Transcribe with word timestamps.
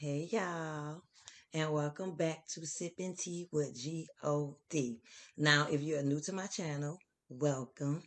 Hey 0.00 0.28
y'all, 0.30 1.02
and 1.52 1.72
welcome 1.72 2.14
back 2.14 2.46
to 2.50 2.64
Sipping 2.64 3.16
Tea 3.18 3.48
with 3.50 3.76
G-O-D. 3.76 5.00
Now, 5.36 5.66
if 5.72 5.82
you're 5.82 6.04
new 6.04 6.20
to 6.20 6.32
my 6.32 6.46
channel, 6.46 7.00
welcome. 7.28 8.04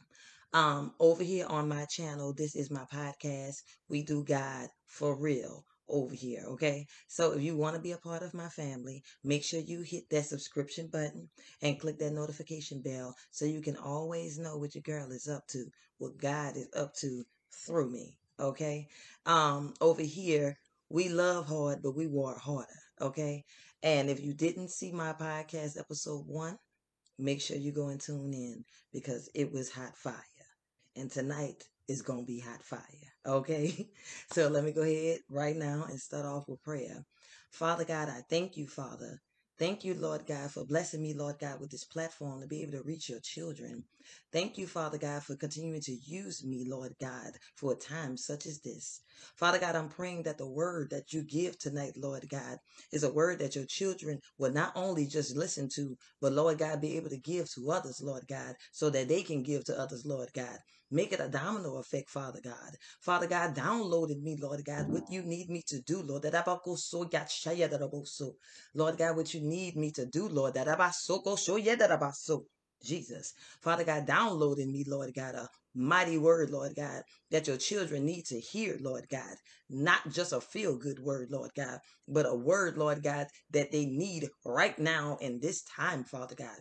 Um, 0.54 0.93
over 1.01 1.21
here 1.21 1.47
on 1.49 1.67
my 1.67 1.83
channel, 1.89 2.33
this 2.33 2.55
is 2.55 2.71
my 2.71 2.85
podcast. 2.93 3.57
We 3.89 4.04
do 4.04 4.23
God 4.23 4.69
for 4.88 5.19
real 5.19 5.65
over 5.89 6.15
here, 6.15 6.46
okay? 6.51 6.85
So 7.09 7.33
if 7.33 7.41
you 7.41 7.58
want 7.58 7.76
to 7.76 7.81
be 7.81 7.92
a 7.92 7.97
part 7.97 8.23
of 8.23 8.33
my 8.33 8.47
family, 8.47 9.03
make 9.26 9.44
sure 9.44 9.60
you 9.60 9.81
hit 9.81 10.05
that 10.12 10.28
subscription 10.28 10.87
button 10.87 11.28
and 11.62 11.78
click 11.78 11.99
that 11.99 12.13
notification 12.13 12.81
bell 12.81 13.13
so 13.31 13.44
you 13.44 13.60
can 13.60 13.76
always 13.76 14.39
know 14.39 14.55
what 14.55 14.76
your 14.76 14.83
girl 14.83 15.12
is 15.12 15.28
up 15.28 15.46
to, 15.49 15.65
what 15.97 16.17
God 16.17 16.55
is 16.55 16.70
up 16.73 16.94
to 17.02 17.26
through 17.66 17.91
me, 17.91 18.17
okay? 18.39 18.88
Um, 19.26 19.73
over 19.81 20.03
here, 20.03 20.55
we 20.91 21.09
love 21.09 21.48
hard, 21.48 21.81
but 21.81 21.95
we 21.95 22.08
work 22.08 22.39
harder. 22.39 22.68
Okay. 23.00 23.44
And 23.84 24.09
if 24.09 24.22
you 24.23 24.34
didn't 24.34 24.70
see 24.70 24.91
my 24.91 25.14
podcast 25.14 25.80
episode 25.80 26.26
one, 26.27 26.58
make 27.17 27.41
sure 27.41 27.58
you 27.58 27.72
go 27.72 27.90
and 27.90 28.00
tune 28.00 28.34
in 28.34 28.64
because 28.94 29.30
it 29.34 29.52
was 29.52 29.72
hot 29.72 29.95
fire. 29.98 30.16
And 30.95 31.09
tonight 31.09 31.64
is 31.88 32.02
going 32.02 32.20
to 32.20 32.26
be 32.26 32.40
hot 32.40 32.64
fire. 32.64 32.81
Okay. 33.26 33.90
So 34.34 34.48
let 34.48 34.64
me 34.64 34.72
go 34.72 34.81
ahead 34.81 35.20
right 35.30 35.55
now 35.55 35.86
and 35.90 36.00
start 36.00 36.26
off 36.26 36.45
with 36.48 36.64
prayer. 36.64 37.03
Father 37.52 37.84
God, 37.84 38.08
I 38.08 38.22
thank 38.30 38.55
you, 38.55 38.67
Father. 38.67 39.20
Thank 39.62 39.86
you, 39.86 39.94
Lord 39.94 40.28
God, 40.28 40.52
for 40.52 40.66
blessing 40.66 41.04
me, 41.04 41.14
Lord 41.14 41.38
God, 41.40 41.62
with 41.62 41.70
this 41.70 41.86
platform 41.86 42.42
to 42.42 42.48
be 42.48 42.64
able 42.64 42.74
to 42.74 42.84
reach 42.84 43.10
your 43.10 43.22
children. 43.22 43.86
Thank 44.34 44.58
you, 44.58 44.68
Father 44.68 44.98
God, 44.98 45.24
for 45.24 45.38
continuing 45.38 45.82
to 45.84 45.94
use 45.94 46.44
me, 46.44 46.66
Lord 46.68 46.96
God, 47.00 47.34
for 47.58 47.74
a 47.74 47.78
time 47.78 48.18
such 48.18 48.48
as 48.48 48.62
this. 48.62 49.02
Father 49.38 49.60
God, 49.60 49.78
I'm 49.78 49.90
praying 49.90 50.24
that 50.24 50.40
the 50.40 50.50
word 50.50 50.90
that 50.90 51.14
you 51.14 51.24
give 51.24 51.60
tonight, 51.60 51.94
Lord 51.96 52.28
God, 52.28 52.58
is 52.92 53.04
a 53.06 53.14
word 53.14 53.40
that 53.40 53.56
your 53.56 53.68
children 53.68 54.20
will 54.40 54.52
not 54.52 54.73
only 54.76 55.08
just 55.08 55.38
listen 55.38 55.70
to, 55.75 55.96
but 56.22 56.34
Lord 56.34 56.58
God, 56.58 56.81
be 56.81 56.98
able 56.98 57.12
to 57.12 57.20
give 57.20 57.53
to 57.53 57.72
others, 57.72 58.02
Lord 58.03 58.25
God, 58.28 58.56
so 58.73 58.90
that 58.90 59.09
they 59.09 59.23
can 59.23 59.44
give 59.44 59.66
to 59.66 59.80
others, 59.80 60.08
Lord 60.08 60.34
God. 60.34 60.58
Make 60.92 61.14
it 61.14 61.22
a 61.22 61.30
domino 61.30 61.78
effect, 61.78 62.09
Father 62.09 62.42
God. 62.44 62.75
Father 63.00 63.28
God, 63.28 63.56
downloaded 63.56 64.22
me, 64.22 64.38
Lord 64.39 64.64
God, 64.66 64.92
what 64.92 65.09
you 65.09 65.23
need 65.23 65.50
me 65.50 65.64
to 65.67 65.81
do, 65.81 66.02
Lord. 66.02 66.25
Lord 68.75 68.97
God, 68.97 69.16
what 69.16 69.34
you 69.34 69.42
need 69.42 69.75
me 69.78 69.92
to 69.92 70.06
do, 70.06 70.28
Lord. 70.28 70.58
Jesus. 72.84 73.34
Father 73.62 73.84
God, 73.84 74.08
download 74.08 74.59
in 74.59 74.72
me, 74.72 74.84
Lord 74.88 75.14
God, 75.14 75.36
a 75.36 75.50
mighty 75.75 76.17
word, 76.17 76.50
Lord 76.50 76.75
God, 76.75 77.03
that 77.30 77.47
your 77.47 77.58
children 77.58 78.06
need 78.06 78.25
to 78.25 78.39
hear, 78.39 78.78
Lord 78.81 79.08
God. 79.09 79.36
Not 79.69 80.12
just 80.12 80.34
a 80.34 80.42
feel 80.42 80.78
good 80.78 81.00
word, 81.00 81.30
Lord 81.31 81.52
God, 81.56 81.80
but 82.08 82.25
a 82.25 82.36
word, 82.36 82.78
Lord 82.78 83.03
God, 83.03 83.28
that 83.52 83.72
they 83.72 83.86
need 83.86 84.30
right 84.45 84.78
now 84.80 85.17
in 85.22 85.39
this 85.39 85.64
time, 85.64 86.03
Father 86.03 86.36
God. 86.36 86.59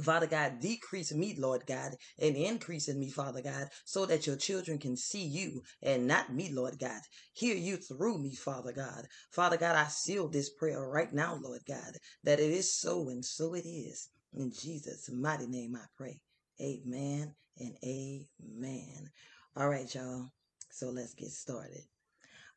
Father 0.00 0.26
God, 0.26 0.60
decrease 0.60 1.12
me, 1.12 1.34
Lord 1.38 1.66
God, 1.66 1.92
and 2.18 2.36
increase 2.36 2.88
in 2.88 2.98
me, 2.98 3.10
Father 3.10 3.42
God, 3.42 3.68
so 3.84 4.06
that 4.06 4.26
your 4.26 4.36
children 4.36 4.78
can 4.78 4.96
see 4.96 5.24
you 5.24 5.62
and 5.82 6.06
not 6.06 6.32
me, 6.32 6.50
Lord 6.52 6.78
God. 6.78 7.00
Hear 7.32 7.56
you 7.56 7.76
through 7.76 8.18
me, 8.18 8.34
Father 8.34 8.72
God. 8.72 9.06
Father 9.30 9.56
God, 9.56 9.76
I 9.76 9.86
seal 9.88 10.28
this 10.28 10.50
prayer 10.50 10.86
right 10.86 11.12
now, 11.12 11.38
Lord 11.40 11.62
God, 11.66 11.96
that 12.24 12.40
it 12.40 12.50
is 12.50 12.72
so 12.72 13.08
and 13.08 13.24
so 13.24 13.54
it 13.54 13.66
is. 13.66 14.08
In 14.34 14.52
Jesus' 14.52 15.10
mighty 15.10 15.46
name 15.46 15.76
I 15.76 15.84
pray. 15.96 16.20
Amen 16.60 17.34
and 17.58 17.76
amen. 17.84 19.10
All 19.56 19.68
right, 19.68 19.92
y'all. 19.94 20.30
So 20.70 20.90
let's 20.90 21.14
get 21.14 21.30
started. 21.30 21.82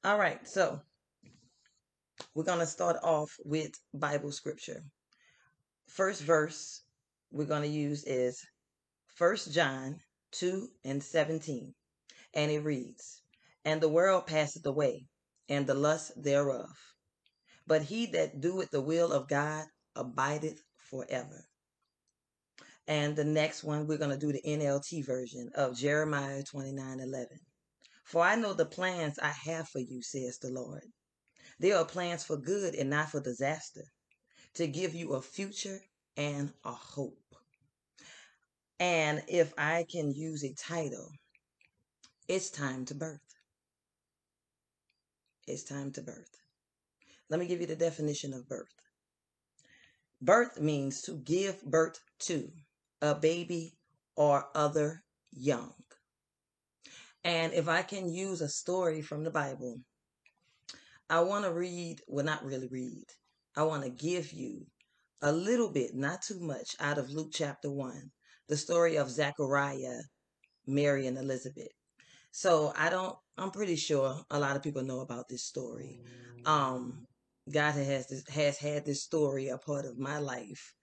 All 0.04 0.18
right, 0.18 0.46
so 0.48 0.82
we're 2.34 2.44
going 2.44 2.60
to 2.60 2.66
start 2.66 2.98
off 3.04 3.38
with 3.46 3.72
Bible 3.94 4.32
scripture. 4.32 4.84
First 5.88 6.22
verse 6.22 6.84
we're 7.32 7.46
going 7.46 7.62
to 7.62 7.68
use 7.68 8.04
is 8.06 8.44
First 9.16 9.54
John 9.54 10.00
2 10.32 10.68
and 10.84 11.04
17. 11.04 11.74
And 12.34 12.52
it 12.52 12.60
reads, 12.60 13.22
And 13.66 13.82
the 13.82 13.90
world 13.90 14.28
passeth 14.28 14.66
away, 14.66 15.08
and 15.48 15.68
the 15.68 15.74
lust 15.74 16.12
thereof. 16.16 16.70
But 17.68 17.84
he 17.84 18.08
that 18.08 18.42
doeth 18.42 18.72
the 18.72 18.82
will 18.82 19.12
of 19.12 19.28
God 19.28 19.66
abideth 19.96 20.60
forever. 20.90 21.46
And 22.88 23.16
the 23.16 23.24
next 23.24 23.64
one, 23.64 23.86
we're 23.86 24.00
going 24.00 24.10
to 24.10 24.18
do 24.18 24.32
the 24.32 24.42
NLT 24.42 25.06
version 25.06 25.52
of 25.54 25.78
Jeremiah 25.78 26.42
29 26.42 27.00
11. 27.00 27.40
For 28.04 28.24
I 28.24 28.36
know 28.36 28.54
the 28.54 28.66
plans 28.66 29.20
I 29.20 29.30
have 29.30 29.70
for 29.70 29.80
you, 29.80 30.02
says 30.02 30.40
the 30.40 30.50
Lord. 30.50 30.84
They 31.60 31.72
are 31.74 31.86
plans 31.86 32.24
for 32.24 32.38
good 32.38 32.74
and 32.74 32.90
not 32.90 33.12
for 33.12 33.22
disaster, 33.22 33.84
to 34.56 34.66
give 34.66 34.96
you 34.96 35.14
a 35.14 35.22
future 35.22 35.82
and 36.20 36.52
a 36.66 36.72
hope. 36.72 37.16
And 38.78 39.24
if 39.30 39.54
I 39.58 39.86
can 39.90 40.12
use 40.12 40.44
a 40.44 40.54
title, 40.54 41.10
it's 42.28 42.50
time 42.50 42.84
to 42.86 42.94
birth. 42.94 43.22
It's 45.48 45.64
time 45.64 45.92
to 45.94 46.02
birth. 46.02 46.30
Let 47.30 47.40
me 47.40 47.48
give 47.48 47.62
you 47.62 47.68
the 47.68 47.76
definition 47.76 48.34
of 48.34 48.50
birth. 48.50 48.68
Birth 50.22 50.60
means 50.60 51.02
to 51.04 51.14
give 51.14 51.64
birth 51.64 52.02
to 52.20 52.52
a 53.02 53.16
baby 53.16 53.78
or 54.18 54.46
other 54.54 55.02
young. 55.32 55.74
And 57.24 57.54
if 57.54 57.70
I 57.70 57.82
can 57.82 58.12
use 58.12 58.42
a 58.42 58.50
story 58.50 59.02
from 59.02 59.24
the 59.24 59.32
Bible, 59.32 59.80
I 61.10 61.22
want 61.22 61.46
to 61.46 61.54
read, 61.54 62.02
well, 62.08 62.26
not 62.26 62.44
really 62.44 62.68
read, 62.68 63.06
I 63.56 63.64
want 63.64 63.84
to 63.84 63.90
give 63.90 64.34
you 64.34 64.66
a 65.22 65.32
little 65.32 65.70
bit, 65.72 65.96
not 65.96 66.22
too 66.22 66.40
much, 66.40 66.76
out 66.80 66.98
of 66.98 67.10
Luke 67.12 67.32
chapter 67.34 67.70
1, 67.70 68.12
the 68.48 68.58
story 68.58 68.98
of 68.98 69.10
Zachariah, 69.10 70.00
Mary, 70.66 71.08
and 71.08 71.18
Elizabeth. 71.18 71.68
So 72.32 72.74
I 72.78 72.90
don't, 72.90 73.16
I'm 73.38 73.52
pretty 73.52 73.76
sure 73.76 74.22
a 74.30 74.40
lot 74.40 74.56
of 74.56 74.64
people 74.64 74.84
know 74.84 75.02
about 75.02 75.28
this 75.30 75.44
story. 75.44 76.00
Um, 76.46 77.06
God 77.52 77.74
has 77.74 78.08
this, 78.08 78.24
has 78.30 78.58
had 78.58 78.86
this 78.86 79.04
story 79.04 79.50
a 79.50 79.58
part 79.58 79.86
of 79.86 79.98
my 79.98 80.20
life 80.20 80.74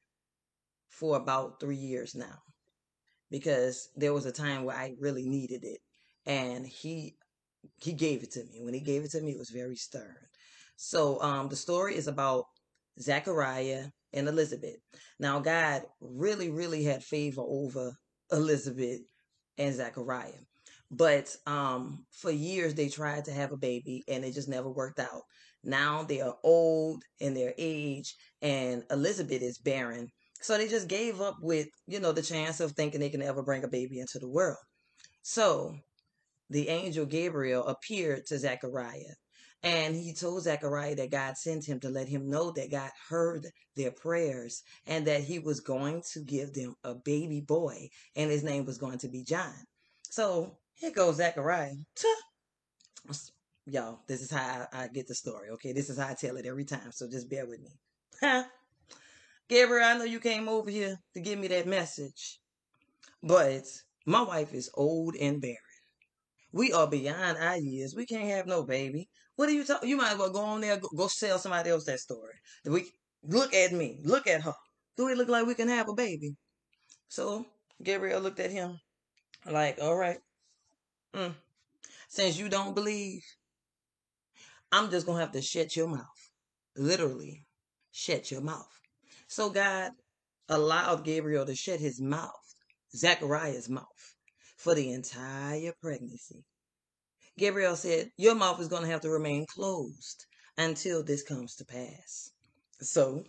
for 0.89 1.17
about 1.17 1.61
three 1.61 1.77
years 1.77 2.15
now, 2.15 2.39
because 3.31 3.89
there 3.97 4.13
was 4.13 4.27
a 4.27 4.33
time 4.33 4.65
where 4.65 4.77
I 4.77 4.95
really 5.01 5.27
needed 5.27 5.65
it, 5.65 5.79
and 6.27 6.67
He 6.67 7.17
He 7.77 7.93
gave 7.93 8.23
it 8.23 8.33
to 8.33 8.45
me. 8.45 8.61
When 8.63 8.75
He 8.75 8.81
gave 8.81 9.05
it 9.05 9.13
to 9.13 9.21
me, 9.21 9.33
it 9.33 9.39
was 9.39 9.51
very 9.51 9.77
stern. 9.77 10.17
So 10.77 11.21
um, 11.23 11.49
the 11.49 11.57
story 11.57 11.97
is 11.97 12.07
about 12.07 12.45
Zachariah 13.01 13.87
and 14.17 14.29
Elizabeth. 14.29 14.77
Now 15.21 15.41
God 15.41 15.83
really, 16.01 16.51
really 16.51 16.83
had 16.83 17.05
favor 17.05 17.43
over 17.47 17.93
Elizabeth 18.33 19.01
and 19.59 19.75
Zachariah. 19.75 20.33
But 20.91 21.35
um, 21.47 22.05
for 22.13 22.31
years 22.31 22.75
they 22.75 22.89
tried 22.89 23.25
to 23.27 23.33
have 23.33 23.53
a 23.53 23.57
baby 23.57 24.05
and 24.09 24.25
it 24.25 24.35
just 24.35 24.49
never 24.49 24.71
worked 24.71 24.99
out. 25.01 25.23
Now 25.65 26.05
they 26.05 26.21
are 26.21 26.37
old 26.43 27.03
in 27.21 27.35
their 27.35 27.55
age 27.59 28.15
and 28.43 28.85
Elizabeth 28.91 29.43
is 29.43 29.59
barren. 29.59 30.09
So 30.41 30.57
they 30.57 30.69
just 30.69 30.89
gave 30.89 31.21
up 31.21 31.37
with, 31.41 31.67
you 31.87 31.99
know, 31.99 32.13
the 32.13 32.23
chance 32.23 32.61
of 32.61 32.73
thinking 32.73 33.01
they 33.01 33.11
can 33.11 33.23
ever 33.23 33.43
bring 33.43 33.65
a 33.65 33.69
baby 33.69 33.99
into 33.99 34.19
the 34.19 34.29
world. 34.29 34.59
So 35.23 35.75
the 36.51 36.69
angel 36.69 37.05
Gabriel 37.05 37.67
appeared 37.67 38.27
to 38.27 38.39
Zechariah 38.39 39.17
and 39.63 39.95
he 39.97 40.15
told 40.15 40.43
Zechariah 40.43 40.95
that 40.97 41.11
God 41.11 41.37
sent 41.37 41.65
him 41.65 41.81
to 41.81 41.89
let 41.89 42.09
him 42.09 42.29
know 42.29 42.53
that 42.53 42.71
God 42.71 42.91
heard 43.09 43.47
their 43.75 43.91
prayers 43.91 44.63
and 44.87 45.07
that 45.07 45.23
he 45.23 45.39
was 45.39 45.61
going 45.61 46.03
to 46.13 46.21
give 46.21 46.53
them 46.53 46.75
a 46.85 46.95
baby 46.95 47.41
boy 47.41 47.89
and 48.15 48.31
his 48.31 48.45
name 48.45 48.65
was 48.65 48.79
going 48.79 48.99
to 48.99 49.09
be 49.09 49.25
John. 49.25 49.55
So 50.05 50.57
here 50.75 50.93
goes 50.93 51.17
Zechariah. 51.17 51.75
Y'all, 53.67 53.99
this 54.07 54.23
is 54.23 54.31
how 54.31 54.69
I, 54.73 54.85
I, 54.85 54.89
get 54.89 55.09
the 55.09 55.15
story, 55.15 55.51
okay? 55.51 55.73
This 55.73 55.91
is 55.91 55.99
how 55.99 56.09
I 56.09 56.15
tell 56.15 56.37
it 56.37 56.47
every 56.47 56.65
time, 56.65 56.93
so 56.93 57.09
just 57.11 57.29
bear 57.29 57.47
with 57.47 57.61
me. 57.61 58.45
Gabriel, 59.49 59.85
I 59.85 59.99
know 59.99 60.05
you 60.05 60.21
came 60.21 60.49
over 60.49 60.71
here 60.71 60.97
to 61.15 61.21
give 61.21 61.39
me 61.39 61.49
that 61.49 61.67
message, 61.67 62.39
but 63.23 63.65
my 64.07 64.23
wife 64.23 64.55
is 64.55 64.71
old 64.75 65.17
and 65.17 65.41
barren. 65.41 65.57
We 66.53 66.73
are 66.73 66.87
beyond 66.87 67.39
our 67.39 67.57
years. 67.57 67.95
We 67.97 68.07
can't 68.07 68.31
have 68.31 68.47
no 68.47 68.63
baby. 68.63 69.09
What 69.37 69.49
are 69.49 69.53
you 69.53 69.65
talking? 69.65 69.89
You 69.89 69.97
might 69.97 70.13
as 70.13 70.19
well 70.19 70.31
go 70.31 70.41
on 70.41 70.63
there, 70.63 70.79
go, 70.79 70.89
go 70.97 71.07
sell 71.09 71.39
somebody 71.39 71.71
else 71.71 71.85
that 71.85 72.01
story. 72.01 72.35
We 72.65 72.91
look 73.23 73.55
at 73.55 73.73
me, 73.73 74.01
look 74.03 74.27
at 74.27 74.43
her. 74.43 74.55
Do 74.97 75.09
it 75.09 75.19
look 75.19 75.29
like 75.29 75.47
we 75.47 75.55
can 75.55 75.69
have 75.69 75.89
a 75.89 75.95
baby? 75.95 76.37
So 77.09 77.47
Gabriel 77.83 78.21
looked 78.21 78.41
at 78.41 78.51
him 78.51 78.81
like, 79.45 79.79
all 79.81 79.97
right, 79.97 80.19
mm. 81.15 81.35
since 82.09 82.39
you 82.39 82.49
don't 82.49 82.75
believe, 82.75 83.23
I'm 84.73 84.91
just 84.91 85.07
gonna 85.07 85.21
have 85.21 85.33
to 85.33 85.43
shut 85.43 85.77
your 85.77 85.89
mouth, 85.89 86.31
literally, 86.77 87.45
shut 87.93 88.31
your 88.31 88.41
mouth. 88.41 88.81
So 89.29 89.51
God 89.51 89.93
allowed 90.49 91.05
Gabriel 91.05 91.45
to 91.45 91.55
shut 91.55 91.79
his 91.79 92.01
mouth, 92.01 92.55
Zachariah's 92.95 93.69
mouth, 93.69 94.15
for 94.57 94.75
the 94.75 94.93
entire 94.93 95.73
pregnancy. 95.83 96.45
Gabriel 97.39 97.77
said, 97.77 98.11
Your 98.17 98.35
mouth 98.35 98.61
is 98.61 98.69
going 98.69 98.83
to 98.83 98.91
have 98.91 99.03
to 99.03 99.11
remain 99.11 99.47
closed 99.47 100.27
until 100.57 101.03
this 101.03 101.23
comes 101.23 101.57
to 101.57 101.65
pass. 101.65 102.31
So, 102.81 103.25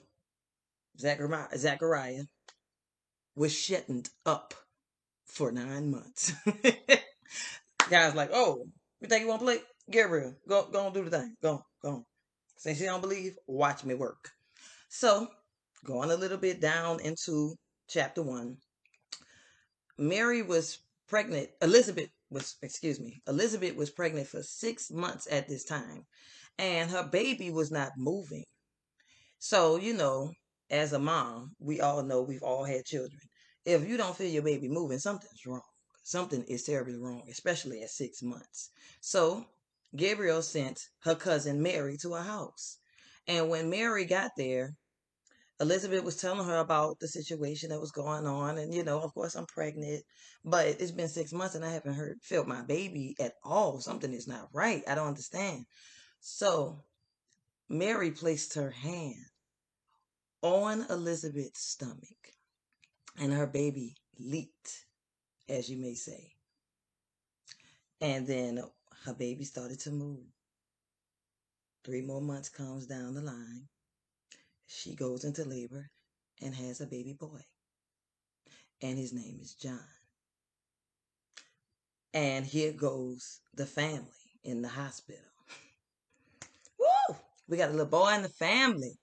Zachariah, 0.99 1.57
Zachariah 1.57 2.23
was 3.35 3.53
shutting 3.53 4.05
up 4.25 4.53
for 5.25 5.51
nine 5.51 5.91
months. 5.91 6.33
Guys 7.89 8.15
like, 8.15 8.29
oh, 8.33 8.65
you 9.01 9.07
think 9.07 9.21
you 9.23 9.27
want 9.27 9.41
to 9.41 9.45
play? 9.45 9.59
Gabriel, 9.89 10.33
go 10.47 10.67
go 10.71 10.89
do 10.91 11.03
the 11.03 11.17
thing. 11.19 11.35
Go, 11.41 11.61
go. 11.81 12.05
Since 12.57 12.79
you 12.81 12.87
don't 12.87 13.01
believe, 13.01 13.35
watch 13.47 13.85
me 13.85 13.93
work. 13.93 14.31
So, 14.89 15.27
going 15.85 16.11
a 16.11 16.15
little 16.15 16.37
bit 16.37 16.59
down 16.59 16.99
into 17.01 17.55
chapter 17.87 18.23
one, 18.23 18.57
Mary 19.97 20.41
was 20.41 20.79
pregnant. 21.07 21.49
Elizabeth 21.61 22.09
was, 22.29 22.55
excuse 22.61 22.99
me, 22.99 23.21
Elizabeth 23.27 23.75
was 23.75 23.89
pregnant 23.89 24.27
for 24.27 24.43
six 24.43 24.91
months 24.91 25.27
at 25.31 25.47
this 25.47 25.63
time, 25.63 26.05
and 26.57 26.91
her 26.91 27.03
baby 27.03 27.51
was 27.51 27.71
not 27.71 27.91
moving. 27.97 28.45
So, 29.39 29.77
you 29.77 29.93
know, 29.93 30.31
as 30.69 30.93
a 30.93 30.99
mom, 30.99 31.51
we 31.59 31.79
all 31.79 32.03
know 32.03 32.21
we've 32.21 32.43
all 32.43 32.63
had 32.63 32.85
children. 32.85 33.21
If 33.65 33.87
you 33.87 33.97
don't 33.97 34.15
feel 34.15 34.29
your 34.29 34.43
baby 34.43 34.67
moving, 34.67 34.99
something's 34.99 35.45
wrong. 35.45 35.61
Something 36.03 36.43
is 36.43 36.63
terribly 36.63 36.97
wrong, 36.97 37.23
especially 37.29 37.81
at 37.83 37.89
six 37.89 38.23
months. 38.23 38.71
So, 39.01 39.45
Gabriel 39.95 40.41
sent 40.41 40.79
her 41.01 41.15
cousin 41.15 41.61
Mary 41.61 41.97
to 41.97 42.13
her 42.13 42.23
house. 42.23 42.77
And 43.27 43.49
when 43.49 43.69
Mary 43.69 44.05
got 44.05 44.31
there, 44.37 44.73
Elizabeth 45.59 46.03
was 46.03 46.17
telling 46.17 46.45
her 46.45 46.57
about 46.57 46.99
the 46.99 47.07
situation 47.07 47.69
that 47.69 47.79
was 47.79 47.91
going 47.91 48.27
on. 48.27 48.57
And, 48.57 48.73
you 48.73 48.83
know, 48.83 49.01
of 49.01 49.13
course, 49.13 49.35
I'm 49.35 49.47
pregnant, 49.47 50.03
but 50.45 50.67
it's 50.67 50.91
been 50.91 51.07
six 51.07 51.33
months 51.33 51.55
and 51.55 51.65
I 51.65 51.71
haven't 51.71 51.95
heard, 51.95 52.19
felt 52.21 52.47
my 52.47 52.61
baby 52.61 53.15
at 53.19 53.33
all. 53.43 53.79
Something 53.79 54.13
is 54.13 54.27
not 54.27 54.49
right. 54.53 54.83
I 54.87 54.95
don't 54.95 55.07
understand. 55.07 55.65
So 56.19 56.83
Mary 57.69 58.11
placed 58.11 58.53
her 58.53 58.69
hand 58.69 59.15
on 60.43 60.85
Elizabeth's 60.89 61.61
stomach 61.61 62.33
and 63.19 63.33
her 63.33 63.47
baby 63.47 63.95
leaped, 64.19 64.85
as 65.49 65.69
you 65.69 65.77
may 65.77 65.95
say. 65.95 66.33
And 67.99 68.27
then 68.27 68.61
her 69.05 69.13
baby 69.15 69.43
started 69.43 69.79
to 69.81 69.91
move. 69.91 70.25
Three 71.83 72.01
more 72.01 72.21
months 72.21 72.49
comes 72.49 72.85
down 72.85 73.15
the 73.15 73.21
line 73.21 73.67
she 74.67 74.95
goes 74.95 75.23
into 75.23 75.43
labor 75.43 75.89
and 76.41 76.53
has 76.53 76.81
a 76.81 76.87
baby 76.87 77.13
boy. 77.19 77.41
And 78.81 78.97
his 78.97 79.13
name 79.13 79.39
is 79.41 79.55
John. 79.55 79.79
And 82.13 82.45
here 82.45 82.73
goes 82.73 83.41
the 83.53 83.65
family 83.65 84.05
in 84.43 84.61
the 84.61 84.67
hospital. 84.67 85.21
Woo! 86.79 87.15
We 87.47 87.57
got 87.57 87.69
a 87.69 87.71
little 87.71 87.85
boy 87.85 88.13
in 88.13 88.23
the 88.23 88.29
family. 88.29 88.97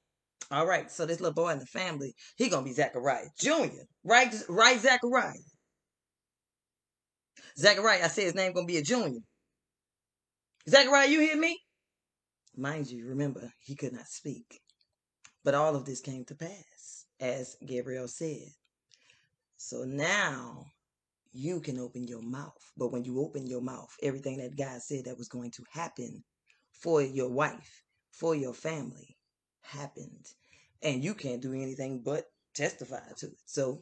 All 0.51 0.67
right, 0.67 0.91
so 0.91 1.07
this 1.07 1.21
little 1.21 1.35
boy 1.35 1.51
in 1.51 1.59
the 1.59 1.67
family, 1.67 2.15
he 2.37 2.49
gonna 2.49 2.65
be 2.65 2.73
Zachariah 2.73 3.29
Jr. 3.39 3.83
Right, 4.05 4.35
right, 4.49 4.79
Zachariah. 4.79 5.33
Zachariah, 7.59 8.05
I 8.05 8.09
said 8.09 8.25
his 8.25 8.35
name 8.35 8.53
gonna 8.53 8.67
be 8.67 8.77
a 8.77 8.83
junior. 8.83 9.21
Zachariah, 10.69 11.09
you 11.09 11.21
hear 11.21 11.37
me? 11.37 11.59
Mind 12.57 12.91
you, 12.91 13.09
remember, 13.09 13.51
he 13.61 13.75
could 13.75 13.93
not 13.93 14.07
speak. 14.07 14.61
But 15.45 15.55
all 15.55 15.77
of 15.77 15.85
this 15.85 16.01
came 16.01 16.25
to 16.27 16.35
pass, 16.35 17.05
as 17.21 17.57
Gabriel 17.65 18.09
said. 18.09 18.49
So 19.57 19.85
now 19.85 20.67
you 21.33 21.61
can 21.61 21.79
open 21.79 22.09
your 22.09 22.23
mouth. 22.23 22.73
But 22.77 22.93
when 22.93 23.05
you 23.05 23.21
open 23.21 23.47
your 23.47 23.61
mouth, 23.61 23.95
everything 24.03 24.39
that 24.39 24.57
God 24.57 24.81
said 24.81 25.05
that 25.05 25.19
was 25.19 25.29
going 25.29 25.51
to 25.53 25.65
happen 25.71 26.25
for 26.73 27.03
your 27.03 27.29
wife, 27.29 27.83
for 28.11 28.35
your 28.35 28.55
family, 28.55 29.17
happened. 29.61 30.27
And 30.83 31.05
you 31.05 31.15
can't 31.15 31.43
do 31.43 31.53
anything 31.53 32.03
but 32.05 32.25
testify 32.55 33.01
to 33.19 33.27
it. 33.27 33.39
So 33.47 33.81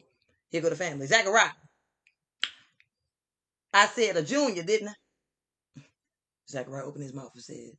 here 0.49 0.61
go 0.61 0.69
the 0.69 0.75
family. 0.75 1.05
Zachariah. 1.05 1.51
I 3.73 3.87
said 3.87 4.17
a 4.17 4.23
junior, 4.23 4.63
didn't 4.63 4.89
I? 4.89 5.81
Zachariah 6.49 6.85
opened 6.85 7.03
his 7.03 7.13
mouth 7.13 7.31
and 7.33 7.43
said, 7.43 7.71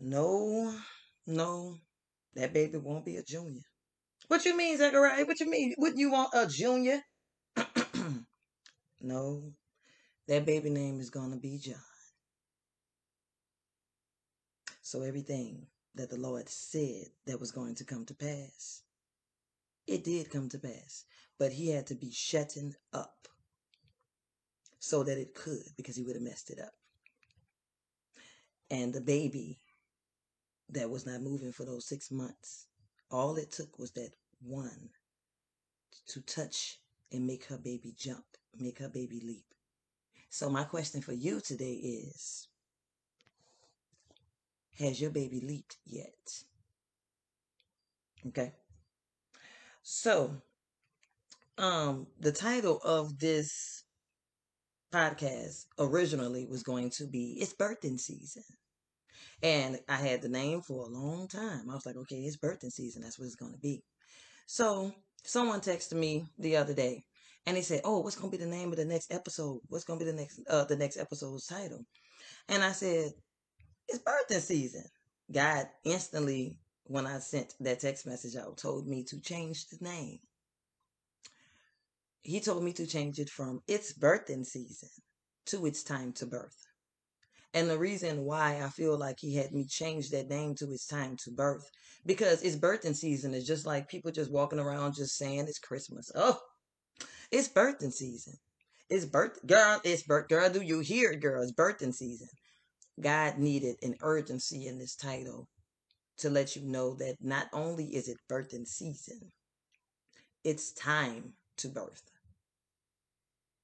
No, 0.00 0.74
no, 1.26 1.78
that 2.34 2.52
baby 2.52 2.78
won't 2.78 3.04
be 3.04 3.16
a 3.16 3.22
junior. 3.22 3.62
What 4.28 4.44
you 4.44 4.56
mean, 4.56 4.78
Zachariah? 4.78 5.24
What 5.24 5.40
you 5.40 5.50
mean? 5.50 5.74
Wouldn't 5.78 6.00
you 6.00 6.10
want 6.10 6.30
a 6.34 6.46
junior? 6.46 7.02
no, 9.00 9.52
that 10.28 10.46
baby 10.46 10.70
name 10.70 11.00
is 11.00 11.10
going 11.10 11.32
to 11.32 11.36
be 11.36 11.58
John. 11.58 11.76
So 14.80 15.02
everything 15.02 15.66
that 15.94 16.10
the 16.10 16.18
Lord 16.18 16.48
said 16.48 17.06
that 17.26 17.40
was 17.40 17.50
going 17.50 17.74
to 17.76 17.84
come 17.84 18.04
to 18.06 18.14
pass, 18.14 18.82
it 19.86 20.04
did 20.04 20.30
come 20.30 20.48
to 20.50 20.58
pass. 20.58 21.04
But 21.38 21.52
he 21.52 21.68
had 21.70 21.86
to 21.88 21.94
be 21.94 22.10
shutting 22.10 22.74
up 22.92 23.28
so 24.78 25.02
that 25.04 25.18
it 25.18 25.34
could 25.34 25.64
because 25.76 25.96
he 25.96 26.02
would 26.02 26.16
have 26.16 26.22
messed 26.22 26.50
it 26.50 26.58
up. 26.60 26.72
And 28.70 28.92
the 28.92 29.00
baby 29.00 29.58
that 30.70 30.90
was 30.90 31.06
not 31.06 31.22
moving 31.22 31.52
for 31.52 31.64
those 31.64 31.86
six 31.86 32.10
months. 32.10 32.66
All 33.10 33.36
it 33.36 33.50
took 33.50 33.78
was 33.78 33.90
that 33.92 34.10
one 34.40 34.90
to 36.06 36.20
touch 36.22 36.78
and 37.12 37.26
make 37.26 37.44
her 37.46 37.58
baby 37.58 37.94
jump, 37.96 38.24
make 38.58 38.78
her 38.78 38.88
baby 38.88 39.20
leap. 39.20 39.44
So, 40.30 40.48
my 40.48 40.64
question 40.64 41.02
for 41.02 41.12
you 41.12 41.40
today 41.40 41.74
is 41.74 42.48
Has 44.78 45.00
your 45.00 45.10
baby 45.10 45.40
leaped 45.40 45.76
yet? 45.84 46.44
Okay. 48.28 48.52
So, 49.82 50.42
um, 51.58 52.06
the 52.18 52.32
title 52.32 52.78
of 52.78 53.18
this 53.18 53.84
podcast 54.92 55.66
originally 55.78 56.46
was 56.46 56.62
going 56.62 56.90
to 56.90 57.06
be 57.06 57.38
It's 57.40 57.52
Birthing 57.52 57.98
Season. 57.98 58.44
And 59.42 59.78
I 59.88 59.96
had 59.96 60.22
the 60.22 60.28
name 60.28 60.62
for 60.62 60.84
a 60.84 60.88
long 60.88 61.28
time. 61.28 61.68
I 61.70 61.74
was 61.74 61.86
like, 61.86 61.96
okay, 61.96 62.16
it's 62.16 62.36
birthing 62.36 62.72
season. 62.72 63.02
That's 63.02 63.18
what 63.18 63.26
it's 63.26 63.34
going 63.34 63.52
to 63.52 63.58
be. 63.58 63.82
So 64.46 64.92
someone 65.24 65.60
texted 65.60 65.94
me 65.94 66.26
the 66.38 66.56
other 66.56 66.74
day 66.74 67.04
and 67.46 67.56
he 67.56 67.62
said, 67.62 67.80
oh, 67.84 68.00
what's 68.00 68.16
going 68.16 68.30
to 68.30 68.38
be 68.38 68.44
the 68.44 68.50
name 68.50 68.70
of 68.70 68.76
the 68.76 68.84
next 68.84 69.12
episode? 69.12 69.60
What's 69.68 69.84
going 69.84 69.98
to 69.98 70.04
be 70.04 70.10
the 70.10 70.16
next, 70.16 70.40
uh, 70.48 70.64
the 70.64 70.76
next 70.76 70.96
episode's 70.96 71.46
title? 71.46 71.84
And 72.48 72.62
I 72.62 72.72
said, 72.72 73.12
it's 73.88 74.02
birthing 74.02 74.40
season. 74.40 74.84
God 75.30 75.66
instantly, 75.84 76.58
when 76.84 77.06
I 77.06 77.18
sent 77.18 77.54
that 77.60 77.80
text 77.80 78.06
message 78.06 78.36
out, 78.36 78.58
told 78.58 78.86
me 78.86 79.04
to 79.04 79.20
change 79.20 79.66
the 79.68 79.78
name. 79.80 80.18
He 82.22 82.40
told 82.40 82.62
me 82.62 82.72
to 82.74 82.86
change 82.86 83.18
it 83.18 83.28
from 83.28 83.60
it's 83.66 83.98
birthing 83.98 84.46
season 84.46 84.88
to 85.46 85.66
it's 85.66 85.82
time 85.82 86.12
to 86.14 86.26
birth. 86.26 86.56
And 87.54 87.68
the 87.68 87.78
reason 87.78 88.24
why 88.24 88.62
I 88.62 88.68
feel 88.70 88.98
like 88.98 89.16
he 89.20 89.36
had 89.36 89.52
me 89.52 89.66
change 89.66 90.10
that 90.10 90.30
name 90.30 90.54
to 90.54 90.66
his 90.66 90.86
time 90.86 91.16
to 91.24 91.30
birth, 91.30 91.70
because 92.06 92.42
it's 92.42 92.56
birthing 92.56 92.96
season. 92.96 93.34
It's 93.34 93.46
just 93.46 93.66
like 93.66 93.88
people 93.88 94.10
just 94.10 94.32
walking 94.32 94.58
around 94.58 94.94
just 94.94 95.16
saying 95.18 95.40
it's 95.40 95.58
Christmas. 95.58 96.10
Oh, 96.14 96.38
it's 97.30 97.48
birthing 97.48 97.92
season. 97.92 98.34
It's 98.88 99.04
birth, 99.04 99.38
girl. 99.46 99.80
It's 99.84 100.02
birth, 100.02 100.28
girl. 100.28 100.48
Do 100.48 100.62
you 100.62 100.80
hear, 100.80 101.14
girl? 101.14 101.42
It's 101.42 101.52
birthing 101.52 101.94
season. 101.94 102.28
God 103.00 103.38
needed 103.38 103.76
an 103.82 103.96
urgency 104.02 104.66
in 104.66 104.78
this 104.78 104.96
title 104.96 105.48
to 106.18 106.30
let 106.30 106.56
you 106.56 106.62
know 106.62 106.94
that 106.94 107.16
not 107.20 107.48
only 107.52 107.84
is 107.86 108.08
it 108.08 108.18
birthing 108.30 108.66
season, 108.66 109.30
it's 110.44 110.72
time 110.72 111.32
to 111.58 111.68
birth. 111.68 112.02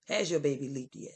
Has 0.09 0.31
your 0.31 0.41
baby 0.41 0.69
leaped 0.69 0.97
yet? 0.97 1.13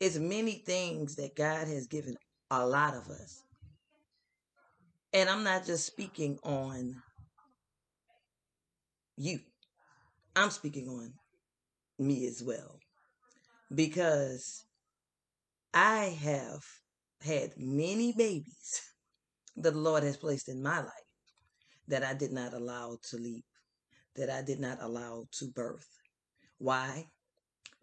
It's 0.00 0.16
many 0.16 0.62
things 0.66 1.16
that 1.16 1.36
God 1.36 1.68
has 1.68 1.86
given 1.86 2.16
a 2.50 2.66
lot 2.66 2.94
of 2.94 3.08
us. 3.08 3.42
And 5.12 5.28
I'm 5.28 5.44
not 5.44 5.64
just 5.64 5.86
speaking 5.86 6.38
on 6.42 6.96
you, 9.16 9.38
I'm 10.34 10.50
speaking 10.50 10.88
on 10.88 11.12
me 11.98 12.26
as 12.26 12.42
well. 12.42 12.78
Because 13.72 14.64
I 15.72 16.16
have 16.22 16.62
had 17.22 17.52
many 17.56 18.12
babies 18.12 18.80
that 19.56 19.72
the 19.72 19.78
Lord 19.78 20.02
has 20.02 20.16
placed 20.16 20.48
in 20.48 20.62
my 20.62 20.78
life 20.78 20.90
that 21.88 22.02
I 22.02 22.14
did 22.14 22.32
not 22.32 22.54
allow 22.54 22.98
to 23.10 23.16
leap, 23.16 23.44
that 24.16 24.30
I 24.30 24.42
did 24.42 24.58
not 24.58 24.78
allow 24.80 25.26
to 25.38 25.46
birth. 25.46 25.86
Why? 26.58 27.06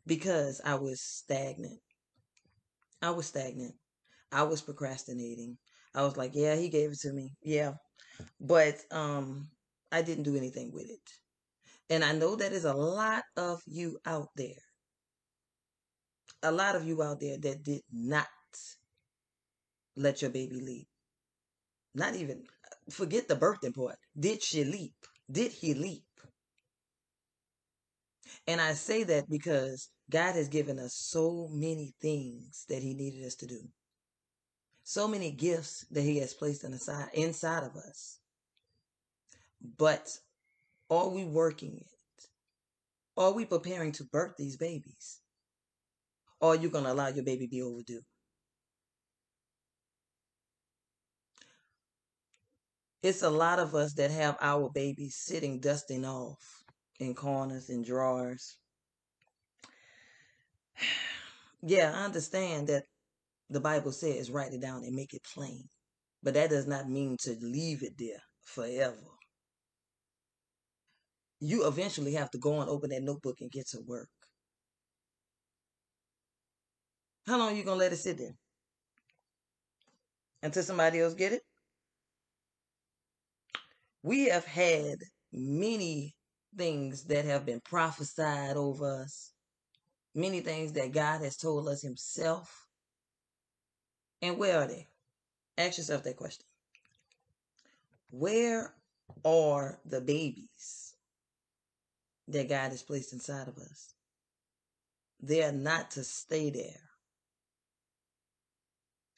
Because 0.05 0.61
I 0.65 0.75
was 0.75 1.01
stagnant. 1.01 1.79
I 3.01 3.11
was 3.11 3.27
stagnant. 3.27 3.75
I 4.31 4.43
was 4.43 4.61
procrastinating. 4.61 5.57
I 5.95 6.03
was 6.03 6.17
like, 6.17 6.31
yeah, 6.35 6.55
he 6.55 6.69
gave 6.69 6.91
it 6.91 6.99
to 7.01 7.13
me. 7.13 7.35
Yeah. 7.43 7.73
But 8.41 8.79
um 8.91 9.49
I 9.91 10.01
didn't 10.03 10.23
do 10.25 10.37
anything 10.37 10.71
with 10.73 10.89
it. 10.89 11.09
And 11.89 12.03
I 12.03 12.13
know 12.13 12.35
that 12.37 12.53
is 12.53 12.65
a 12.65 12.73
lot 12.73 13.23
of 13.37 13.61
you 13.67 13.99
out 14.05 14.29
there. 14.35 14.61
A 16.43 16.51
lot 16.51 16.75
of 16.75 16.85
you 16.85 17.01
out 17.01 17.19
there 17.19 17.39
that 17.39 17.63
did 17.63 17.81
not 17.91 18.27
let 19.95 20.21
your 20.21 20.31
baby 20.31 20.59
leap. 20.59 20.87
Not 21.93 22.15
even 22.15 22.47
forget 22.89 23.29
the 23.29 23.35
birthing 23.37 23.73
part. 23.73 23.97
Did 24.19 24.43
she 24.43 24.65
leap? 24.65 24.93
Did 25.31 25.53
he 25.53 25.73
leap? 25.73 26.03
And 28.47 28.61
I 28.61 28.73
say 28.73 29.03
that 29.03 29.27
because 29.29 29.89
God 30.11 30.35
has 30.35 30.49
given 30.49 30.77
us 30.77 30.93
so 30.93 31.47
many 31.51 31.93
things 32.01 32.65
that 32.67 32.83
He 32.83 32.93
needed 32.93 33.25
us 33.25 33.35
to 33.35 33.47
do, 33.47 33.61
so 34.83 35.07
many 35.07 35.31
gifts 35.31 35.85
that 35.91 36.01
He 36.01 36.17
has 36.19 36.33
placed 36.33 36.65
inside 36.65 37.09
inside 37.13 37.63
of 37.63 37.75
us. 37.77 38.19
But 39.77 40.09
are 40.89 41.07
we 41.07 41.23
working 41.23 41.77
it? 41.77 42.27
Are 43.15 43.31
we 43.31 43.45
preparing 43.45 43.93
to 43.93 44.03
birth 44.03 44.33
these 44.37 44.57
babies? 44.57 45.19
Or 46.41 46.53
are 46.53 46.55
you 46.55 46.69
going 46.69 46.83
to 46.83 46.91
allow 46.91 47.07
your 47.07 47.23
baby 47.23 47.47
be 47.47 47.61
overdue? 47.61 48.01
It's 53.03 53.23
a 53.23 53.29
lot 53.29 53.59
of 53.59 53.75
us 53.75 53.93
that 53.93 54.11
have 54.11 54.37
our 54.41 54.69
babies 54.69 55.15
sitting 55.15 55.59
dusting 55.59 56.05
off 56.05 56.63
in 56.99 57.15
corners 57.15 57.69
and 57.69 57.85
drawers. 57.85 58.57
Yeah, 61.61 61.91
I 61.95 62.05
understand 62.05 62.67
that 62.67 62.83
the 63.49 63.59
Bible 63.59 63.91
says 63.91 64.31
write 64.31 64.53
it 64.53 64.61
down 64.61 64.83
and 64.83 64.95
make 64.95 65.13
it 65.13 65.23
plain. 65.33 65.63
But 66.23 66.35
that 66.35 66.49
does 66.49 66.67
not 66.67 66.89
mean 66.89 67.17
to 67.21 67.35
leave 67.41 67.83
it 67.83 67.93
there 67.97 68.21
forever. 68.43 68.97
You 71.39 71.67
eventually 71.67 72.13
have 72.13 72.29
to 72.31 72.37
go 72.37 72.61
and 72.61 72.69
open 72.69 72.91
that 72.91 73.01
notebook 73.01 73.37
and 73.41 73.51
get 73.51 73.67
to 73.69 73.79
work. 73.85 74.09
How 77.25 77.37
long 77.37 77.53
are 77.53 77.55
you 77.55 77.63
going 77.63 77.79
to 77.79 77.83
let 77.83 77.93
it 77.93 77.97
sit 77.97 78.17
there? 78.17 78.35
Until 80.43 80.63
somebody 80.63 80.99
else 80.99 81.13
get 81.13 81.33
it? 81.33 81.41
We 84.03 84.29
have 84.29 84.45
had 84.45 84.97
many 85.31 86.15
things 86.57 87.05
that 87.05 87.25
have 87.25 87.45
been 87.45 87.61
prophesied 87.63 88.57
over 88.57 89.03
us, 89.03 89.31
many 90.13 90.41
things 90.41 90.73
that 90.73 90.91
God 90.91 91.21
has 91.21 91.37
told 91.37 91.67
us 91.67 91.81
Himself. 91.81 92.67
And 94.21 94.37
where 94.37 94.59
are 94.59 94.67
they? 94.67 94.87
Ask 95.57 95.77
yourself 95.77 96.03
that 96.03 96.17
question. 96.17 96.45
Where 98.09 98.73
are 99.23 99.79
the 99.85 100.01
babies 100.01 100.95
that 102.27 102.49
God 102.49 102.71
has 102.71 102.83
placed 102.83 103.13
inside 103.13 103.47
of 103.47 103.57
us? 103.57 103.93
They 105.21 105.43
are 105.43 105.51
not 105.51 105.91
to 105.91 106.03
stay 106.03 106.49
there. 106.49 106.81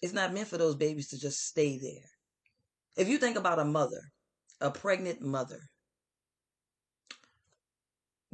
It's 0.02 0.14
not 0.14 0.34
meant 0.34 0.50
for 0.50 0.58
those 0.58 0.76
babies 0.76 1.10
to 1.10 1.20
just 1.20 1.48
stay 1.48 1.78
there. 1.78 2.10
If 2.98 3.08
you 3.08 3.18
think 3.18 3.38
about 3.38 3.60
a 3.60 3.66
mother, 3.66 4.02
a 4.60 4.70
pregnant 4.70 5.22
mother, 5.22 5.62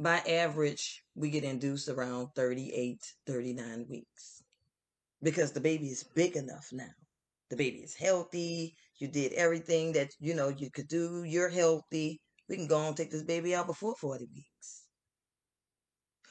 by 0.00 0.18
average, 0.20 1.04
we 1.14 1.28
get 1.28 1.44
induced 1.44 1.90
around 1.90 2.28
38, 2.34 2.98
39 3.26 3.86
weeks 3.90 4.42
because 5.22 5.52
the 5.52 5.60
baby 5.60 5.88
is 5.88 6.04
big 6.14 6.36
enough 6.36 6.68
now. 6.72 6.88
The 7.50 7.56
baby 7.56 7.78
is 7.78 7.94
healthy. 7.94 8.74
You 8.96 9.08
did 9.08 9.34
everything 9.34 9.92
that 9.92 10.08
you 10.18 10.34
know 10.34 10.48
you 10.48 10.70
could 10.70 10.88
do. 10.88 11.24
You're 11.24 11.50
healthy. 11.50 12.18
We 12.48 12.56
can 12.56 12.66
go 12.66 12.80
and 12.88 12.96
take 12.96 13.10
this 13.10 13.24
baby 13.24 13.54
out 13.54 13.66
before 13.66 13.94
40 13.94 14.26
weeks. 14.34 14.84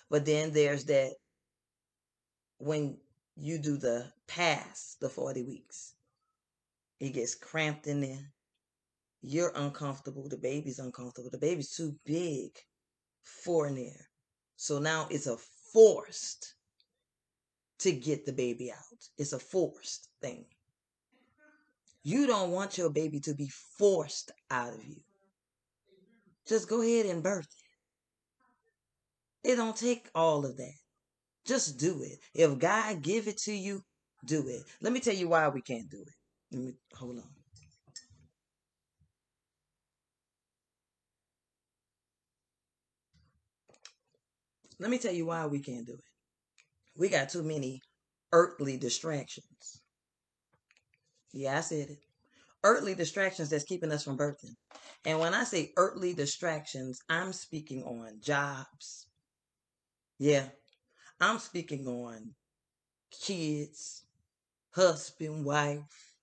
But 0.10 0.26
then 0.26 0.52
there's 0.52 0.86
that 0.86 1.12
when 2.58 2.98
you 3.36 3.60
do 3.60 3.78
the 3.78 4.12
past 4.28 5.00
the 5.00 5.10
40 5.10 5.44
weeks, 5.44 5.94
it 7.00 7.12
gets 7.12 7.36
cramped 7.36 7.86
in 7.86 8.02
there. 8.02 8.34
You're 9.22 9.54
uncomfortable. 9.56 10.28
The 10.28 10.38
baby's 10.38 10.80
uncomfortable. 10.80 11.30
The 11.30 11.38
baby's 11.38 11.76
too 11.76 11.96
big 12.04 12.52
for 13.24 13.70
there. 13.72 14.08
So 14.56 14.80
now 14.80 15.08
it's 15.10 15.28
a 15.28 15.38
forced 15.74 16.56
to 17.80 17.92
get 17.92 18.26
the 18.26 18.34
baby 18.34 18.72
out. 18.72 18.78
It's 19.18 19.34
a 19.34 19.40
forced 19.40 20.10
thing. 20.22 20.46
You 22.04 22.28
don't 22.28 22.52
want 22.52 22.78
your 22.78 22.90
baby 22.90 23.20
to 23.22 23.34
be 23.34 23.50
forced 23.78 24.32
out 24.52 24.74
of 24.74 24.84
you. 24.86 25.02
Just 26.48 26.70
go 26.70 26.82
ahead 26.82 27.06
and 27.06 27.22
birth 27.24 27.48
it. 29.44 29.52
It 29.52 29.56
don't 29.56 29.76
take 29.76 30.10
all 30.16 30.46
of 30.46 30.58
that. 30.58 30.74
Just 31.46 31.78
do 31.78 32.02
it. 32.04 32.20
If 32.34 32.60
God 32.60 33.02
give 33.02 33.28
it 33.28 33.38
to 33.40 33.54
you, 33.54 33.84
do 34.26 34.48
it. 34.48 34.64
Let 34.82 34.92
me 34.92 35.00
tell 35.00 35.16
you 35.16 35.30
why 35.30 35.48
we 35.48 35.62
can't 35.62 35.90
do 35.90 36.02
it. 36.02 36.14
Let 36.52 36.64
me 36.64 36.74
hold 36.94 37.18
on. 37.18 37.39
Let 44.80 44.90
me 44.90 44.98
tell 44.98 45.14
you 45.14 45.26
why 45.26 45.46
we 45.46 45.60
can't 45.60 45.86
do 45.86 45.94
it. 45.94 46.04
We 46.98 47.10
got 47.10 47.30
too 47.30 47.44
many 47.44 47.82
earthly 48.32 48.78
distractions. 48.78 49.82
Yeah, 51.34 51.58
I 51.58 51.62
said 51.62 51.90
it. 51.90 52.00
Earthly 52.64 52.96
distractions 52.96 53.50
that's 53.50 53.64
keeping 53.64 53.92
us 53.92 54.04
from 54.04 54.18
birthing. 54.18 54.56
And 55.06 55.20
when 55.20 55.34
I 55.34 55.44
say 55.44 55.72
earthly 55.78 56.14
distractions, 56.14 57.00
I'm 57.10 57.34
speaking 57.34 57.84
on 57.84 58.20
jobs. 58.22 59.08
Yeah, 60.18 60.48
I'm 61.22 61.40
speaking 61.40 61.88
on 61.88 62.36
kids, 63.12 64.04
husband, 64.72 65.46
wife, 65.46 66.14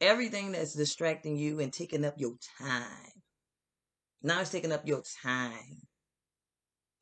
everything 0.00 0.52
that's 0.52 0.74
distracting 0.74 1.36
you 1.36 1.60
and 1.60 1.72
taking 1.72 2.04
up 2.04 2.14
your 2.16 2.34
time. 2.60 3.12
Now 4.22 4.40
it's 4.40 4.50
taking 4.50 4.72
up 4.72 4.86
your 4.86 5.02
time. 5.22 5.87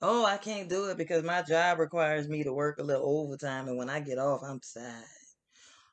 Oh, 0.03 0.25
I 0.25 0.37
can't 0.37 0.69
do 0.69 0.87
it 0.91 0.99
because 0.99 1.23
my 1.25 1.43
job 1.43 1.79
requires 1.79 2.29
me 2.29 2.45
to 2.45 2.53
work 2.53 2.79
a 2.79 2.83
little 2.83 3.07
overtime, 3.07 3.69
and 3.69 3.79
when 3.79 3.89
I 3.91 4.01
get 4.01 4.19
off, 4.19 4.43
I'm 4.43 4.61
sad. 4.63 5.05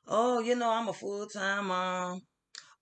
Oh, 0.07 0.39
you 0.39 0.55
know, 0.55 0.69
I'm 0.71 0.89
a 0.89 0.93
full 0.93 1.27
time 1.27 1.67
mom. 1.67 2.21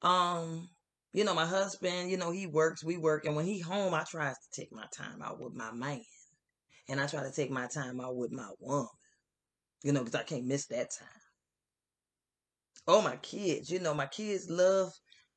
Um, 0.02 0.70
you 1.14 1.24
know, 1.24 1.36
my 1.36 1.46
husband, 1.46 2.12
you 2.12 2.18
know, 2.18 2.32
he 2.32 2.48
works, 2.48 2.84
we 2.84 2.98
work, 2.98 3.26
and 3.26 3.36
when 3.36 3.46
he 3.46 3.60
home, 3.60 3.94
I 3.94 4.04
try 4.04 4.30
to 4.32 4.38
take 4.52 4.72
my 4.74 4.86
time 4.94 5.22
out 5.22 5.40
with 5.40 5.54
my 5.54 5.72
man, 5.72 6.04
and 6.90 7.00
I 7.02 7.08
try 7.08 7.24
to 7.24 7.32
take 7.32 7.52
my 7.52 7.68
time 7.68 8.02
out 8.02 8.16
with 8.16 8.32
my 8.32 8.50
woman. 8.60 8.88
You 9.84 9.94
know, 9.94 10.02
because 10.04 10.16
I 10.16 10.24
can't 10.24 10.46
miss 10.46 10.68
that 10.68 10.92
time. 10.92 11.08
Oh, 12.88 13.02
my 13.02 13.18
kids, 13.18 13.70
you 13.72 13.80
know, 13.80 13.94
my 13.94 14.08
kids 14.08 14.50
love, 14.50 14.92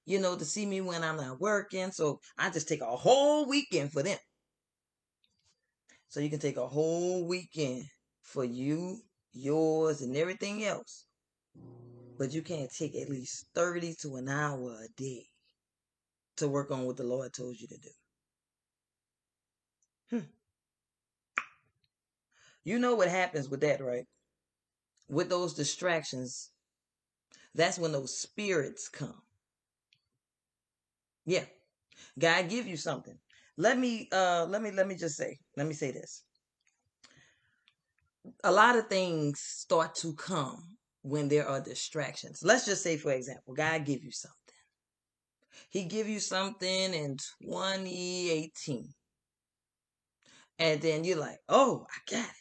you 0.07 0.19
know, 0.21 0.37
to 0.37 0.45
see 0.45 0.67
me 0.67 0.81
when 0.81 1.05
I'm 1.05 1.17
not 1.17 1.41
working, 1.41 1.93
so 1.93 2.21
I 2.39 2.51
just 2.51 2.69
take 2.69 2.81
a 2.83 2.97
whole 2.97 3.47
weekend 3.49 3.93
for 3.93 4.03
them. 4.03 4.19
So 6.15 6.21
you 6.21 6.31
can 6.31 6.39
take 6.39 6.59
a 6.59 6.69
whole 6.69 7.27
weekend 7.27 7.87
for 8.23 8.45
you, 8.45 9.01
yours, 9.33 10.01
and 10.01 10.17
everything 10.17 10.65
else. 10.65 11.07
But 12.17 12.33
you 12.33 12.41
can't 12.41 12.71
take 12.73 12.95
at 12.95 13.11
least 13.11 13.47
30 13.57 13.97
to 14.03 14.15
an 14.15 14.29
hour 14.29 14.77
a 14.85 14.87
day 14.97 15.27
to 16.37 16.47
work 16.47 16.71
on 16.71 16.85
what 16.85 16.99
the 16.99 17.03
Lord 17.03 17.33
told 17.33 17.57
you 17.59 17.67
to 17.67 17.77
do. 17.77 17.91
Hmm. 20.11 20.27
You 22.63 22.79
know 22.79 22.95
what 22.95 23.09
happens 23.09 23.49
with 23.49 23.63
that, 23.63 23.81
right? 23.81 24.07
With 25.09 25.29
those 25.29 25.53
distractions, 25.53 26.51
that's 27.57 27.77
when 27.77 27.91
those 27.91 28.17
spirits 28.17 28.89
come. 28.89 29.21
Yeah. 31.27 31.47
God 32.17 32.49
give 32.49 32.69
you 32.69 32.77
something. 32.77 33.19
Let 33.57 33.79
me 33.79 34.09
uh 34.13 34.47
let 34.49 34.63
me 34.63 34.71
let 34.71 34.87
me 34.89 34.97
just 34.97 35.17
say, 35.17 35.39
let 35.57 35.67
me 35.67 35.75
say 35.75 35.93
this. 35.93 36.25
A 38.43 38.51
lot 38.53 38.77
of 38.77 38.89
things 38.89 39.41
start 39.41 39.95
to 39.97 40.15
come 40.15 40.77
when 41.03 41.29
there 41.29 41.47
are 41.47 41.61
distractions. 41.61 42.41
Let's 42.43 42.67
just 42.67 42.83
say 42.83 42.97
for 42.97 43.13
example, 43.13 43.55
God 43.55 43.85
give 43.85 44.03
you 44.03 44.11
something. 44.11 44.39
He 45.71 45.85
give 45.85 46.09
you 46.09 46.21
something 46.21 46.95
in 46.95 47.17
2018. 47.43 48.89
And 50.59 50.81
then 50.81 51.05
you're 51.05 51.19
like, 51.19 51.39
"Oh, 51.49 51.87
I 51.91 52.11
got 52.11 52.25
it. 52.29 52.35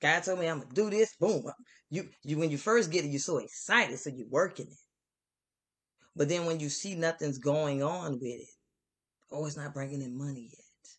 God 0.00 0.22
told 0.22 0.38
me 0.40 0.46
I'm 0.48 0.60
gonna 0.60 0.74
do 0.74 0.90
this. 0.90 1.14
Boom. 1.16 1.44
You 1.90 2.08
you 2.22 2.38
when 2.38 2.50
you 2.50 2.58
first 2.58 2.90
get 2.90 3.04
it, 3.04 3.08
you're 3.08 3.20
so 3.20 3.38
excited, 3.38 3.98
so 3.98 4.10
you're 4.10 4.28
working 4.28 4.66
it. 4.66 4.78
But 6.16 6.28
then 6.28 6.46
when 6.46 6.60
you 6.60 6.68
see 6.68 6.94
nothing's 6.94 7.38
going 7.38 7.82
on 7.82 8.14
with 8.14 8.22
it, 8.24 8.48
oh, 9.32 9.46
it's 9.46 9.56
not 9.56 9.74
bringing 9.74 10.02
in 10.02 10.16
money 10.16 10.50
yet. 10.52 10.90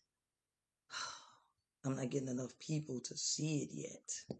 I'm 1.84 1.96
not 1.96 2.10
getting 2.10 2.28
enough 2.28 2.52
people 2.60 3.00
to 3.00 3.16
see 3.16 3.58
it 3.62 3.70
yet. 3.72 4.36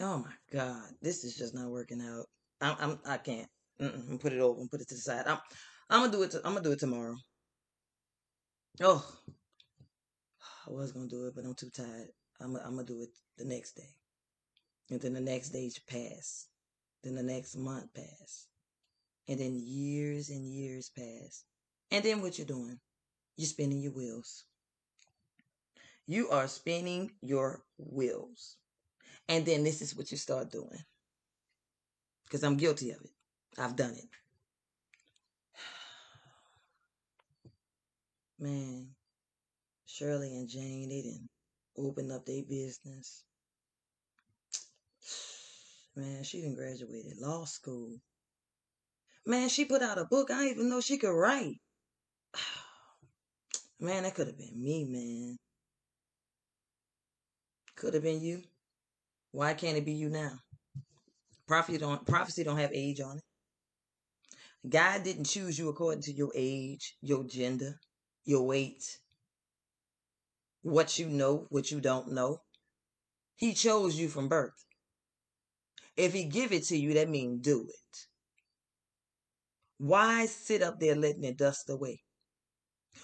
Oh 0.00 0.18
my 0.18 0.32
God, 0.52 0.84
this 1.02 1.24
is 1.24 1.36
just 1.36 1.54
not 1.54 1.70
working 1.70 2.02
out. 2.02 2.26
I'm, 2.60 2.76
I'm 2.80 3.00
I 3.06 3.18
can't. 3.18 3.48
Mm-mm, 3.80 4.20
put 4.20 4.32
it 4.32 4.40
over 4.40 4.60
and 4.60 4.70
put 4.70 4.80
it 4.80 4.88
to 4.88 4.94
the 4.94 5.00
side. 5.00 5.26
I'm 5.26 5.38
I'm 5.90 6.00
gonna 6.02 6.12
do 6.12 6.22
it. 6.22 6.32
To, 6.32 6.38
I'm 6.38 6.54
gonna 6.54 6.62
do 6.62 6.72
it 6.72 6.80
tomorrow. 6.80 7.16
Oh, 8.82 9.04
I 10.68 10.70
was 10.70 10.92
gonna 10.92 11.08
do 11.08 11.26
it, 11.26 11.34
but 11.34 11.44
I'm 11.44 11.54
too 11.54 11.70
tired. 11.70 12.08
I'm 12.40 12.56
I'm 12.56 12.76
gonna 12.76 12.84
do 12.84 13.02
it 13.02 13.10
the 13.38 13.44
next 13.44 13.74
day, 13.76 13.94
and 14.90 15.00
then 15.00 15.14
the 15.14 15.20
next 15.20 15.50
day 15.50 15.70
pass, 15.88 16.48
then 17.04 17.14
the 17.14 17.22
next 17.22 17.56
month 17.56 17.92
pass, 17.94 18.48
And 19.28 19.40
then 19.40 19.60
years 19.62 20.30
and 20.30 20.46
years 20.46 20.90
pass. 20.90 21.44
And 21.92 22.02
then 22.02 22.22
what 22.22 22.38
you're 22.38 22.46
doing? 22.46 22.80
You're 23.36 23.46
spinning 23.46 23.82
your 23.82 23.92
wheels. 23.92 24.44
You 26.06 26.30
are 26.30 26.48
spinning 26.48 27.10
your 27.20 27.62
wheels. 27.76 28.56
And 29.28 29.44
then 29.44 29.62
this 29.62 29.82
is 29.82 29.94
what 29.94 30.10
you 30.10 30.16
start 30.16 30.50
doing. 30.50 30.82
Because 32.24 32.42
I'm 32.44 32.56
guilty 32.56 32.92
of 32.92 33.02
it. 33.02 33.10
I've 33.58 33.76
done 33.76 33.92
it. 33.92 34.08
Man, 38.40 38.88
Shirley 39.84 40.34
and 40.34 40.48
Jane, 40.48 40.88
they 40.88 41.02
didn't 41.02 41.28
open 41.76 42.10
up 42.10 42.24
their 42.24 42.42
business. 42.48 43.24
Man, 45.94 46.24
she 46.24 46.40
didn't 46.40 46.56
graduated 46.56 47.18
law 47.18 47.44
school. 47.44 47.98
Man, 49.26 49.50
she 49.50 49.66
put 49.66 49.82
out 49.82 49.98
a 49.98 50.06
book. 50.06 50.30
I 50.30 50.44
didn't 50.44 50.52
even 50.56 50.70
know 50.70 50.80
she 50.80 50.96
could 50.96 51.14
write. 51.14 51.61
Man, 53.82 54.04
that 54.04 54.14
could 54.14 54.28
have 54.28 54.38
been 54.38 54.62
me, 54.62 54.84
man. 54.84 55.36
Could 57.74 57.94
have 57.94 58.04
been 58.04 58.20
you. 58.22 58.40
Why 59.32 59.54
can't 59.54 59.76
it 59.76 59.84
be 59.84 59.90
you 59.90 60.08
now? 60.08 60.38
Prophecy 61.48 61.78
don't 61.78 62.06
prophecy 62.06 62.44
don't 62.44 62.58
have 62.58 62.70
age 62.72 63.00
on 63.00 63.16
it. 63.16 63.24
God 64.68 65.02
didn't 65.02 65.24
choose 65.24 65.58
you 65.58 65.68
according 65.68 66.02
to 66.02 66.12
your 66.12 66.30
age, 66.32 66.94
your 67.00 67.24
gender, 67.24 67.80
your 68.24 68.46
weight, 68.46 68.84
what 70.62 71.00
you 71.00 71.08
know, 71.08 71.46
what 71.50 71.72
you 71.72 71.80
don't 71.80 72.12
know. 72.12 72.38
He 73.34 73.52
chose 73.52 73.98
you 73.98 74.06
from 74.06 74.28
birth. 74.28 74.64
If 75.96 76.12
he 76.12 76.22
give 76.26 76.52
it 76.52 76.62
to 76.66 76.76
you, 76.76 76.94
that 76.94 77.08
means 77.08 77.42
do 77.42 77.66
it. 77.68 77.98
Why 79.78 80.26
sit 80.26 80.62
up 80.62 80.78
there 80.78 80.94
letting 80.94 81.24
it 81.24 81.36
dust 81.36 81.68
away? 81.68 82.01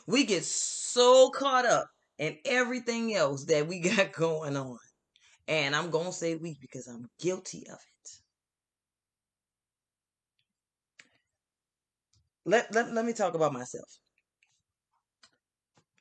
We 0.06 0.24
get 0.24 0.44
so 0.44 1.30
caught 1.30 1.66
up 1.66 1.88
in 2.18 2.36
everything 2.44 3.14
else 3.14 3.44
that 3.46 3.66
we 3.66 3.80
got 3.96 4.12
going 4.12 4.56
on. 4.56 4.78
And 5.46 5.74
I'm 5.74 5.90
going 5.90 6.06
to 6.06 6.12
say 6.12 6.34
we 6.34 6.58
because 6.60 6.86
I'm 6.86 7.08
guilty 7.18 7.66
of 7.68 7.74
it. 7.74 8.10
Let, 12.44 12.74
let, 12.74 12.92
let 12.92 13.04
me 13.04 13.12
talk 13.12 13.34
about 13.34 13.52
myself. 13.52 13.88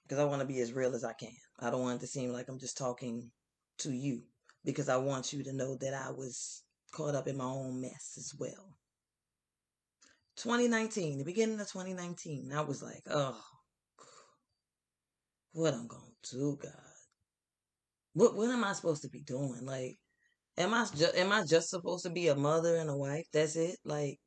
Because 0.04 0.20
I 0.20 0.26
want 0.26 0.42
to 0.42 0.48
be 0.48 0.62
as 0.62 0.72
real 0.74 0.96
as 0.96 1.04
I 1.04 1.14
can. 1.14 1.36
I 1.60 1.70
don't 1.70 1.82
want 1.82 1.98
it 1.98 2.02
to 2.02 2.08
seem 2.08 2.32
like 2.32 2.48
I'm 2.48 2.60
just 2.60 2.78
talking 2.78 3.30
to 3.80 3.92
you. 3.92 4.22
Because 4.64 4.90
I 4.90 4.98
want 4.98 5.34
you 5.34 5.44
to 5.44 5.54
know 5.54 5.76
that 5.82 5.94
I 5.94 6.12
was 6.12 6.64
caught 6.94 7.16
up 7.16 7.28
in 7.28 7.38
my 7.38 7.46
own 7.46 7.82
mess 7.82 8.16
as 8.18 8.34
well. 8.38 8.78
2019, 10.38 11.18
the 11.18 11.26
beginning 11.26 11.60
of 11.60 11.68
2019, 11.68 12.52
I 12.54 12.62
was 12.62 12.84
like, 12.84 13.02
oh, 13.10 13.42
what 15.58 15.74
I'm 15.74 15.88
gonna 15.88 16.04
do, 16.32 16.58
God? 16.62 16.72
What 18.14 18.36
what 18.36 18.50
am 18.52 18.64
I 18.64 18.74
supposed 18.74 19.02
to 19.02 19.10
be 19.10 19.24
doing? 19.24 19.66
Like, 19.66 19.98
am 20.58 20.74
I 20.74 20.86
am 21.16 21.32
I 21.32 21.44
just 21.46 21.70
supposed 21.70 22.04
to 22.06 22.12
be 22.12 22.28
a 22.28 22.36
mother 22.36 22.76
and 22.76 22.90
a 22.90 22.96
wife? 22.96 23.26
That's 23.34 23.56
it. 23.56 23.78
Like 23.84 24.20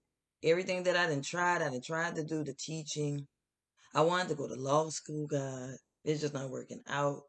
everything 0.43 0.83
that 0.85 0.97
I 0.97 1.07
didn't 1.07 1.25
tried, 1.25 1.63
I 1.63 1.71
didn't 1.71 1.85
tried 1.85 2.17
to 2.17 2.25
do 2.25 2.43
the 2.43 2.55
teaching. 2.55 3.27
I 3.95 4.03
wanted 4.03 4.29
to 4.31 4.35
go 4.35 4.49
to 4.49 4.55
law 4.55 4.89
school, 4.91 5.29
God. 5.29 5.71
It's 6.05 6.21
just 6.21 6.35
not 6.35 6.51
working 6.51 6.83
out. 6.89 7.23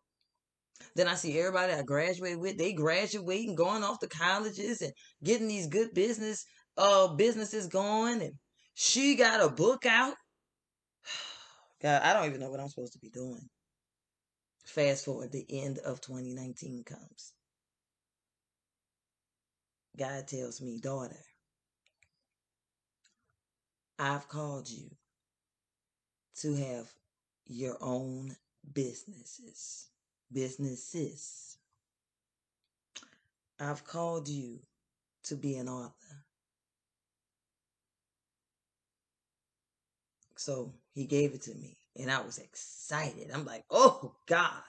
Then 0.96 1.08
I 1.08 1.14
see 1.14 1.38
everybody 1.38 1.74
I 1.74 1.84
graduated 1.84 2.40
with, 2.40 2.58
they 2.58 2.74
graduating, 2.74 3.56
going 3.56 3.84
off 3.84 4.00
to 4.00 4.08
colleges 4.08 4.82
and 4.82 4.94
getting 5.24 5.48
these 5.48 5.68
good 5.68 5.94
business 5.94 6.44
uh 6.78 7.14
businesses 7.16 7.68
going 7.68 8.22
and 8.22 8.32
she 8.74 9.16
got 9.16 9.44
a 9.44 9.50
book 9.50 9.86
out. 9.86 10.16
God, 11.84 12.02
I 12.02 12.14
don't 12.14 12.26
even 12.26 12.40
know 12.40 12.50
what 12.50 12.60
I'm 12.60 12.70
supposed 12.70 12.94
to 12.94 13.00
be 13.00 13.10
doing. 13.10 13.48
Fast 14.66 15.06
forward, 15.06 15.32
the 15.32 15.46
end 15.50 15.80
of 15.80 16.02
2019 16.02 16.84
comes. 16.84 17.34
God 19.98 20.28
tells 20.28 20.62
me, 20.62 20.80
daughter, 20.80 21.18
I've 24.00 24.28
called 24.28 24.70
you 24.70 24.90
to 26.38 26.56
have 26.56 26.88
your 27.48 27.78
own 27.82 28.36
businesses. 28.74 29.88
Businesses. 30.32 31.58
I've 33.60 33.86
called 33.86 34.28
you 34.28 34.60
to 35.26 35.36
be 35.36 35.56
an 35.58 35.70
author. 35.70 35.94
So 40.38 40.74
he 40.94 41.06
gave 41.06 41.36
it 41.36 41.44
to 41.44 41.54
me, 41.54 41.78
and 41.98 42.12
I 42.12 42.22
was 42.22 42.38
excited. 42.38 43.32
I'm 43.34 43.46
like, 43.46 43.64
oh 43.70 44.16
God, 44.28 44.64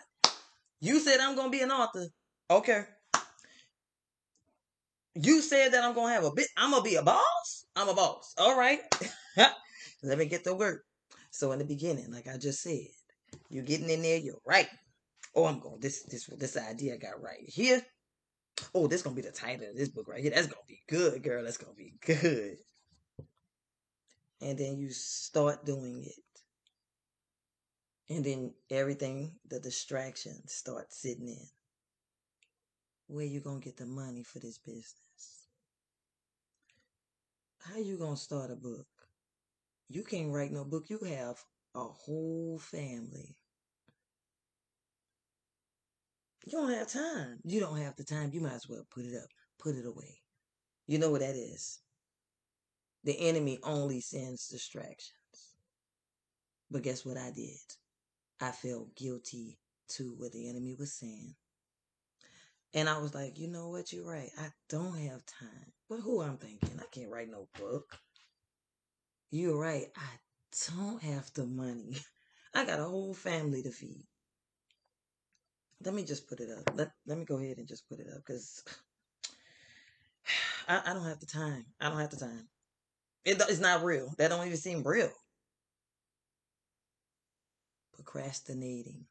you 0.81 1.01
said 1.01 1.21
I'm 1.21 1.37
gonna 1.37 1.51
be 1.51 1.61
an 1.61 1.71
author. 1.71 2.07
Okay. 2.51 2.85
You 5.15 5.43
said 5.43 5.73
that 5.73 5.85
I'm 5.85 5.95
gonna 5.95 6.13
have 6.13 6.25
a 6.25 6.33
bit. 6.33 6.49
I'm 6.57 6.71
gonna 6.71 6.83
be 6.83 6.97
a 6.97 7.03
boss. 7.03 7.67
I'm 7.77 7.89
a 7.89 7.95
boss. 7.95 8.35
All 8.39 8.59
right. 8.59 8.81
Let 10.03 10.19
me 10.19 10.27
get 10.27 10.45
to 10.45 10.55
work. 10.55 10.85
So 11.31 11.53
in 11.53 11.59
the 11.59 11.65
beginning, 11.65 12.11
like 12.11 12.29
I 12.29 12.37
just 12.39 12.63
said, 12.63 12.87
you're 13.49 13.65
getting 13.65 13.91
in 13.91 14.03
there. 14.03 14.19
You're 14.19 14.41
right. 14.47 14.69
Oh, 15.35 15.47
I'm 15.47 15.61
going. 15.61 15.81
This 15.81 16.03
this 16.05 16.27
this 16.27 16.57
idea 16.57 16.95
I 16.95 16.97
got 16.97 17.23
right 17.23 17.43
here. 17.45 17.83
Oh, 18.75 18.87
this 18.87 19.03
gonna 19.03 19.17
be 19.17 19.23
the 19.23 19.31
title 19.31 19.69
of 19.69 19.77
this 19.77 19.89
book 19.89 20.09
right 20.09 20.21
here. 20.21 20.33
That's 20.35 20.47
gonna 20.47 20.61
be 20.67 20.81
good, 20.89 21.23
girl. 21.23 21.45
That's 21.45 21.57
gonna 21.59 21.75
be 21.75 21.95
good 22.05 22.57
and 24.43 24.59
then 24.59 24.77
you 24.77 24.91
start 24.91 25.65
doing 25.65 26.05
it. 26.05 26.32
And 28.13 28.23
then 28.23 28.53
everything, 28.69 29.33
the 29.49 29.59
distractions 29.59 30.53
start 30.53 30.93
sitting 30.93 31.29
in. 31.29 31.49
Where 33.07 33.25
you 33.25 33.41
gonna 33.41 33.59
get 33.59 33.79
the 33.79 33.87
money 33.87 34.23
for 34.23 34.39
this 34.39 34.59
business? 34.59 35.49
How 37.61 37.79
you 37.79 37.97
gonna 37.97 38.19
start 38.19 38.51
a 38.51 38.55
book? 38.55 38.87
You 39.89 40.05
can't 40.05 40.31
write 40.31 40.53
no 40.53 40.63
book. 40.63 40.91
You 40.91 40.99
have 40.99 41.43
a 41.75 41.85
whole 41.85 42.59
family. 42.59 43.35
You 46.45 46.53
don't 46.53 46.71
have 46.71 46.89
time. 46.89 47.39
You 47.45 47.61
don't 47.61 47.79
have 47.79 47.97
the 47.97 48.05
time. 48.05 48.31
You 48.35 48.43
might 48.43 48.53
as 48.53 48.69
well 48.69 48.87
put 48.91 49.07
it 49.07 49.17
up, 49.17 49.31
put 49.59 49.75
it 49.75 49.87
away. 49.87 50.21
You 50.87 50.99
know 50.99 51.11
what 51.11 51.23
that 51.23 51.35
is. 51.35 51.79
The 53.05 53.19
enemy 53.19 53.59
only 53.63 54.03
sends 54.03 54.49
distractions. 54.49 55.57
But 56.71 56.83
guess 56.83 57.07
what 57.07 57.17
I 57.17 57.31
did? 57.31 57.57
I 58.43 58.51
felt 58.51 58.97
guilty 58.97 59.57
to 59.91 60.15
what 60.19 60.33
the 60.33 60.49
enemy 60.49 60.75
was 60.77 60.93
saying. 60.93 61.37
And 62.75 62.89
I 62.89 62.99
was 62.99 63.15
like, 63.15 63.39
you 63.39 63.47
know 63.47 63.69
what? 63.69 63.93
You're 63.93 64.11
right. 64.11 64.31
I 64.37 64.49
don't 64.69 64.99
have 64.99 65.25
time. 65.27 65.73
But 65.89 66.01
who 66.01 66.21
I'm 66.21 66.39
thinking? 66.39 66.81
I 66.81 66.85
can't 66.91 67.11
write 67.11 67.31
no 67.31 67.47
book. 67.57 67.97
You're 69.31 69.57
right. 69.57 69.87
I 69.97 70.09
don't 70.75 71.01
have 71.05 71.33
the 71.35 71.47
money. 71.47 71.99
I 72.55 72.65
got 72.65 72.81
a 72.81 72.85
whole 72.85 73.15
family 73.15 73.63
to 73.63 73.71
feed. 73.71 74.07
Let 75.85 75.95
me 75.95 76.05
just 76.05 76.29
put 76.29 76.41
it 76.41 76.51
up. 76.51 76.77
Let, 76.77 76.91
let 77.07 77.19
me 77.19 77.25
go 77.25 77.39
ahead 77.39 77.59
and 77.59 77.69
just 77.69 77.89
put 77.89 78.01
it 78.01 78.09
up 78.13 78.23
because 78.27 78.65
I, 80.69 80.83
I 80.85 80.95
don't 80.95 81.07
have 81.07 81.21
the 81.21 81.27
time. 81.27 81.67
I 81.81 81.91
don't 81.91 82.01
have 82.01 82.11
the 82.11 82.17
time. 82.17 82.49
It, 83.25 83.41
it's 83.49 83.61
not 83.61 83.85
real. 83.85 84.13
That 84.19 84.31
don't 84.31 84.45
even 84.45 84.59
seem 84.59 84.83
real. 84.83 85.13
Procrastinating. 88.05 89.05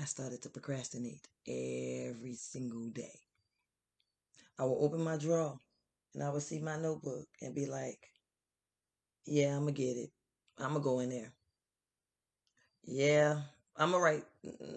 I 0.00 0.04
started 0.04 0.40
to 0.42 0.50
procrastinate 0.50 1.26
every 1.46 2.34
single 2.34 2.88
day. 2.90 3.18
I 4.58 4.64
would 4.64 4.78
open 4.78 5.02
my 5.02 5.16
drawer 5.16 5.56
and 6.14 6.22
I 6.22 6.30
would 6.30 6.42
see 6.42 6.60
my 6.60 6.76
notebook 6.76 7.26
and 7.42 7.54
be 7.54 7.66
like, 7.66 7.98
yeah, 9.26 9.56
I'm 9.56 9.62
going 9.62 9.74
to 9.74 9.82
get 9.82 9.96
it. 9.96 10.10
I'm 10.58 10.70
going 10.70 10.80
to 10.82 10.84
go 10.84 11.00
in 11.00 11.10
there. 11.10 11.32
Yeah, 12.84 13.40
I'm 13.76 13.90
going 13.90 14.00
to 14.00 14.04
write. 14.04 14.24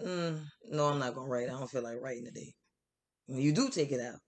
Mm, 0.04 0.40
no, 0.70 0.86
I'm 0.86 0.98
not 0.98 1.14
going 1.14 1.26
to 1.26 1.32
write. 1.32 1.48
I 1.48 1.52
don't 1.52 1.70
feel 1.70 1.82
like 1.82 2.00
writing 2.00 2.24
today. 2.24 2.52
When 3.26 3.40
you 3.40 3.52
do 3.52 3.70
take 3.70 3.92
it 3.92 4.00
out, 4.00 4.18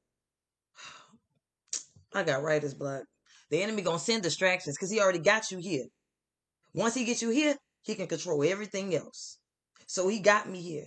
I 2.15 2.23
got 2.23 2.43
writer's 2.43 2.75
block. 2.75 3.03
The 3.51 3.63
enemy 3.63 3.83
gonna 3.83 3.99
send 4.01 4.25
distractions 4.25 4.77
because 4.77 4.91
he 4.91 5.01
already 5.01 5.21
got 5.21 5.53
you 5.53 5.59
here. 5.59 5.85
Once 6.75 6.95
he 6.95 7.05
gets 7.05 7.23
you 7.23 7.31
here, 7.31 7.55
he 7.87 7.95
can 7.95 8.09
control 8.09 8.43
everything 8.43 8.95
else. 8.95 9.39
So 9.87 10.09
he 10.09 10.19
got 10.19 10.51
me 10.51 10.61
here 10.61 10.87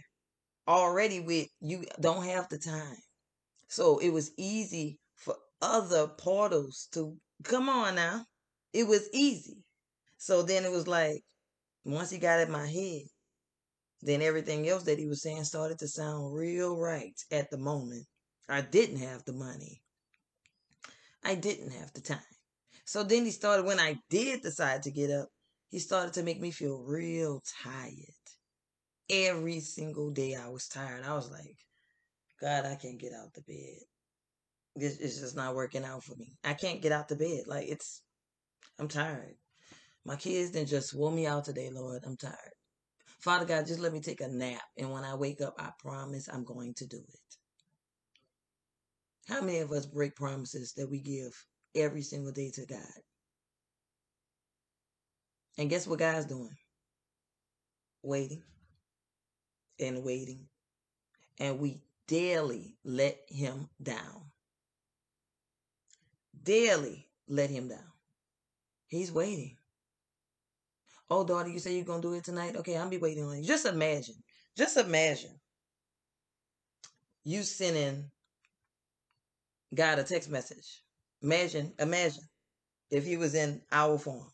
already 0.67 1.21
with 1.21 1.47
you 1.61 1.85
don't 1.99 2.25
have 2.25 2.49
the 2.49 2.57
time. 2.57 2.97
So 3.69 3.99
it 3.99 4.09
was 4.09 4.31
easy 4.37 4.99
for 5.15 5.35
other 5.61 6.07
portals 6.07 6.89
to 6.91 7.15
come 7.43 7.69
on 7.69 7.95
now. 7.95 8.25
It 8.73 8.85
was 8.85 9.09
easy. 9.13 9.63
So 10.17 10.43
then 10.43 10.65
it 10.65 10.71
was 10.71 10.87
like 10.87 11.21
once 11.85 12.09
he 12.09 12.17
got 12.17 12.41
in 12.41 12.51
my 12.51 12.67
head, 12.67 13.03
then 14.01 14.21
everything 14.21 14.67
else 14.67 14.83
that 14.83 14.99
he 14.99 15.07
was 15.07 15.21
saying 15.21 15.45
started 15.45 15.79
to 15.79 15.87
sound 15.87 16.33
real 16.33 16.77
right 16.77 17.17
at 17.31 17.49
the 17.49 17.57
moment. 17.57 18.05
I 18.49 18.59
didn't 18.59 18.99
have 18.99 19.23
the 19.23 19.33
money. 19.33 19.81
I 21.23 21.35
didn't 21.35 21.71
have 21.71 21.93
the 21.93 22.01
time. 22.01 22.19
So 22.83 23.03
then 23.03 23.23
he 23.23 23.31
started, 23.31 23.65
when 23.65 23.79
I 23.79 23.97
did 24.09 24.41
decide 24.41 24.83
to 24.83 24.91
get 24.91 25.11
up, 25.11 25.29
he 25.69 25.79
started 25.79 26.13
to 26.13 26.23
make 26.23 26.39
me 26.39 26.51
feel 26.51 26.77
real 26.77 27.41
tired. 27.63 27.95
Every 29.09 29.59
single 29.59 30.11
day 30.11 30.35
I 30.35 30.49
was 30.49 30.67
tired. 30.67 31.03
I 31.05 31.13
was 31.13 31.31
like, 31.31 31.57
God, 32.41 32.65
I 32.65 32.75
can't 32.75 32.99
get 32.99 33.13
out 33.13 33.33
the 33.33 33.41
bed. 33.41 33.79
This 34.75 34.97
is 34.97 35.19
just 35.19 35.35
not 35.35 35.55
working 35.55 35.83
out 35.83 36.03
for 36.03 36.15
me. 36.15 36.37
I 36.43 36.53
can't 36.53 36.81
get 36.81 36.91
out 36.91 37.07
the 37.07 37.15
bed. 37.15 37.43
Like 37.47 37.67
it's, 37.67 38.01
I'm 38.79 38.87
tired. 38.87 39.35
My 40.05 40.15
kids 40.15 40.51
didn't 40.51 40.69
just 40.69 40.95
wore 40.95 41.11
me 41.11 41.27
out 41.27 41.45
today, 41.45 41.69
Lord. 41.71 42.03
I'm 42.05 42.17
tired. 42.17 42.53
Father 43.19 43.45
God, 43.45 43.67
just 43.67 43.79
let 43.79 43.91
me 43.93 43.99
take 43.99 44.21
a 44.21 44.27
nap. 44.27 44.61
And 44.77 44.91
when 44.91 45.03
I 45.03 45.15
wake 45.15 45.41
up, 45.41 45.55
I 45.59 45.71
promise 45.79 46.29
I'm 46.29 46.45
going 46.45 46.73
to 46.75 46.87
do 46.87 46.97
it. 46.97 47.37
How 49.27 49.41
many 49.41 49.59
of 49.59 49.71
us 49.71 49.85
break 49.85 50.15
promises 50.15 50.73
that 50.77 50.89
we 50.89 51.01
give 51.01 51.31
every 51.75 52.01
single 52.01 52.31
day 52.31 52.49
to 52.55 52.65
God? 52.65 52.79
And 55.59 55.69
guess 55.69 55.85
what 55.85 55.99
God's 55.99 56.25
doing? 56.25 56.55
Waiting 58.01 58.41
and 59.77 60.05
waiting. 60.05 60.47
And 61.37 61.59
we 61.59 61.81
daily 62.07 62.77
let 62.85 63.19
him 63.27 63.67
down. 63.83 64.31
Daily 66.41 67.05
let 67.27 67.49
him 67.49 67.67
down. 67.67 67.91
He's 68.87 69.11
waiting. 69.11 69.57
Oh, 71.09 71.25
daughter, 71.25 71.49
you 71.49 71.59
say 71.59 71.75
you're 71.75 71.83
going 71.83 72.01
to 72.01 72.07
do 72.07 72.13
it 72.13 72.23
tonight? 72.23 72.55
Okay, 72.55 72.77
I'll 72.77 72.87
be 72.87 72.97
waiting 72.97 73.25
on 73.25 73.39
you. 73.39 73.43
Just 73.43 73.65
imagine. 73.65 74.15
Just 74.55 74.77
imagine 74.77 75.37
you 77.25 77.43
sending 77.43 78.05
God 79.75 79.99
a 79.99 80.03
text 80.03 80.29
message. 80.29 80.83
Imagine, 81.21 81.73
imagine 81.79 82.23
if 82.89 83.03
he 83.03 83.17
was 83.17 83.35
in 83.35 83.61
our 83.73 83.97
form. 83.97 84.31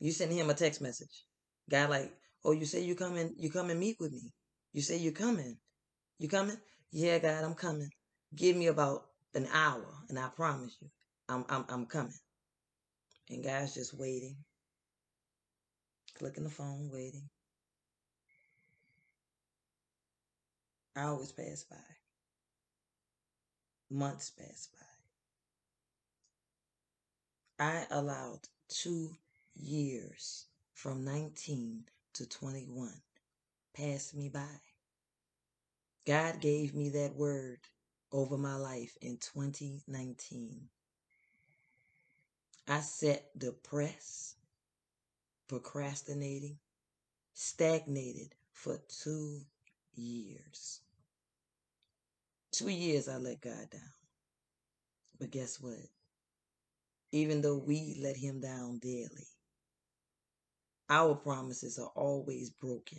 You 0.00 0.12
send 0.12 0.32
him 0.32 0.50
a 0.50 0.54
text 0.54 0.80
message. 0.80 1.24
God 1.70 1.90
like, 1.90 2.12
oh, 2.44 2.52
you 2.52 2.64
say 2.64 2.82
you 2.82 2.94
coming, 2.94 3.34
you 3.36 3.50
come 3.50 3.70
and 3.70 3.78
meet 3.78 3.96
with 4.00 4.12
me. 4.12 4.32
You 4.72 4.82
say 4.82 4.96
you 4.96 5.12
coming. 5.12 5.58
You 6.18 6.28
coming? 6.28 6.56
Yeah, 6.90 7.18
God, 7.18 7.44
I'm 7.44 7.54
coming. 7.54 7.90
Give 8.34 8.56
me 8.56 8.66
about 8.66 9.04
an 9.34 9.46
hour, 9.52 9.86
and 10.08 10.18
I 10.18 10.28
promise 10.28 10.76
you, 10.80 10.88
I'm 11.28 11.44
I'm 11.48 11.64
I'm 11.68 11.86
coming. 11.86 12.18
And 13.28 13.44
God's 13.44 13.74
just 13.74 13.98
waiting. 13.98 14.36
Clicking 16.18 16.44
the 16.44 16.50
phone, 16.50 16.90
waiting. 16.92 17.28
Hours 20.96 21.32
pass 21.32 21.64
by. 21.70 21.76
Months 23.90 24.30
pass 24.30 24.68
by. 27.58 27.64
I 27.64 27.86
allowed 27.90 28.40
two 28.68 29.10
years 29.54 30.46
from 30.74 31.04
19 31.04 31.84
to 32.14 32.28
21 32.28 32.90
passed 33.74 34.14
me 34.14 34.28
by. 34.28 34.60
God 36.06 36.40
gave 36.40 36.74
me 36.74 36.90
that 36.90 37.14
word 37.14 37.58
over 38.12 38.36
my 38.36 38.56
life 38.56 38.96
in 39.00 39.18
2019. 39.18 40.68
I 42.66 42.80
sat 42.80 43.24
depressed, 43.38 44.36
procrastinating, 45.48 46.58
stagnated 47.34 48.34
for 48.52 48.80
two 49.02 49.40
years. 49.94 50.80
Two 52.52 52.68
years 52.68 53.08
I 53.08 53.16
let 53.16 53.40
God 53.40 53.70
down. 53.70 53.92
But 55.18 55.30
guess 55.30 55.60
what? 55.60 55.78
Even 57.12 57.40
though 57.40 57.58
we 57.58 57.96
let 58.00 58.16
him 58.16 58.40
down 58.40 58.78
daily, 58.78 59.26
our 60.90 61.14
promises 61.14 61.78
are 61.78 61.90
always 61.94 62.50
broken. 62.50 62.98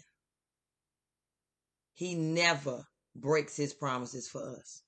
He 1.93 2.15
never 2.15 2.83
breaks 3.15 3.55
his 3.57 3.73
promises 3.73 4.27
for 4.27 4.41
us. 4.57 4.81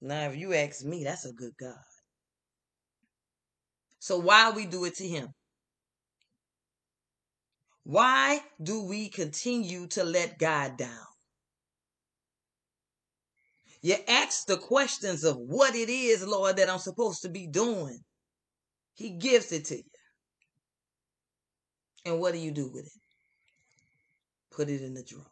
Now, 0.00 0.30
if 0.30 0.36
you 0.36 0.54
ask 0.54 0.84
me, 0.84 1.04
that's 1.04 1.26
a 1.26 1.32
good 1.32 1.52
God. 1.60 1.74
So 3.98 4.18
why 4.18 4.50
we 4.50 4.64
do 4.64 4.84
it 4.84 4.94
to 4.96 5.06
him? 5.06 5.28
Why 7.84 8.40
do 8.62 8.84
we 8.84 9.08
continue 9.08 9.88
to 9.88 10.04
let 10.04 10.38
God 10.38 10.78
down? 10.78 11.06
You 13.82 13.96
ask 14.08 14.46
the 14.46 14.58
questions 14.58 15.24
of 15.24 15.36
what 15.36 15.74
it 15.74 15.88
is, 15.88 16.26
Lord, 16.26 16.56
that 16.56 16.68
I'm 16.68 16.78
supposed 16.78 17.22
to 17.22 17.28
be 17.28 17.46
doing. 17.46 17.98
He 18.94 19.10
gives 19.10 19.52
it 19.52 19.64
to 19.66 19.76
you. 19.78 19.82
And 22.04 22.18
what 22.20 22.32
do 22.32 22.38
you 22.38 22.50
do 22.50 22.70
with 22.72 22.86
it? 22.86 23.00
Put 24.50 24.68
it 24.68 24.82
in 24.82 24.94
the 24.94 25.02
drawer. 25.02 25.24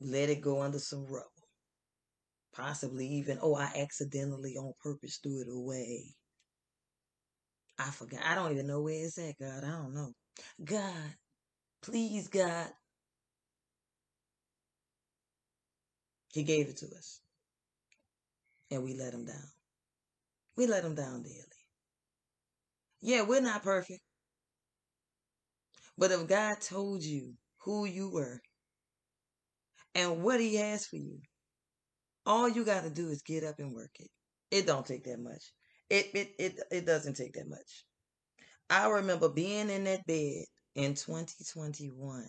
Let 0.00 0.28
it 0.28 0.40
go 0.40 0.62
under 0.62 0.78
some 0.78 1.06
rubble. 1.06 1.30
Possibly 2.54 3.06
even, 3.06 3.38
oh, 3.42 3.54
I 3.54 3.70
accidentally 3.76 4.56
on 4.56 4.72
purpose 4.82 5.18
threw 5.22 5.40
it 5.42 5.48
away. 5.50 6.04
I 7.78 7.90
forgot. 7.90 8.20
I 8.24 8.34
don't 8.34 8.52
even 8.52 8.66
know 8.66 8.82
where 8.82 9.04
it's 9.04 9.18
at, 9.18 9.38
God. 9.38 9.64
I 9.64 9.70
don't 9.70 9.94
know. 9.94 10.12
God, 10.64 11.14
please, 11.82 12.28
God. 12.28 12.68
He 16.32 16.42
gave 16.42 16.68
it 16.68 16.78
to 16.78 16.86
us. 16.86 17.20
And 18.70 18.82
we 18.82 18.94
let 18.94 19.14
him 19.14 19.24
down. 19.24 19.50
We 20.56 20.66
let 20.66 20.84
him 20.84 20.94
down 20.94 21.22
daily. 21.22 21.36
Yeah, 23.00 23.22
we're 23.22 23.40
not 23.40 23.62
perfect. 23.62 24.00
But 25.98 26.12
if 26.12 26.26
God 26.26 26.60
told 26.60 27.02
you 27.02 27.34
who 27.64 27.86
you 27.86 28.10
were 28.10 28.40
and 29.94 30.22
what 30.22 30.40
he 30.40 30.56
has 30.56 30.86
for 30.86 30.96
you, 30.96 31.20
all 32.26 32.48
you 32.48 32.64
got 32.64 32.82
to 32.82 32.90
do 32.90 33.08
is 33.08 33.22
get 33.22 33.44
up 33.44 33.58
and 33.58 33.74
work 33.74 33.92
it. 33.98 34.10
It 34.50 34.66
don't 34.66 34.84
take 34.86 35.04
that 35.04 35.20
much. 35.20 35.52
It 35.88 36.10
it 36.14 36.34
it 36.38 36.60
it 36.70 36.86
doesn't 36.86 37.14
take 37.14 37.34
that 37.34 37.48
much. 37.48 37.84
I 38.68 38.88
remember 38.88 39.28
being 39.28 39.70
in 39.70 39.84
that 39.84 40.06
bed 40.06 40.44
in 40.74 40.94
2021 40.94 42.24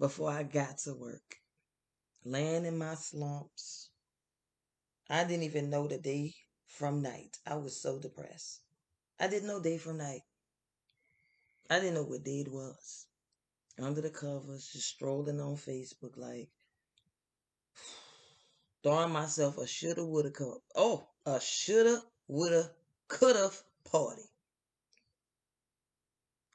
before 0.00 0.30
I 0.30 0.42
got 0.42 0.78
to 0.78 0.94
work, 0.94 1.36
laying 2.24 2.64
in 2.64 2.78
my 2.78 2.94
slumps. 2.94 3.90
I 5.10 5.24
didn't 5.24 5.44
even 5.44 5.70
know 5.70 5.86
the 5.86 5.98
day 5.98 6.34
from 6.66 7.02
night. 7.02 7.36
I 7.46 7.56
was 7.56 7.80
so 7.80 7.98
depressed. 7.98 8.60
I 9.20 9.28
didn't 9.28 9.48
know 9.48 9.60
day 9.60 9.78
from 9.78 9.98
night. 9.98 10.22
I 11.70 11.80
didn't 11.80 11.94
know 11.94 12.02
what 12.02 12.24
day 12.24 12.40
it 12.40 12.52
was. 12.52 13.06
Under 13.80 14.00
the 14.00 14.10
covers, 14.10 14.70
just 14.72 14.88
strolling 14.88 15.40
on 15.40 15.56
Facebook, 15.56 16.16
like 16.16 16.48
throwing 18.82 19.10
myself 19.12 19.58
a 19.58 19.66
shoulda, 19.66 20.04
woulda, 20.04 20.30
cup. 20.30 20.58
Oh, 20.76 21.08
a 21.26 21.40
shoulda, 21.40 22.02
woulda, 22.28 22.70
coulda 23.08 23.50
party. 23.90 24.22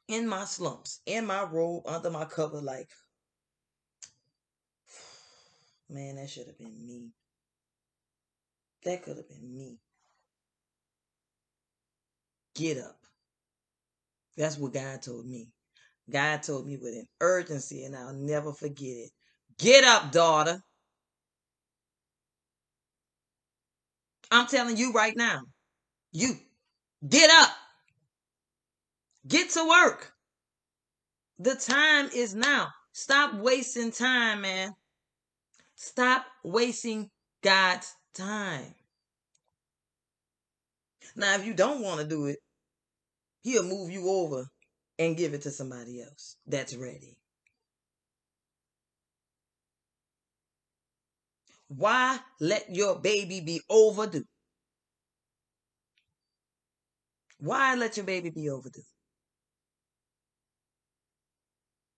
In 0.08 0.28
my 0.28 0.46
slumps, 0.46 1.02
in 1.06 1.26
my 1.26 1.44
robe, 1.44 1.84
under 1.86 2.10
my 2.10 2.26
cover, 2.26 2.62
like, 2.62 2.90
man, 5.90 6.16
that 6.16 6.30
should 6.30 6.48
have 6.48 6.58
been 6.58 6.88
me. 6.88 7.10
That 8.86 9.04
could 9.04 9.18
have 9.18 9.28
been 9.28 9.56
me. 9.56 9.78
Get 12.56 12.78
up. 12.78 12.99
That's 14.38 14.58
what 14.58 14.74
God 14.74 15.02
told 15.02 15.26
me. 15.26 15.50
God 16.10 16.42
told 16.44 16.66
me 16.66 16.78
with 16.78 16.94
an 16.94 17.06
urgency, 17.22 17.84
and 17.84 17.96
I'll 17.96 18.14
never 18.14 18.54
forget 18.54 18.88
it. 18.88 19.12
Get 19.58 19.84
up, 19.84 20.12
daughter. 20.12 20.62
I'm 24.32 24.48
telling 24.48 24.78
you 24.78 24.92
right 24.92 25.16
now. 25.16 25.42
You 26.12 26.36
get 27.08 27.30
up. 27.30 27.50
Get 29.28 29.52
to 29.52 29.68
work. 29.68 30.12
The 31.40 31.56
time 31.56 32.10
is 32.16 32.34
now. 32.34 32.70
Stop 32.94 33.36
wasting 33.36 33.92
time, 33.92 34.42
man. 34.42 34.74
Stop 35.76 36.26
wasting 36.44 37.10
God's 37.42 37.94
time. 38.14 38.76
Now, 41.16 41.36
if 41.36 41.46
you 41.46 41.54
don't 41.54 41.82
want 41.82 42.02
to 42.02 42.08
do 42.08 42.26
it, 42.26 42.40
He'll 43.42 43.64
move 43.64 43.90
you 43.90 44.10
over 44.10 44.48
and 44.98 45.18
give 45.18 45.34
it 45.34 45.44
to 45.44 45.52
somebody 45.52 46.02
else 46.02 46.36
that's 46.46 46.76
ready. 46.76 47.18
Why 51.70 52.20
let 52.42 52.76
your 52.76 53.00
baby 53.00 53.42
be 53.42 53.62
overdue? 53.70 54.26
Why 57.40 57.76
let 57.76 57.96
your 57.96 58.06
baby 58.06 58.32
be 58.32 58.50
overdue? 58.50 58.82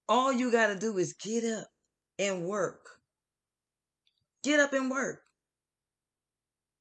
All 0.08 0.32
you 0.34 0.52
got 0.52 0.68
to 0.68 0.78
do 0.78 0.98
is 0.98 1.14
get 1.14 1.46
up 1.46 1.68
and 2.20 2.44
work. 2.46 2.82
Get 4.44 4.60
up 4.60 4.74
and 4.74 4.92
work. 4.92 5.22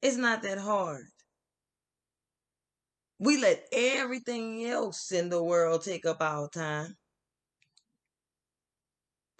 It's 0.01 0.17
not 0.17 0.43
that 0.43 0.57
hard. 0.57 1.05
We 3.21 3.39
let 3.39 3.67
everything 3.71 4.65
else 4.65 5.11
in 5.11 5.29
the 5.29 5.43
world 5.43 5.83
take 5.83 6.07
up 6.07 6.21
our 6.21 6.49
time. 6.49 6.97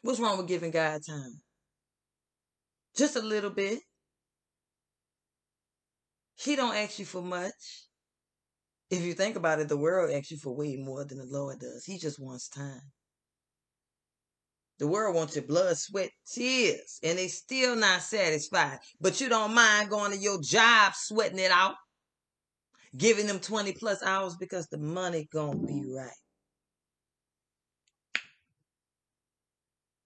What's 0.03 0.19
wrong 0.19 0.37
with 0.37 0.47
giving 0.47 0.69
God 0.69 1.01
time? 1.03 1.41
Just 2.95 3.15
a 3.15 3.21
little 3.21 3.49
bit. 3.49 3.79
He 6.35 6.55
don't 6.55 6.75
ask 6.75 6.99
you 6.99 7.05
for 7.05 7.23
much. 7.23 7.87
If 8.91 9.01
you 9.01 9.13
think 9.13 9.35
about 9.35 9.59
it, 9.59 9.67
the 9.67 9.77
world 9.77 10.11
asks 10.11 10.29
you 10.29 10.37
for 10.37 10.55
way 10.55 10.75
more 10.75 11.03
than 11.03 11.17
the 11.17 11.25
Lord 11.25 11.59
does. 11.59 11.83
He 11.83 11.97
just 11.97 12.19
wants 12.19 12.49
time. 12.49 12.81
The 14.77 14.87
world 14.87 15.15
wants 15.15 15.35
your 15.35 15.45
blood, 15.45 15.77
sweat, 15.77 16.11
tears, 16.31 16.99
and 17.01 17.17
they 17.17 17.29
still 17.29 17.75
not 17.75 18.03
satisfied. 18.03 18.77
But 18.99 19.19
you 19.21 19.27
don't 19.27 19.55
mind 19.55 19.89
going 19.89 20.11
to 20.11 20.17
your 20.17 20.39
job, 20.39 20.93
sweating 20.95 21.39
it 21.39 21.51
out, 21.51 21.75
giving 22.97 23.27
them 23.27 23.39
20 23.39 23.73
plus 23.73 24.03
hours 24.03 24.35
because 24.39 24.67
the 24.67 24.77
money 24.77 25.27
gonna 25.31 25.59
be 25.65 25.85
right. 25.85 26.11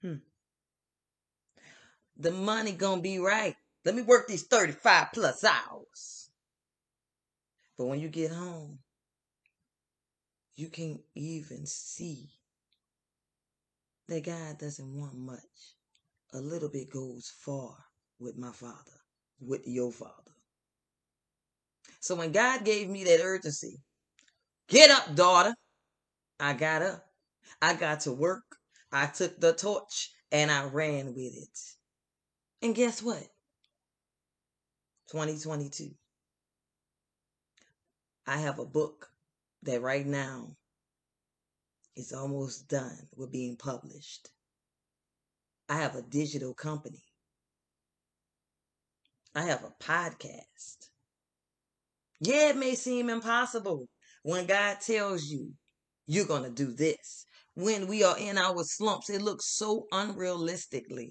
Hmm. 0.02 0.16
The 2.18 2.32
money 2.32 2.72
gonna 2.74 3.02
be 3.02 3.20
right. 3.20 3.56
Let 3.84 3.96
me 3.96 4.02
work 4.02 4.28
these 4.28 4.48
35 4.48 5.08
plus 5.14 5.44
hours. 5.44 6.30
But 7.78 7.88
when 7.88 8.00
you 8.00 8.10
get 8.10 8.32
home, 8.32 8.80
you 10.56 10.70
can't 10.70 11.02
even 11.16 11.66
see 11.66 12.30
that 14.08 14.24
God 14.24 14.58
doesn't 14.58 15.00
want 15.00 15.16
much. 15.16 15.40
A 16.34 16.40
little 16.40 16.70
bit 16.70 16.92
goes 16.92 17.32
far 17.40 17.76
with 18.20 18.38
my 18.38 18.52
father, 18.52 19.00
with 19.40 19.62
your 19.66 19.92
father. 19.92 20.35
So 22.06 22.14
when 22.14 22.32
God 22.32 22.64
gave 22.64 22.88
me 22.88 23.04
that 23.06 23.20
urgency, 23.24 23.80
get 24.68 24.92
up, 24.92 25.16
daughter. 25.16 25.56
I 26.40 26.54
got 26.54 26.84
up. 26.84 27.04
I 27.64 27.74
got 27.74 28.02
to 28.02 28.12
work. 28.12 28.44
I 28.92 29.08
took 29.08 29.40
the 29.40 29.54
torch 29.54 30.12
and 30.32 30.52
I 30.52 30.66
ran 30.66 31.08
with 31.16 31.34
it. 31.34 31.60
And 32.62 32.76
guess 32.76 33.02
what? 33.02 33.24
2022. 35.10 35.96
I 38.28 38.38
have 38.38 38.60
a 38.60 38.66
book 38.66 39.08
that 39.64 39.82
right 39.82 40.06
now 40.06 40.56
is 41.96 42.14
almost 42.14 42.70
done 42.70 43.08
with 43.16 43.32
being 43.32 43.58
published. 43.58 44.30
I 45.68 45.80
have 45.80 45.96
a 45.96 46.04
digital 46.04 46.54
company. 46.54 47.02
I 49.34 49.42
have 49.46 49.64
a 49.64 49.84
podcast. 49.84 50.90
Yeah, 52.20 52.50
it 52.50 52.58
may 52.58 52.76
seem 52.76 53.10
impossible 53.10 53.88
when 54.24 54.46
God 54.46 54.78
tells 54.82 55.26
you 55.26 55.52
you're 56.08 56.26
going 56.26 56.44
to 56.44 56.50
do 56.50 56.74
this. 56.74 57.26
When 57.56 57.88
we 57.88 58.04
are 58.04 58.18
in 58.18 58.38
our 58.38 58.64
slumps, 58.64 59.10
it 59.10 59.22
looks 59.22 59.56
so 59.56 59.86
unrealistically. 59.92 61.10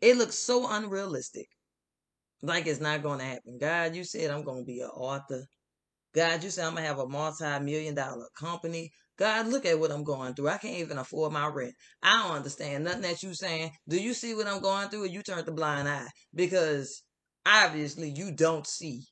It 0.00 0.16
looks 0.16 0.36
so 0.36 0.68
unrealistic. 0.68 1.46
Like 2.42 2.66
it's 2.66 2.80
not 2.80 3.02
going 3.02 3.20
to 3.20 3.24
happen. 3.24 3.58
God, 3.60 3.94
you 3.94 4.02
said 4.04 4.30
I'm 4.30 4.42
going 4.42 4.62
to 4.62 4.66
be 4.66 4.80
an 4.80 4.88
author. 4.88 5.44
God, 6.14 6.42
you 6.42 6.50
said 6.50 6.64
I'm 6.66 6.72
going 6.72 6.82
to 6.82 6.88
have 6.88 6.98
a 6.98 7.08
multi 7.08 7.44
million 7.60 7.94
dollar 7.94 8.26
company. 8.38 8.90
God, 9.18 9.46
look 9.46 9.64
at 9.66 9.78
what 9.78 9.92
I'm 9.92 10.02
going 10.02 10.34
through. 10.34 10.48
I 10.48 10.58
can't 10.58 10.78
even 10.78 10.98
afford 10.98 11.32
my 11.32 11.46
rent. 11.46 11.74
I 12.02 12.22
don't 12.22 12.36
understand 12.36 12.84
nothing 12.84 13.02
that 13.02 13.22
you 13.22 13.34
saying. 13.34 13.70
Do 13.88 13.96
you 14.02 14.14
see 14.14 14.34
what 14.34 14.48
I'm 14.48 14.60
going 14.60 14.88
through 14.88 15.04
or 15.04 15.06
you 15.06 15.22
turned 15.22 15.46
the 15.46 15.52
blind 15.52 15.88
eye? 15.88 16.08
Because 16.34 17.02
obviously 17.46 18.10
you 18.10 18.32
don't 18.32 18.66
see 18.66 19.04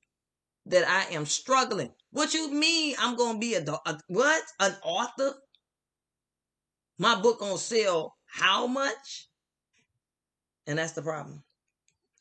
that 0.67 0.87
I 0.89 1.15
am 1.15 1.27
struggling. 1.27 1.93
What 2.11 2.35
you 2.35 2.53
mean 2.53 2.95
I'm 2.99 3.17
going 3.17 3.35
to 3.35 3.41
be 3.41 3.55
a, 3.55 3.65
a 3.87 3.99
what? 4.09 4.43
An 4.59 4.75
author? 4.83 5.35
My 6.99 7.21
book 7.21 7.41
to 7.41 7.59
sell 7.59 8.15
how 8.27 8.67
much? 8.67 9.29
And 10.67 10.79
that's 10.79 10.93
the 10.93 11.03
problem. 11.03 11.43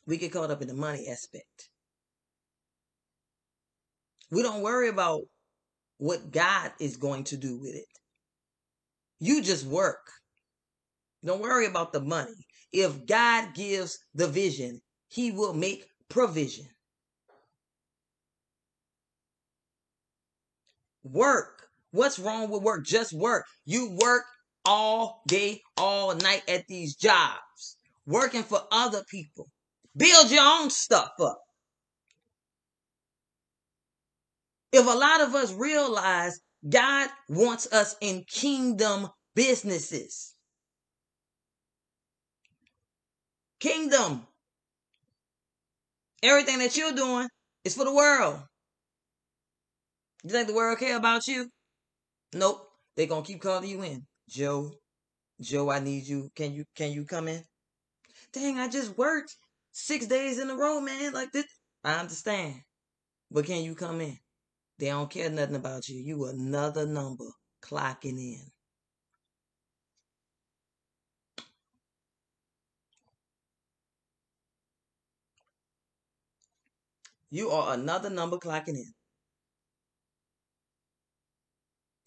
We 0.07 0.17
get 0.17 0.31
caught 0.31 0.51
up 0.51 0.61
in 0.61 0.67
the 0.67 0.73
money 0.73 1.07
aspect. 1.07 1.69
We 4.31 4.41
don't 4.41 4.61
worry 4.61 4.89
about 4.89 5.21
what 5.97 6.31
God 6.31 6.71
is 6.79 6.97
going 6.97 7.25
to 7.25 7.37
do 7.37 7.59
with 7.59 7.75
it. 7.75 7.85
You 9.19 9.41
just 9.41 9.65
work. 9.65 10.11
Don't 11.25 11.41
worry 11.41 11.65
about 11.65 11.91
the 11.91 12.01
money. 12.01 12.31
If 12.71 13.05
God 13.05 13.53
gives 13.53 13.99
the 14.13 14.27
vision, 14.27 14.81
He 15.09 15.31
will 15.31 15.53
make 15.53 15.85
provision. 16.09 16.65
Work. 21.03 21.67
What's 21.91 22.19
wrong 22.19 22.49
with 22.49 22.61
work? 22.61 22.85
Just 22.85 23.13
work. 23.13 23.45
You 23.65 23.97
work 24.01 24.23
all 24.65 25.21
day, 25.27 25.61
all 25.77 26.15
night 26.15 26.43
at 26.47 26.67
these 26.67 26.95
jobs, 26.95 27.77
working 28.05 28.43
for 28.43 28.61
other 28.71 29.03
people. 29.09 29.47
Build 29.95 30.29
your 30.29 30.43
own 30.43 30.69
stuff 30.69 31.11
up. 31.19 31.39
If 34.71 34.85
a 34.85 34.89
lot 34.89 35.21
of 35.21 35.33
us 35.33 35.51
realize 35.53 36.39
God 36.67 37.09
wants 37.27 37.71
us 37.73 37.95
in 38.01 38.23
kingdom 38.27 39.09
businesses, 39.33 40.35
kingdom, 43.59 44.27
everything 46.23 46.59
that 46.59 46.75
you're 46.75 46.93
doing 46.93 47.27
is 47.63 47.75
for 47.75 47.85
the 47.85 47.93
world. 47.93 48.39
You 50.23 50.31
think 50.31 50.47
the 50.47 50.53
world 50.53 50.79
care 50.79 50.97
about 50.97 51.27
you? 51.27 51.49
Nope. 52.33 52.65
They're 52.95 53.07
gonna 53.07 53.25
keep 53.25 53.41
calling 53.41 53.69
you 53.69 53.81
in. 53.83 54.05
Joe, 54.29 54.71
Joe, 55.39 55.69
I 55.69 55.79
need 55.79 56.05
you. 56.05 56.29
Can 56.35 56.53
you 56.53 56.65
can 56.75 56.91
you 56.91 57.05
come 57.05 57.27
in? 57.27 57.43
Dang, 58.33 58.59
I 58.59 58.67
just 58.67 58.97
worked 58.97 59.35
six 59.71 60.05
days 60.05 60.39
in 60.39 60.49
a 60.49 60.55
row, 60.55 60.81
man. 60.81 61.13
Like 61.13 61.31
this. 61.31 61.45
I 61.83 61.93
understand. 61.93 62.55
But 63.31 63.45
can 63.45 63.63
you 63.63 63.75
come 63.75 64.01
in? 64.01 64.17
They 64.77 64.87
don't 64.87 65.09
care 65.09 65.29
nothing 65.29 65.55
about 65.55 65.87
you. 65.87 66.01
You 66.01 66.25
another 66.25 66.85
number 66.85 67.25
clocking 67.63 68.17
in. 68.17 68.41
You 77.31 77.51
are 77.51 77.73
another 77.73 78.09
number 78.09 78.37
clocking 78.37 78.75
in. 78.75 78.93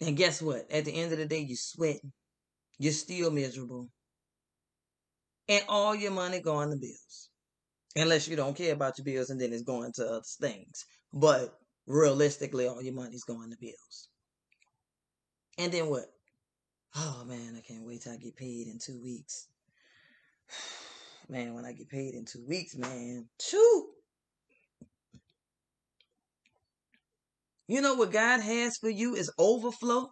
And 0.01 0.17
guess 0.17 0.43
what? 0.43 0.71
At 0.71 0.85
the 0.85 0.93
end 0.93 1.13
of 1.13 1.19
the 1.19 1.27
day, 1.27 1.39
you're 1.39 1.57
sweating. 1.57 2.13
You're 2.79 2.93
still 2.93 3.31
miserable. 3.31 3.89
And 5.49 5.65
all 5.69 5.95
your 5.95 6.11
money 6.11 6.41
going 6.41 6.71
to 6.71 6.77
bills. 6.77 7.29
Unless 7.95 8.27
you 8.27 8.37
don't 8.37 8.57
care 8.57 8.73
about 8.73 8.99
your 8.99 9.05
bills 9.05 9.31
and 9.31 9.41
then 9.41 9.53
it's 9.53 9.63
going 9.63 9.93
to 9.95 10.07
other 10.07 10.23
things. 10.41 10.85
But 11.13 11.55
realistically, 11.87 12.67
all 12.67 12.83
your 12.83 12.95
money's 12.95 13.25
going 13.25 13.51
to 13.51 13.57
bills. 13.61 14.09
And 15.59 15.71
then 15.71 15.89
what? 15.89 16.07
Oh 16.97 17.25
man, 17.27 17.55
I 17.57 17.61
can't 17.61 17.87
wait 17.87 18.03
till 18.03 18.13
I 18.13 18.17
get 18.17 18.37
paid 18.37 18.67
in 18.67 18.79
two 18.79 19.01
weeks. 19.03 19.47
Man, 21.29 21.55
when 21.55 21.65
I 21.65 21.73
get 21.73 21.89
paid 21.89 22.15
in 22.15 22.25
two 22.25 22.45
weeks, 22.47 22.77
man, 22.77 23.27
choo. 23.41 23.87
You 27.69 27.81
know 27.81 27.95
what 27.95 28.13
God 28.13 28.41
has 28.41 28.77
for 28.77 28.91
you 28.91 29.15
is 29.15 29.33
overflow? 29.39 30.09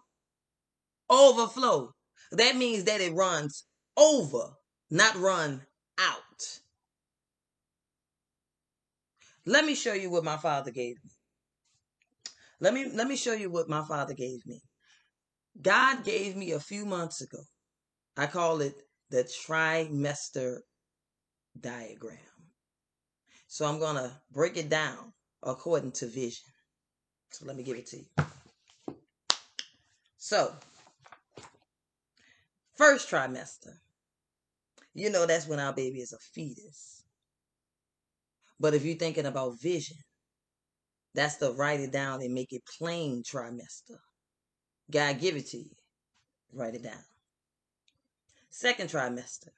Overflow. 1.09 1.91
That 2.31 2.55
means 2.55 2.85
that 2.85 3.01
it 3.01 3.13
runs 3.13 3.65
over, 3.97 4.53
not 4.89 5.15
run 5.15 5.61
out. 5.99 6.61
Let 9.45 9.65
me 9.65 9.75
show 9.75 9.93
you 9.93 10.09
what 10.09 10.23
my 10.23 10.37
father 10.37 10.71
gave 10.71 10.95
me. 11.03 11.11
Let 12.59 12.73
me 12.73 12.89
let 12.93 13.07
me 13.07 13.15
show 13.15 13.33
you 13.33 13.49
what 13.49 13.67
my 13.67 13.83
father 13.83 14.13
gave 14.13 14.45
me. 14.45 14.61
God 15.59 16.03
gave 16.03 16.35
me 16.35 16.51
a 16.51 16.59
few 16.59 16.85
months 16.85 17.21
ago. 17.21 17.39
I 18.15 18.27
call 18.27 18.61
it 18.61 18.75
the 19.09 19.23
trimester 19.23 20.59
diagram. 21.59 22.17
So 23.47 23.65
I'm 23.65 23.79
going 23.79 23.95
to 23.95 24.11
break 24.31 24.57
it 24.57 24.69
down 24.69 25.13
according 25.43 25.91
to 25.93 26.07
vision. 26.07 26.50
So 27.31 27.45
let 27.45 27.55
me 27.55 27.63
give 27.63 27.77
it 27.77 27.87
to 27.87 27.97
you. 27.97 28.05
So, 30.17 30.53
first 32.75 33.09
trimester. 33.09 33.73
You 34.93 35.09
know 35.09 35.25
that's 35.25 35.47
when 35.47 35.59
our 35.59 35.73
baby 35.73 35.99
is 35.99 36.13
a 36.13 36.19
fetus. 36.19 37.03
But 38.59 38.73
if 38.73 38.85
you're 38.85 38.97
thinking 38.97 39.25
about 39.25 39.59
vision, 39.59 39.97
that's 41.15 41.37
the 41.37 41.53
write 41.53 41.79
it 41.79 41.91
down 41.91 42.21
and 42.21 42.33
make 42.33 42.51
it 42.53 42.63
plain 42.77 43.23
trimester. 43.23 43.97
God 44.91 45.19
give 45.19 45.35
it 45.35 45.47
to 45.47 45.57
you. 45.57 45.75
Write 46.53 46.75
it 46.75 46.83
down. 46.83 47.03
Second 48.49 48.89
trimester. 48.89 49.49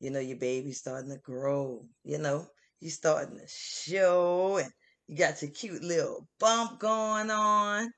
You 0.00 0.10
know, 0.10 0.20
your 0.20 0.38
baby's 0.38 0.78
starting 0.78 1.10
to 1.10 1.18
grow. 1.18 1.84
You 2.04 2.18
know, 2.18 2.46
you 2.80 2.90
starting 2.90 3.38
to 3.38 3.46
show 3.46 4.56
and 4.56 4.72
You 5.10 5.16
got 5.16 5.42
your 5.42 5.50
cute 5.50 5.82
little 5.82 6.28
bump 6.38 6.78
going 6.78 7.32
on. 7.32 7.90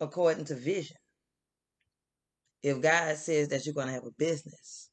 According 0.00 0.46
to 0.46 0.54
vision. 0.54 0.96
If 2.62 2.80
God 2.80 3.18
says 3.18 3.48
that 3.48 3.66
you're 3.66 3.74
going 3.74 3.88
to 3.88 3.92
have 3.92 4.06
a 4.06 4.12
business, 4.16 4.88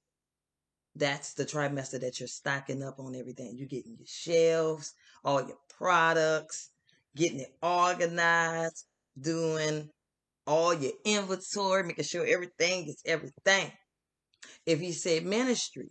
that's 0.97 1.34
the 1.34 1.45
trimester 1.45 2.01
that 2.01 2.19
you're 2.19 2.27
stocking 2.27 2.84
up 2.84 2.99
on 2.99 3.15
everything. 3.15 3.53
You're 3.56 3.69
getting 3.69 3.95
your 3.97 4.06
shelves, 4.06 4.91
all 5.23 5.47
your 5.47 5.58
products, 5.77 6.71
getting 7.15 7.39
it 7.39 7.56
organized, 7.62 8.84
doing 9.17 9.89
all 10.45 10.73
your 10.73 10.91
inventory, 11.06 11.84
making 11.84 12.03
sure 12.03 12.27
everything 12.27 12.89
is 12.89 13.01
everything. 13.06 13.71
If 14.65 14.82
he 14.82 14.91
said 14.91 15.25
ministry, 15.25 15.88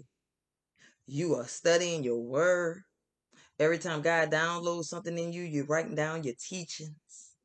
you 1.06 1.36
are 1.36 1.48
studying 1.48 2.04
your 2.04 2.20
word. 2.20 2.82
Every 3.62 3.78
time 3.78 4.02
God 4.02 4.32
downloads 4.32 4.86
something 4.86 5.16
in 5.16 5.32
you, 5.32 5.44
you're 5.44 5.66
writing 5.66 5.94
down 5.94 6.24
your 6.24 6.34
teachings. 6.34 7.36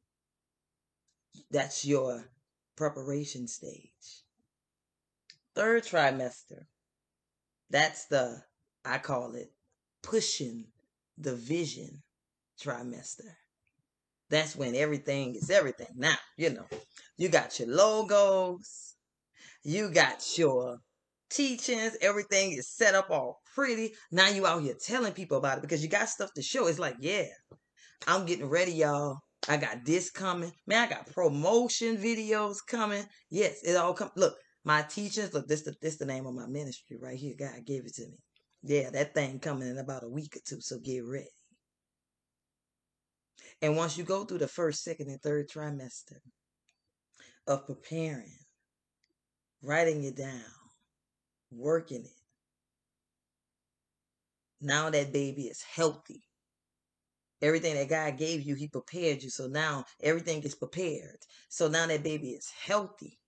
That's 1.51 1.85
your 1.85 2.25
preparation 2.75 3.47
stage. 3.47 4.23
Third 5.53 5.83
trimester, 5.83 6.65
that's 7.69 8.05
the, 8.05 8.41
I 8.83 8.97
call 8.97 9.35
it, 9.35 9.51
pushing 10.01 10.65
the 11.19 11.35
vision 11.35 12.01
trimester. 12.59 13.35
That's 14.31 14.55
when 14.55 14.73
everything 14.73 15.35
is 15.35 15.51
everything. 15.51 15.93
Now, 15.95 16.17
you 16.35 16.49
know, 16.49 16.65
you 17.17 17.29
got 17.29 17.59
your 17.59 17.67
logos, 17.67 18.95
you 19.63 19.91
got 19.91 20.35
your 20.35 20.79
teachings, 21.29 21.95
everything 22.01 22.53
is 22.53 22.67
set 22.67 22.95
up 22.95 23.11
all 23.11 23.39
pretty. 23.57 23.93
Now 24.11 24.29
you 24.29 24.45
out 24.45 24.61
here 24.61 24.75
telling 24.79 25.13
people 25.13 25.37
about 25.37 25.57
it 25.57 25.61
because 25.61 25.81
you 25.81 25.89
got 25.89 26.09
stuff 26.09 26.31
to 26.35 26.43
show. 26.43 26.67
It's 26.67 26.77
like, 26.77 26.95
yeah, 26.99 27.25
I'm 28.05 28.27
getting 28.27 28.45
ready, 28.45 28.73
y'all. 28.73 29.17
I 29.49 29.57
got 29.57 29.83
this 29.83 30.11
coming. 30.11 30.51
Man, 30.67 30.87
I 30.87 30.89
got 30.89 31.11
promotion 31.11 31.97
videos 31.97 32.57
coming. 32.67 33.03
Yes, 33.31 33.63
it 33.63 33.75
all 33.75 33.93
come. 33.93 34.11
Look, 34.15 34.35
my 34.63 34.83
teachings. 34.83 35.33
Look, 35.33 35.47
this 35.47 35.63
the 35.63 35.73
this 35.81 35.97
the 35.97 36.05
name 36.05 36.27
of 36.27 36.35
my 36.35 36.45
ministry 36.45 36.97
right 37.01 37.17
here. 37.17 37.33
God 37.37 37.65
gave 37.65 37.85
it 37.85 37.95
to 37.95 38.03
me. 38.03 38.17
Yeah, 38.63 38.91
that 38.91 39.15
thing 39.15 39.39
coming 39.39 39.67
in 39.67 39.79
about 39.79 40.03
a 40.03 40.09
week 40.09 40.35
or 40.35 40.41
two. 40.47 40.61
So 40.61 40.77
get 40.79 41.03
ready. 41.05 41.25
And 43.61 43.75
once 43.75 43.97
you 43.97 44.03
go 44.03 44.23
through 44.23 44.39
the 44.39 44.47
first, 44.47 44.83
second, 44.83 45.07
and 45.07 45.21
third 45.21 45.49
trimester 45.49 46.19
of 47.47 47.65
preparing, 47.65 48.37
writing 49.63 50.03
it 50.03 50.15
down, 50.15 50.43
working 51.49 52.03
it, 52.03 52.16
now 54.61 54.89
that 54.89 55.13
baby 55.13 55.43
is 55.43 55.61
healthy. 55.61 56.21
Everything 57.41 57.75
that 57.75 57.89
God 57.89 58.17
gave 58.17 58.41
you, 58.41 58.55
He 58.55 58.67
prepared 58.67 59.21
you. 59.21 59.29
So 59.29 59.47
now 59.47 59.85
everything 60.01 60.41
is 60.43 60.55
prepared. 60.55 61.17
So 61.49 61.67
now 61.67 61.85
that 61.87 62.03
baby 62.03 62.29
is 62.31 62.49
healthy. 62.65 63.19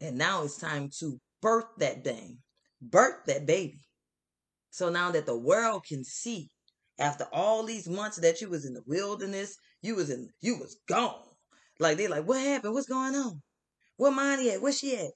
And 0.00 0.16
now 0.16 0.44
it's 0.44 0.58
time 0.58 0.90
to 1.00 1.18
birth 1.42 1.66
that 1.78 2.04
thing, 2.04 2.38
birth 2.80 3.24
that 3.26 3.46
baby. 3.46 3.80
So 4.70 4.88
now 4.88 5.10
that 5.10 5.26
the 5.26 5.36
world 5.36 5.84
can 5.86 6.04
see, 6.04 6.50
after 6.98 7.26
all 7.32 7.64
these 7.64 7.88
months 7.88 8.18
that 8.18 8.40
you 8.40 8.48
was 8.48 8.64
in 8.64 8.74
the 8.74 8.82
wilderness, 8.86 9.56
you 9.82 9.96
was 9.96 10.10
in, 10.10 10.28
you 10.40 10.58
was 10.58 10.76
gone. 10.88 11.22
Like 11.80 11.96
they 11.96 12.08
like, 12.08 12.26
what 12.26 12.40
happened? 12.40 12.74
What's 12.74 12.88
going 12.88 13.14
on? 13.14 13.42
Where 13.96 14.10
Monty 14.12 14.50
at? 14.50 14.62
Where 14.62 14.72
she 14.72 14.96
at? 14.96 15.12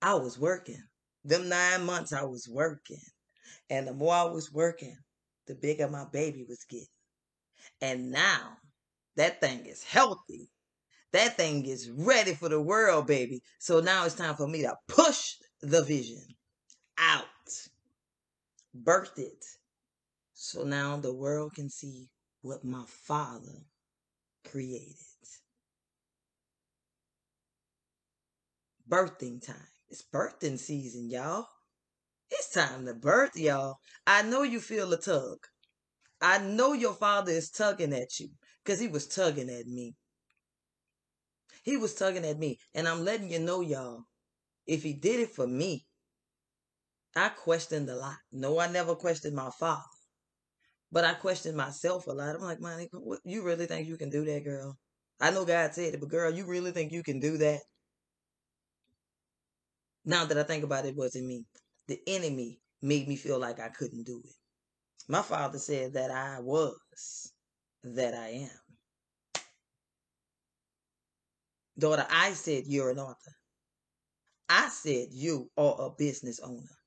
I 0.00 0.14
was 0.14 0.38
working. 0.38 0.82
Them 1.24 1.48
nine 1.48 1.84
months 1.84 2.12
I 2.12 2.24
was 2.24 2.48
working. 2.48 3.00
And 3.70 3.86
the 3.86 3.92
more 3.92 4.14
I 4.14 4.24
was 4.24 4.52
working, 4.52 4.96
the 5.46 5.54
bigger 5.54 5.88
my 5.88 6.04
baby 6.12 6.44
was 6.48 6.64
getting. 6.68 6.86
And 7.80 8.10
now 8.10 8.56
that 9.16 9.40
thing 9.40 9.66
is 9.66 9.82
healthy. 9.82 10.50
That 11.12 11.36
thing 11.36 11.64
is 11.66 11.90
ready 11.90 12.34
for 12.34 12.48
the 12.48 12.60
world, 12.60 13.06
baby. 13.06 13.42
So 13.58 13.80
now 13.80 14.04
it's 14.04 14.14
time 14.14 14.36
for 14.36 14.46
me 14.46 14.62
to 14.62 14.76
push 14.88 15.34
the 15.60 15.82
vision 15.82 16.22
out. 16.98 17.24
Birth 18.74 19.18
it. 19.18 19.44
So 20.34 20.62
now 20.62 20.96
the 20.98 21.14
world 21.14 21.54
can 21.54 21.70
see 21.70 22.08
what 22.42 22.64
my 22.64 22.84
father 22.86 23.66
created. 24.48 24.94
Birthing 28.88 29.44
time. 29.44 29.77
It's 29.90 30.04
birthing 30.14 30.58
season, 30.58 31.08
y'all. 31.08 31.46
It's 32.30 32.50
time 32.50 32.84
to 32.84 32.94
birth, 32.94 33.36
y'all. 33.36 33.76
I 34.06 34.22
know 34.22 34.42
you 34.42 34.60
feel 34.60 34.92
a 34.92 35.00
tug. 35.00 35.38
I 36.20 36.38
know 36.38 36.74
your 36.74 36.92
father 36.92 37.32
is 37.32 37.50
tugging 37.50 37.94
at 37.94 38.20
you 38.20 38.28
because 38.62 38.80
he 38.80 38.88
was 38.88 39.06
tugging 39.06 39.48
at 39.48 39.66
me. 39.66 39.94
He 41.62 41.76
was 41.76 41.94
tugging 41.94 42.24
at 42.24 42.38
me. 42.38 42.58
And 42.74 42.86
I'm 42.86 43.04
letting 43.04 43.30
you 43.30 43.38
know, 43.38 43.62
y'all, 43.62 44.04
if 44.66 44.82
he 44.82 44.92
did 44.92 45.20
it 45.20 45.30
for 45.30 45.46
me, 45.46 45.86
I 47.16 47.30
questioned 47.30 47.88
a 47.88 47.96
lot. 47.96 48.16
No, 48.30 48.58
I 48.58 48.68
never 48.68 48.94
questioned 48.94 49.36
my 49.36 49.50
father. 49.58 49.82
But 50.92 51.04
I 51.04 51.14
questioned 51.14 51.56
myself 51.56 52.06
a 52.06 52.12
lot. 52.12 52.34
I'm 52.34 52.42
like, 52.42 52.60
man, 52.60 52.86
you 53.24 53.42
really 53.42 53.66
think 53.66 53.88
you 53.88 53.96
can 53.96 54.10
do 54.10 54.24
that, 54.26 54.44
girl? 54.44 54.76
I 55.20 55.30
know 55.30 55.44
God 55.44 55.72
said 55.74 55.94
it, 55.94 56.00
but 56.00 56.10
girl, 56.10 56.32
you 56.32 56.46
really 56.46 56.72
think 56.72 56.92
you 56.92 57.02
can 57.02 57.20
do 57.20 57.38
that? 57.38 57.60
Now 60.08 60.24
that 60.24 60.38
I 60.38 60.42
think 60.42 60.64
about 60.64 60.86
it, 60.86 60.88
it 60.88 60.96
wasn't 60.96 61.26
me. 61.26 61.44
The 61.86 62.00
enemy 62.06 62.58
made 62.80 63.06
me 63.06 63.14
feel 63.14 63.38
like 63.38 63.60
I 63.60 63.68
couldn't 63.68 64.04
do 64.04 64.22
it. 64.24 64.32
My 65.06 65.20
father 65.20 65.58
said 65.58 65.92
that 65.92 66.10
I 66.10 66.40
was, 66.40 67.34
that 67.84 68.14
I 68.14 68.28
am. 68.28 69.42
Daughter, 71.78 72.06
I 72.08 72.32
said 72.32 72.64
you're 72.66 72.90
an 72.90 72.98
author. 72.98 73.34
I 74.48 74.70
said 74.70 75.08
you 75.10 75.50
are 75.58 75.76
a 75.78 75.90
business 75.90 76.40
owner. 76.40 76.78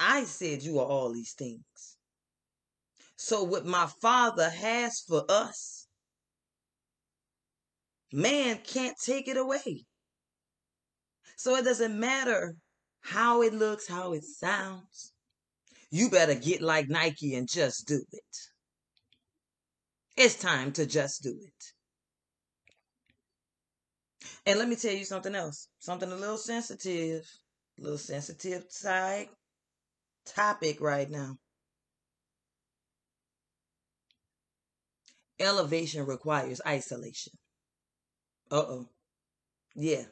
I 0.00 0.24
said 0.24 0.64
you 0.64 0.80
are 0.80 0.86
all 0.86 1.12
these 1.12 1.34
things. 1.34 1.62
So, 3.14 3.44
what 3.44 3.66
my 3.66 3.86
father 4.02 4.50
has 4.50 4.98
for 5.06 5.24
us, 5.28 5.86
man 8.12 8.58
can't 8.64 8.96
take 8.98 9.28
it 9.28 9.36
away. 9.36 9.84
So, 11.40 11.56
it 11.56 11.64
doesn't 11.64 11.98
matter 11.98 12.54
how 13.00 13.40
it 13.40 13.54
looks, 13.54 13.88
how 13.88 14.12
it 14.12 14.24
sounds. 14.24 15.14
You 15.90 16.10
better 16.10 16.34
get 16.34 16.60
like 16.60 16.90
Nike 16.90 17.34
and 17.34 17.48
just 17.48 17.88
do 17.88 18.04
it. 18.12 18.36
It's 20.18 20.34
time 20.34 20.70
to 20.72 20.84
just 20.84 21.22
do 21.22 21.30
it. 21.30 21.64
And 24.44 24.58
let 24.58 24.68
me 24.68 24.76
tell 24.76 24.92
you 24.92 25.06
something 25.06 25.34
else, 25.34 25.68
something 25.78 26.12
a 26.12 26.14
little 26.14 26.36
sensitive, 26.36 27.26
a 27.78 27.82
little 27.84 27.96
sensitive 27.96 28.64
side 28.68 29.30
topic 30.26 30.82
right 30.82 31.10
now. 31.10 31.38
Elevation 35.38 36.04
requires 36.04 36.60
isolation. 36.66 37.32
Uh 38.50 38.56
oh. 38.56 38.88
Yeah. 39.74 40.04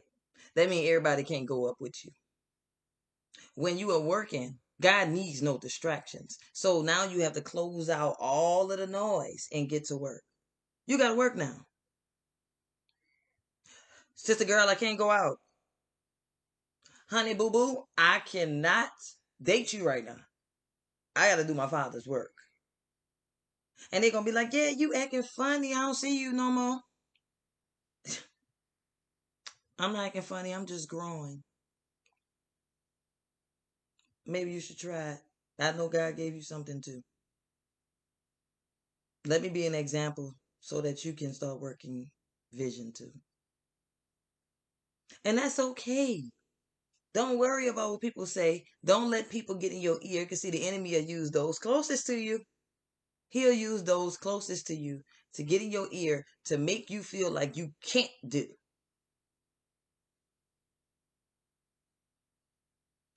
That 0.58 0.68
means 0.68 0.88
everybody 0.88 1.22
can't 1.22 1.46
go 1.46 1.68
up 1.70 1.76
with 1.78 1.94
you. 2.04 2.10
When 3.54 3.78
you 3.78 3.92
are 3.92 4.00
working, 4.00 4.58
God 4.80 5.08
needs 5.08 5.40
no 5.40 5.56
distractions. 5.56 6.36
So 6.52 6.82
now 6.82 7.04
you 7.04 7.20
have 7.20 7.34
to 7.34 7.40
close 7.40 7.88
out 7.88 8.16
all 8.18 8.72
of 8.72 8.78
the 8.80 8.88
noise 8.88 9.46
and 9.54 9.68
get 9.68 9.84
to 9.84 9.96
work. 9.96 10.24
You 10.88 10.98
got 10.98 11.10
to 11.10 11.14
work 11.14 11.36
now. 11.36 11.54
Sister 14.16 14.44
girl, 14.44 14.68
I 14.68 14.74
can't 14.74 14.98
go 14.98 15.12
out. 15.12 15.36
Honey 17.08 17.34
boo 17.34 17.52
boo, 17.52 17.84
I 17.96 18.18
cannot 18.18 18.90
date 19.40 19.72
you 19.72 19.86
right 19.86 20.04
now. 20.04 20.16
I 21.14 21.28
got 21.28 21.36
to 21.36 21.44
do 21.44 21.54
my 21.54 21.68
father's 21.68 22.08
work. 22.08 22.32
And 23.92 24.02
they're 24.02 24.10
going 24.10 24.24
to 24.24 24.30
be 24.32 24.34
like, 24.34 24.52
yeah, 24.52 24.70
you 24.70 24.92
acting 24.92 25.22
funny. 25.22 25.72
I 25.72 25.82
don't 25.82 25.94
see 25.94 26.18
you 26.18 26.32
no 26.32 26.50
more. 26.50 26.80
I'm 29.78 29.92
not 29.92 30.06
acting 30.06 30.22
funny. 30.22 30.52
I'm 30.52 30.66
just 30.66 30.88
growing. 30.88 31.42
Maybe 34.26 34.52
you 34.52 34.60
should 34.60 34.78
try 34.78 35.12
it. 35.12 35.18
I 35.60 35.72
know 35.72 35.88
God 35.88 36.16
gave 36.16 36.34
you 36.34 36.42
something 36.42 36.82
too. 36.82 37.02
Let 39.26 39.42
me 39.42 39.48
be 39.48 39.66
an 39.66 39.74
example 39.74 40.34
so 40.60 40.80
that 40.80 41.04
you 41.04 41.12
can 41.12 41.32
start 41.32 41.60
working 41.60 42.06
vision 42.52 42.92
too. 42.92 43.12
And 45.24 45.38
that's 45.38 45.58
okay. 45.58 46.22
Don't 47.14 47.38
worry 47.38 47.68
about 47.68 47.90
what 47.90 48.00
people 48.00 48.26
say. 48.26 48.64
Don't 48.84 49.10
let 49.10 49.30
people 49.30 49.54
get 49.54 49.72
in 49.72 49.80
your 49.80 49.98
ear 50.02 50.24
because 50.24 50.40
see 50.42 50.50
the 50.50 50.66
enemy 50.66 50.92
will 50.92 51.02
use 51.02 51.30
those 51.30 51.58
closest 51.58 52.06
to 52.06 52.16
you. 52.16 52.40
He'll 53.30 53.52
use 53.52 53.82
those 53.84 54.16
closest 54.16 54.66
to 54.68 54.74
you 54.74 55.02
to 55.34 55.42
get 55.42 55.62
in 55.62 55.70
your 55.70 55.88
ear 55.92 56.24
to 56.46 56.58
make 56.58 56.90
you 56.90 57.02
feel 57.02 57.30
like 57.30 57.56
you 57.56 57.72
can't 57.82 58.10
do. 58.26 58.46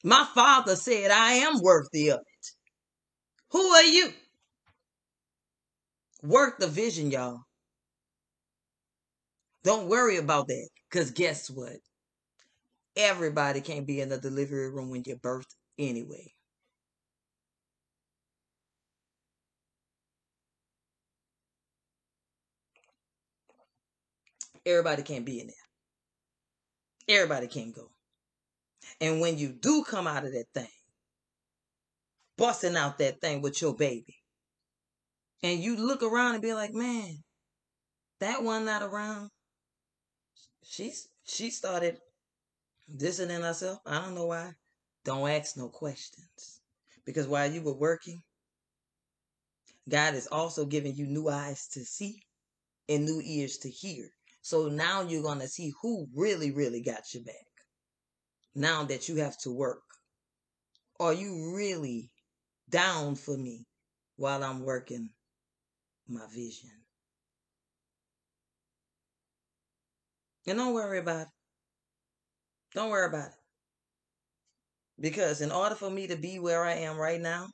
My 0.03 0.27
father 0.33 0.75
said 0.75 1.11
I 1.11 1.33
am 1.33 1.61
worthy 1.61 2.09
of 2.09 2.19
it. 2.19 2.47
Who 3.51 3.61
are 3.61 3.83
you? 3.83 4.13
Work 6.23 6.59
the 6.59 6.67
vision, 6.67 7.11
y'all. 7.11 7.41
Don't 9.63 9.87
worry 9.87 10.17
about 10.17 10.47
that. 10.47 10.69
Because 10.89 11.11
guess 11.11 11.49
what? 11.49 11.77
Everybody 12.95 13.61
can't 13.61 13.87
be 13.87 14.01
in 14.01 14.09
the 14.09 14.17
delivery 14.17 14.69
room 14.71 14.89
when 14.89 15.03
you're 15.05 15.17
birthed 15.17 15.55
anyway. 15.77 16.33
Everybody 24.65 25.03
can't 25.03 25.25
be 25.25 25.41
in 25.41 25.47
there. 25.47 27.17
Everybody 27.17 27.47
can't 27.47 27.75
go. 27.75 27.90
And 29.01 29.19
when 29.19 29.39
you 29.39 29.51
do 29.51 29.83
come 29.83 30.05
out 30.05 30.25
of 30.25 30.31
that 30.31 30.45
thing, 30.53 30.67
busting 32.37 32.77
out 32.77 32.99
that 32.99 33.19
thing 33.19 33.41
with 33.41 33.59
your 33.59 33.75
baby, 33.75 34.15
and 35.43 35.59
you 35.59 35.75
look 35.75 36.03
around 36.03 36.35
and 36.35 36.41
be 36.41 36.53
like, 36.53 36.71
man, 36.71 37.17
that 38.19 38.43
one 38.43 38.63
not 38.63 38.83
around. 38.83 39.29
She's 40.63 41.07
she 41.25 41.49
started 41.49 41.97
distancing 42.95 43.41
herself. 43.41 43.79
I 43.87 44.01
don't 44.01 44.13
know 44.13 44.27
why. 44.27 44.51
Don't 45.03 45.27
ask 45.27 45.57
no 45.57 45.69
questions. 45.69 46.61
Because 47.03 47.27
while 47.27 47.51
you 47.51 47.63
were 47.63 47.73
working, 47.73 48.21
God 49.89 50.13
is 50.13 50.27
also 50.27 50.65
giving 50.65 50.95
you 50.95 51.07
new 51.07 51.27
eyes 51.27 51.67
to 51.73 51.83
see 51.83 52.21
and 52.87 53.05
new 53.05 53.19
ears 53.23 53.57
to 53.57 53.69
hear. 53.69 54.07
So 54.43 54.69
now 54.69 55.01
you're 55.01 55.35
to 55.35 55.47
see 55.47 55.73
who 55.81 56.07
really, 56.15 56.51
really 56.51 56.81
got 56.81 57.13
your 57.13 57.23
back. 57.23 57.50
Now 58.55 58.83
that 58.83 59.07
you 59.07 59.17
have 59.17 59.37
to 59.39 59.51
work. 59.51 59.83
Are 60.99 61.13
you 61.13 61.55
really 61.55 62.11
down 62.69 63.15
for 63.15 63.37
me 63.37 63.65
while 64.17 64.43
I'm 64.43 64.63
working 64.63 65.09
my 66.07 66.25
vision? 66.33 66.69
And 70.47 70.57
don't 70.57 70.73
worry 70.73 70.99
about 70.99 71.21
it. 71.21 71.27
Don't 72.73 72.89
worry 72.89 73.07
about 73.07 73.29
it. 73.29 73.33
Because 74.99 75.41
in 75.41 75.51
order 75.51 75.75
for 75.75 75.89
me 75.89 76.07
to 76.07 76.15
be 76.15 76.39
where 76.39 76.63
I 76.63 76.73
am 76.73 76.97
right 76.97 77.19
now 77.19 77.47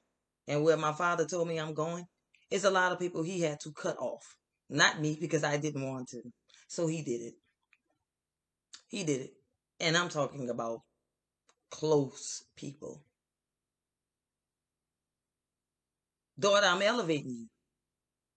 and 0.48 0.64
where 0.64 0.78
my 0.78 0.93
father 0.93 1.26
told 1.26 1.48
me 1.48 1.60
I'm 1.60 1.74
going, 1.74 2.06
it's 2.50 2.66
a 2.66 2.72
lot 2.72 2.91
of 2.91 3.00
people 3.00 3.24
he 3.24 3.41
had 3.41 3.60
to 3.62 3.72
cut 3.72 3.98
off. 3.98 4.24
Not 4.70 5.00
me 5.00 5.18
because 5.20 5.43
I 5.43 5.58
didn't 5.58 5.88
want 5.88 6.10
to. 6.10 6.22
So 6.68 6.88
he 6.88 7.02
did 7.04 7.22
it. 7.22 7.34
He 8.88 9.04
did 9.04 9.22
it. 9.22 9.32
And 9.80 9.95
I'm 9.95 10.09
talking 10.09 10.49
about 10.49 10.82
close 11.69 12.43
people. 12.55 13.03
Daughter, 16.39 16.67
I'm 16.67 16.82
elevating 16.82 17.32
you. 17.32 17.47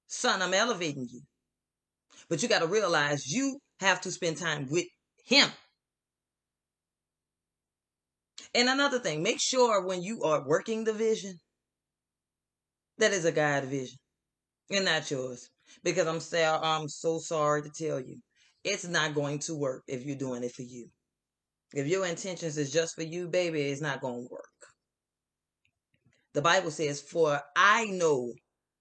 Son, 0.06 0.42
I'm 0.42 0.54
elevating 0.54 1.06
you. 1.10 1.20
But 2.28 2.42
you 2.42 2.48
got 2.48 2.60
to 2.60 2.66
realize 2.66 3.26
you 3.26 3.58
have 3.80 4.00
to 4.02 4.10
spend 4.10 4.36
time 4.36 4.68
with 4.70 4.86
him. 5.24 5.48
And 8.54 8.68
another 8.68 8.98
thing, 8.98 9.22
make 9.22 9.40
sure 9.40 9.86
when 9.86 10.02
you 10.02 10.22
are 10.22 10.46
working 10.46 10.84
the 10.84 10.92
vision, 10.92 11.38
that 12.98 13.12
is 13.12 13.24
a 13.24 13.32
God 13.32 13.64
vision 13.64 13.98
and 14.70 14.84
not 14.84 15.10
yours. 15.10 15.48
Because 15.84 16.06
I'm 16.06 16.20
so, 16.20 16.60
I'm 16.62 16.88
so 16.88 17.18
sorry 17.18 17.62
to 17.62 17.70
tell 17.70 18.00
you, 18.00 18.16
it's 18.64 18.86
not 18.86 19.14
going 19.14 19.38
to 19.40 19.54
work 19.54 19.84
if 19.86 20.04
you're 20.04 20.16
doing 20.16 20.42
it 20.42 20.52
for 20.52 20.62
you. 20.62 20.88
If 21.72 21.86
your 21.86 22.06
intentions 22.06 22.58
is 22.58 22.72
just 22.72 22.94
for 22.94 23.02
you, 23.02 23.28
baby, 23.28 23.62
it's 23.62 23.80
not 23.80 24.00
going 24.00 24.26
to 24.26 24.32
work. 24.32 24.44
The 26.34 26.42
Bible 26.42 26.70
says, 26.70 27.00
For 27.00 27.40
I 27.56 27.86
know, 27.86 28.32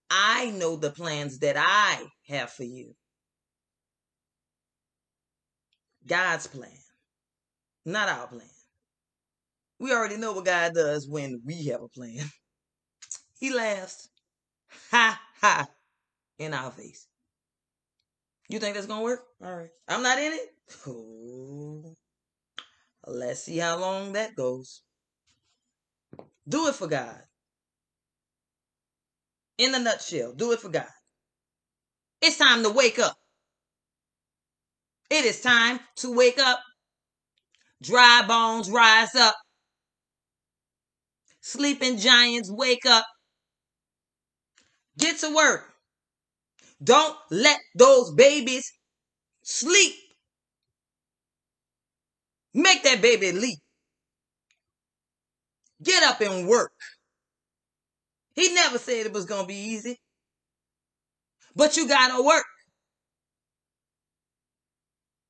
I 0.10 0.50
know 0.52 0.76
the 0.76 0.92
plans 0.92 1.40
that 1.40 1.56
I 1.58 2.04
have 2.28 2.52
for 2.52 2.64
you. 2.64 2.94
God's 6.08 6.48
plan, 6.48 6.72
not 7.86 8.10
our 8.10 8.28
plan. 8.28 8.50
We 9.80 9.94
already 9.94 10.18
know 10.18 10.34
what 10.34 10.46
God 10.46 10.74
does 10.74 11.08
when 11.08 11.42
we 11.46 11.66
have 11.68 11.82
a 11.82 11.88
plan. 11.90 12.26
He 13.40 13.54
laughs. 13.54 14.10
Ha 14.92 15.22
ha 15.40 15.66
in 16.38 16.54
our 16.54 16.72
face. 16.72 17.08
You 18.50 18.60
think 18.60 18.76
that's 18.76 18.86
gonna 18.86 19.02
work? 19.02 19.24
All 19.42 19.56
right. 19.56 19.70
I'm 19.88 20.04
not 20.04 20.18
in 20.20 20.34
it. 20.34 20.50
Oh. 20.86 21.96
Let's 23.12 23.44
see 23.44 23.58
how 23.58 23.78
long 23.78 24.14
that 24.14 24.36
goes. 24.36 24.82
Do 26.48 26.68
it 26.68 26.76
for 26.76 26.88
God. 26.88 27.22
In 29.58 29.76
a 29.76 29.80
nutshell, 29.80 30.34
do 30.34 30.52
it 30.52 30.60
for 30.60 30.70
God. 30.70 30.88
It's 32.22 32.38
time 32.38 32.64
to 32.64 32.70
wake 32.70 33.00
up. 33.00 33.16
It 35.10 35.26
is 35.26 35.42
time 35.42 35.80
to 35.98 36.14
wake 36.16 36.38
up. 36.40 36.60
Dry 37.82 38.24
bones 38.28 38.70
rise 38.70 39.16
up. 39.16 39.36
Sleeping 41.42 41.98
giants 41.98 42.52
wake 42.52 42.86
up. 42.86 43.06
Get 44.98 45.18
to 45.20 45.34
work. 45.34 45.66
Don't 46.84 47.18
let 47.32 47.58
those 47.76 48.14
babies 48.14 48.72
sleep. 49.44 49.94
Make 52.54 52.84
that 52.84 53.02
baby 53.02 53.32
leap. 53.32 53.60
Get 55.84 56.04
up 56.04 56.22
and 56.22 56.48
work. 56.48 56.72
He 58.36 58.54
never 58.54 58.78
said 58.78 59.06
it 59.06 59.14
was 59.14 59.26
going 59.26 59.42
to 59.42 59.48
be 59.48 59.56
easy. 59.56 59.98
But 61.56 61.78
you 61.78 61.88
got 61.88 62.16
to 62.16 62.24
work. 62.24 62.46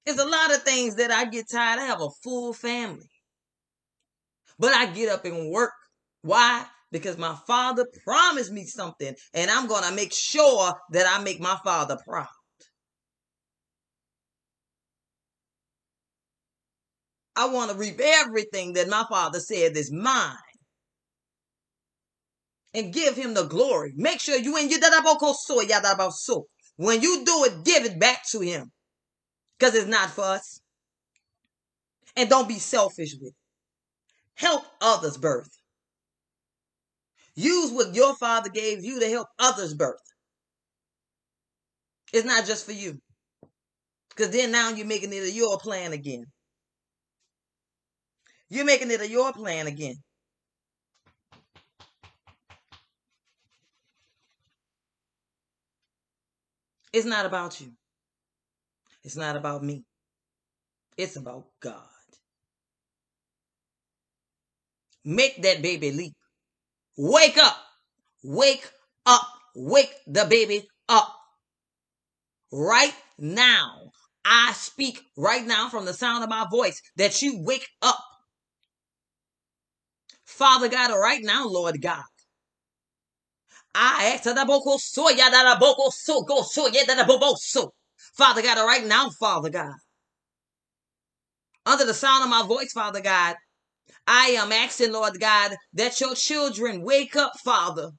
There's 0.06 0.20
a 0.20 0.26
lot 0.26 0.54
of 0.54 0.64
things 0.64 0.96
that 0.96 1.12
I 1.12 1.26
get 1.26 1.46
tired. 1.52 1.80
I 1.80 1.86
have 1.86 2.02
a 2.02 2.10
full 2.24 2.54
family. 2.54 3.10
But 4.58 4.74
I 4.74 4.88
get 4.88 5.10
up 5.10 5.26
and 5.26 5.52
work. 5.52 5.74
Why? 6.22 6.66
because 6.92 7.18
my 7.18 7.36
father 7.48 7.86
promised 8.04 8.52
me 8.52 8.66
something 8.66 9.16
and 9.34 9.52
I'm 9.52 9.68
going 9.68 9.84
to 9.84 9.94
make 9.94 10.14
sure 10.14 10.74
that 10.92 11.08
I 11.08 11.24
make 11.24 11.40
my 11.40 11.58
father 11.64 11.98
proud. 12.08 12.28
I 17.40 17.46
want 17.46 17.72
to 17.72 17.78
reap 17.78 18.02
everything 18.02 18.74
that 18.74 18.90
my 18.90 19.06
father 19.10 19.40
said 19.40 19.78
is 19.78 19.94
mine 19.94 20.36
and 22.74 22.94
give 22.94 23.16
him 23.16 23.34
the 23.34 23.46
glory. 23.46 23.94
Make 23.96 24.20
sure 24.20 24.38
you 24.38 24.58
in 24.58 24.70
your 24.70 24.82
so 26.12 26.48
when 26.76 27.02
you 27.02 27.24
do 27.24 27.46
it, 27.46 27.64
give 27.64 27.86
it 27.86 27.98
back 27.98 28.28
to 28.32 28.42
him 28.42 28.74
because 29.58 29.74
it's 29.74 29.88
not 29.88 30.10
for 30.10 30.26
us. 30.26 30.60
And 32.18 32.30
don't 32.30 32.50
be 32.50 32.60
selfish 32.60 33.14
with 33.14 33.30
it. 33.30 33.36
Help 34.36 34.66
others 34.82 35.16
birth. 35.16 35.48
Use 37.36 37.72
what 37.72 37.96
your 37.96 38.18
father 38.18 38.50
gave 38.50 38.84
you 38.84 39.00
to 39.00 39.10
help 39.10 39.30
others 39.40 39.74
birth. 39.74 40.02
It's 42.12 42.26
not 42.26 42.46
just 42.46 42.66
for 42.66 42.74
you. 42.74 43.00
Because 44.10 44.32
then 44.32 44.52
now 44.52 44.72
you're 44.72 44.86
making 44.86 45.14
it 45.14 45.34
your 45.34 45.58
plan 45.58 45.94
again. 45.94 46.26
You're 48.50 48.66
making 48.66 48.92
it 48.92 49.02
a 49.02 49.08
your 49.10 49.32
plan 49.32 49.68
again. 49.68 49.96
It's 56.92 57.06
not 57.06 57.26
about 57.26 57.62
you. 57.62 57.72
It's 59.04 59.16
not 59.16 59.36
about 59.36 59.64
me. 59.64 59.84
It's 60.98 61.16
about 61.16 61.46
God. 61.62 61.76
Make 65.06 65.42
that 65.44 65.62
baby 65.62 65.92
leap. 65.92 66.14
Wake 66.98 67.38
up. 67.38 67.58
Wake 68.24 68.70
up. 69.06 69.28
Wake 69.56 69.94
the 70.08 70.26
baby 70.26 70.68
up. 70.90 71.16
Right 72.52 72.96
now. 73.18 73.92
I 74.26 74.52
speak 74.54 75.02
right 75.18 75.46
now 75.46 75.70
from 75.70 75.86
the 75.86 75.94
sound 75.94 76.24
of 76.24 76.30
my 76.30 76.46
voice 76.52 76.82
that 76.98 77.22
you 77.22 77.42
wake 77.44 77.68
up. 77.82 77.98
Father 80.30 80.70
God, 80.70 80.92
right 80.92 81.22
now, 81.24 81.48
Lord 81.48 81.82
God. 81.82 82.04
I 83.74 84.14
ask 84.14 84.24
that 84.24 84.48
boko 84.48 84.78
so 84.78 85.10
ya 85.10 85.30
that 85.30 85.60
boko 85.60 85.90
so 85.90 86.22
go 86.22 86.44
so 86.44 86.68
ya 86.68 86.84
that 86.88 87.08
bobo 87.08 87.34
so. 87.36 87.74
Father 88.16 88.42
God, 88.42 88.64
right 88.66 88.86
now, 88.86 89.10
Father 89.20 89.50
God. 89.50 89.74
Under 91.66 91.86
the 91.86 91.94
sound 91.94 92.24
of 92.24 92.30
my 92.30 92.44
voice, 92.48 92.72
Father 92.72 93.02
God, 93.02 93.36
I 94.08 94.28
am 94.40 94.52
asking, 94.52 94.94
Lord 94.94 95.20
God, 95.20 95.56
that 95.74 96.00
your 96.00 96.16
children 96.16 96.84
wake 96.84 97.16
up, 97.16 97.34
Father. 97.44 97.90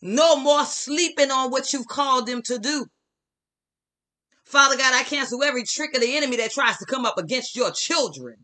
No 0.00 0.36
more 0.36 0.64
sleeping 0.64 1.30
on 1.30 1.50
what 1.50 1.72
you've 1.72 1.86
called 1.86 2.26
them 2.26 2.42
to 2.42 2.58
do. 2.58 2.86
Father 4.44 4.76
God, 4.76 4.94
I 4.94 5.02
cancel 5.02 5.42
every 5.42 5.64
trick 5.64 5.94
of 5.94 6.00
the 6.00 6.16
enemy 6.16 6.36
that 6.36 6.52
tries 6.52 6.78
to 6.78 6.86
come 6.86 7.04
up 7.04 7.18
against 7.18 7.56
your 7.56 7.72
children. 7.72 8.36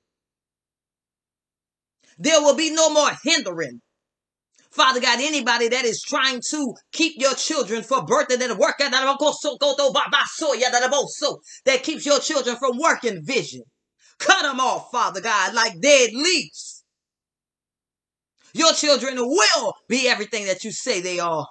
There 2.22 2.42
will 2.42 2.54
be 2.54 2.70
no 2.70 2.90
more 2.90 3.10
hindering, 3.24 3.80
Father 4.70 5.00
God, 5.00 5.20
anybody 5.20 5.68
that 5.68 5.86
is 5.86 6.02
trying 6.02 6.42
to 6.50 6.74
keep 6.92 7.14
your 7.16 7.32
children 7.32 7.82
for 7.82 8.04
birth 8.04 8.30
and 8.30 8.42
that 8.42 8.58
work 8.58 8.78
out 8.78 8.92
of 8.92 9.18
course 9.18 9.40
that 11.64 11.82
keeps 11.82 12.04
your 12.04 12.20
children 12.20 12.56
from 12.56 12.76
working 12.76 13.24
vision. 13.24 13.62
Cut 14.18 14.42
them 14.42 14.60
off, 14.60 14.90
Father 14.92 15.22
God, 15.22 15.54
like 15.54 15.80
dead 15.80 16.10
leaves. 16.12 16.84
Your 18.52 18.74
children 18.74 19.16
will 19.16 19.74
be 19.88 20.06
everything 20.06 20.44
that 20.44 20.62
you 20.62 20.72
say 20.72 21.00
they 21.00 21.18
are. 21.18 21.46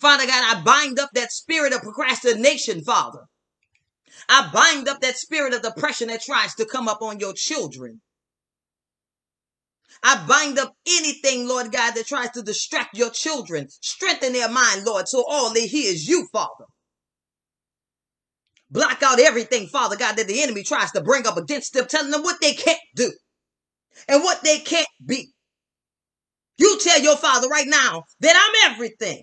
Father 0.00 0.26
God, 0.26 0.56
I 0.56 0.60
bind 0.62 0.98
up 0.98 1.10
that 1.14 1.30
spirit 1.30 1.72
of 1.72 1.82
procrastination, 1.82 2.82
Father. 2.82 3.20
I 4.28 4.50
bind 4.52 4.88
up 4.88 5.00
that 5.02 5.16
spirit 5.16 5.54
of 5.54 5.62
depression 5.62 6.08
that 6.08 6.22
tries 6.22 6.56
to 6.56 6.66
come 6.66 6.88
up 6.88 7.00
on 7.00 7.20
your 7.20 7.32
children. 7.32 8.00
I 10.02 10.24
bind 10.26 10.58
up 10.58 10.74
anything, 10.86 11.48
Lord 11.48 11.72
God, 11.72 11.92
that 11.94 12.06
tries 12.06 12.30
to 12.32 12.42
distract 12.42 12.96
your 12.96 13.10
children. 13.10 13.68
Strengthen 13.80 14.32
their 14.32 14.50
mind, 14.50 14.84
Lord, 14.84 15.08
so 15.08 15.24
all 15.28 15.52
they 15.52 15.66
hear 15.66 15.92
is 15.92 16.06
you, 16.08 16.28
Father. 16.32 16.66
Block 18.70 19.02
out 19.02 19.20
everything, 19.20 19.68
Father 19.68 19.96
God, 19.96 20.16
that 20.16 20.26
the 20.26 20.42
enemy 20.42 20.62
tries 20.62 20.92
to 20.92 21.00
bring 21.02 21.26
up 21.26 21.36
against 21.36 21.72
them, 21.72 21.86
telling 21.86 22.10
them 22.10 22.22
what 22.22 22.40
they 22.40 22.52
can't 22.54 22.80
do 22.94 23.12
and 24.08 24.22
what 24.22 24.42
they 24.42 24.58
can't 24.58 24.88
be. 25.04 25.32
You 26.58 26.78
tell 26.80 27.00
your 27.00 27.16
father 27.16 27.48
right 27.48 27.66
now 27.66 28.04
that 28.20 28.36
I'm 28.36 28.72
everything. 28.72 29.22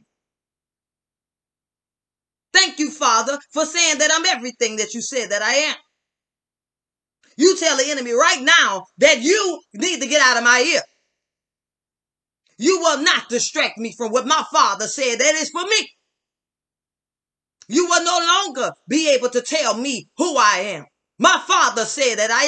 Thank 2.53 2.79
you, 2.79 2.91
Father, 2.91 3.39
for 3.51 3.65
saying 3.65 3.97
that 3.97 4.11
I'm 4.13 4.25
everything 4.25 4.77
that 4.77 4.93
you 4.93 5.01
said 5.01 5.29
that 5.31 5.41
I 5.41 5.53
am. 5.53 5.75
You 7.37 7.57
tell 7.57 7.77
the 7.77 7.89
enemy 7.89 8.11
right 8.11 8.41
now 8.41 8.85
that 8.97 9.21
you 9.21 9.61
need 9.73 10.01
to 10.01 10.07
get 10.07 10.21
out 10.21 10.37
of 10.37 10.43
my 10.43 10.59
ear. 10.59 10.81
You 12.57 12.79
will 12.79 13.01
not 13.01 13.29
distract 13.29 13.77
me 13.77 13.93
from 13.97 14.11
what 14.11 14.27
my 14.27 14.43
father 14.51 14.87
said 14.87 15.19
that 15.19 15.35
is 15.35 15.49
for 15.49 15.63
me. 15.63 15.89
You 17.67 17.87
will 17.87 18.03
no 18.03 18.19
longer 18.19 18.71
be 18.87 19.13
able 19.13 19.29
to 19.29 19.41
tell 19.41 19.75
me 19.75 20.09
who 20.17 20.37
I 20.37 20.59
am. 20.75 20.85
My 21.17 21.41
father 21.47 21.85
said 21.85 22.15
that 22.15 22.29
I. 22.31 22.45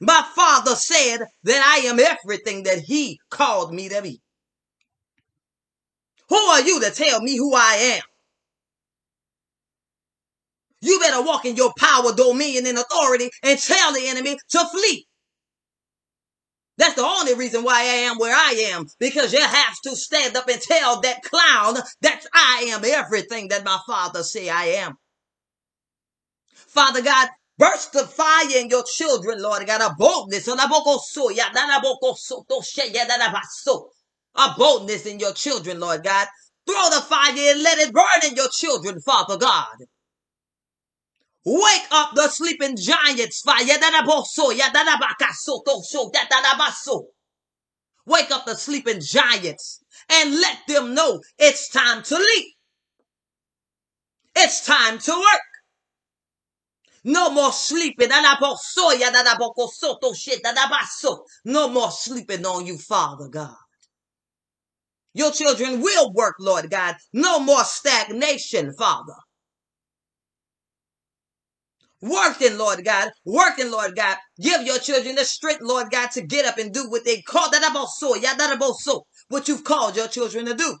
My 0.00 0.26
father 0.34 0.74
said 0.74 1.20
that 1.44 1.62
I 1.64 1.86
am 1.86 1.98
everything 2.00 2.64
that 2.64 2.80
he 2.80 3.18
called 3.30 3.72
me 3.72 3.88
to 3.88 4.02
be. 4.02 4.20
Who 6.28 6.36
are 6.36 6.60
you 6.60 6.80
to 6.80 6.90
tell 6.90 7.20
me 7.20 7.36
who 7.36 7.54
I 7.54 7.98
am? 7.98 8.02
You 10.80 10.98
better 11.00 11.22
walk 11.22 11.44
in 11.44 11.56
your 11.56 11.72
power, 11.78 12.14
dominion, 12.14 12.66
and 12.66 12.78
authority 12.78 13.30
and 13.42 13.58
tell 13.58 13.92
the 13.92 14.08
enemy 14.08 14.36
to 14.50 14.64
flee. 14.68 15.06
That's 16.78 16.94
the 16.94 17.02
only 17.02 17.34
reason 17.34 17.64
why 17.64 17.80
I 17.80 18.04
am 18.04 18.18
where 18.18 18.34
I 18.34 18.72
am, 18.72 18.86
because 18.98 19.32
you 19.32 19.40
have 19.40 19.74
to 19.84 19.96
stand 19.96 20.36
up 20.36 20.46
and 20.48 20.60
tell 20.60 21.00
that 21.00 21.22
clown 21.22 21.76
that 22.02 22.26
I 22.34 22.66
am 22.68 22.84
everything 22.84 23.48
that 23.48 23.64
my 23.64 23.78
father 23.86 24.22
say 24.22 24.50
I 24.50 24.64
am. 24.64 24.94
Father 26.54 27.00
God, 27.00 27.28
burst 27.56 27.92
the 27.92 28.06
fire 28.06 28.58
in 28.58 28.68
your 28.68 28.84
children, 28.84 29.40
Lord 29.40 29.66
God, 29.66 29.80
a 29.80 29.94
boldness, 29.98 30.46
a 30.48 30.54
boldness 34.58 35.06
in 35.06 35.18
your 35.18 35.32
children, 35.32 35.80
Lord 35.80 36.04
God. 36.04 36.28
Throw 36.66 36.90
the 36.90 37.00
fire 37.00 37.32
and 37.32 37.62
let 37.62 37.78
it 37.78 37.94
burn 37.94 38.28
in 38.28 38.36
your 38.36 38.50
children, 38.50 39.00
Father 39.00 39.38
God. 39.38 39.76
Wake 41.46 41.86
up 41.92 42.10
the 42.16 42.28
sleeping 42.28 42.76
giants. 42.76 43.44
Wake 43.46 43.70
up 48.32 48.46
the 48.46 48.56
sleeping 48.56 49.00
giants 49.00 49.84
and 50.10 50.34
let 50.34 50.58
them 50.66 50.94
know 50.94 51.20
it's 51.38 51.68
time 51.68 52.02
to 52.02 52.16
leave. 52.16 52.52
It's 54.34 54.66
time 54.66 54.98
to 54.98 55.12
work. 55.12 55.40
No 57.04 57.30
more 57.30 57.52
sleeping. 57.52 58.08
No 61.44 61.68
more 61.68 61.90
sleeping 61.92 62.46
on 62.46 62.66
you, 62.66 62.78
Father 62.78 63.28
God. 63.28 63.54
Your 65.14 65.30
children 65.30 65.80
will 65.80 66.12
work, 66.12 66.34
Lord 66.40 66.68
God. 66.70 66.96
No 67.12 67.38
more 67.38 67.62
stagnation, 67.62 68.74
Father. 68.74 69.14
Working, 72.02 72.58
Lord 72.58 72.84
God. 72.84 73.10
Working, 73.24 73.70
Lord 73.70 73.96
God. 73.96 74.16
Give 74.40 74.62
your 74.62 74.78
children 74.78 75.14
the 75.14 75.24
strength, 75.24 75.62
Lord 75.62 75.90
God, 75.90 76.10
to 76.12 76.22
get 76.22 76.46
up 76.46 76.58
and 76.58 76.72
do 76.72 76.90
what 76.90 77.04
they 77.04 77.22
call 77.22 77.50
that 77.50 77.68
about 77.68 77.88
so, 77.88 78.14
yeah, 78.14 78.34
that 78.34 78.54
about 78.54 78.76
so, 78.76 79.06
what 79.28 79.48
you've 79.48 79.64
called 79.64 79.96
your 79.96 80.08
children 80.08 80.46
to 80.46 80.54
do. 80.54 80.76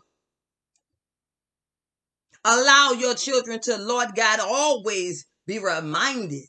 Allow 2.44 2.92
your 2.92 3.14
children 3.14 3.60
to, 3.62 3.76
Lord 3.78 4.10
God, 4.14 4.40
always 4.40 5.26
be 5.46 5.58
reminded 5.58 6.48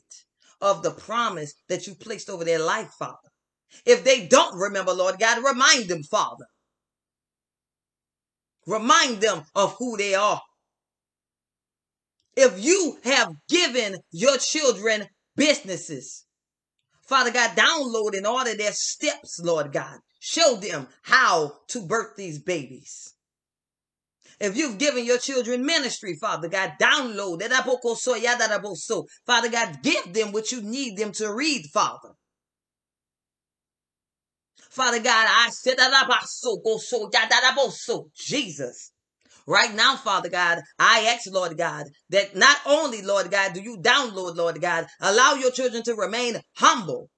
of 0.60 0.82
the 0.82 0.92
promise 0.92 1.54
that 1.68 1.86
you 1.86 1.94
placed 1.94 2.30
over 2.30 2.44
their 2.44 2.60
life, 2.60 2.90
Father. 2.98 3.16
If 3.84 4.04
they 4.04 4.26
don't 4.26 4.56
remember, 4.56 4.92
Lord 4.92 5.18
God, 5.18 5.42
remind 5.44 5.88
them, 5.88 6.02
Father. 6.02 6.46
Remind 8.66 9.20
them 9.20 9.44
of 9.54 9.74
who 9.78 9.96
they 9.96 10.14
are. 10.14 10.40
If 12.40 12.64
you 12.64 12.98
have 13.02 13.32
given 13.48 13.96
your 14.12 14.38
children 14.38 15.08
businesses, 15.34 16.24
Father 17.02 17.32
God, 17.32 17.56
download 17.56 18.16
and 18.16 18.24
order 18.28 18.54
their 18.54 18.70
steps, 18.70 19.40
Lord 19.42 19.72
God. 19.72 19.98
Show 20.20 20.54
them 20.54 20.86
how 21.02 21.54
to 21.70 21.84
birth 21.84 22.14
these 22.16 22.40
babies. 22.40 23.12
If 24.38 24.56
you've 24.56 24.78
given 24.78 25.04
your 25.04 25.18
children 25.18 25.66
ministry, 25.66 26.14
Father 26.14 26.48
God, 26.48 26.74
download. 26.80 27.42
Father 29.26 29.50
God, 29.50 29.82
give 29.82 30.12
them 30.12 30.30
what 30.30 30.52
you 30.52 30.62
need 30.62 30.96
them 30.96 31.10
to 31.14 31.34
read, 31.34 31.66
Father. 31.74 32.10
Father 34.70 35.00
God, 35.00 35.26
I 35.28 35.50
said 35.50 35.78
that 35.78 35.92
Jesus. 38.14 38.92
Right 39.48 39.74
now, 39.74 39.96
Father 39.96 40.28
God, 40.28 40.60
I 40.78 41.06
ask, 41.14 41.26
Lord 41.32 41.56
God, 41.56 41.86
that 42.10 42.36
not 42.36 42.58
only, 42.66 43.00
Lord 43.00 43.30
God, 43.30 43.54
do 43.54 43.62
you 43.62 43.78
download, 43.78 44.36
Lord 44.36 44.60
God, 44.60 44.86
allow 45.00 45.36
your 45.36 45.50
children 45.50 45.82
to 45.84 45.94
remain 45.94 46.36
humble 46.58 47.08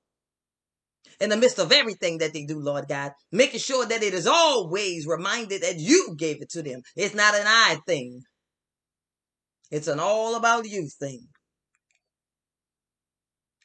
in 1.21 1.29
the 1.29 1.37
midst 1.37 1.59
of 1.59 1.73
everything 1.73 2.19
that 2.19 2.33
they 2.33 2.45
do, 2.45 2.61
Lord 2.61 2.85
God, 2.89 3.11
making 3.33 3.59
sure 3.59 3.85
that 3.85 4.05
it 4.05 4.15
is 4.15 4.29
always 4.29 5.09
reminded 5.09 5.63
that 5.63 5.81
you 5.81 6.15
gave 6.17 6.41
it 6.41 6.51
to 6.51 6.63
them. 6.63 6.83
It's 6.95 7.17
not 7.17 7.35
an 7.35 7.49
I 7.49 7.79
thing. 7.85 8.21
It's 9.73 9.89
an 9.89 9.99
all 9.99 10.37
about 10.37 10.69
you 10.69 10.89
thing. 11.01 11.27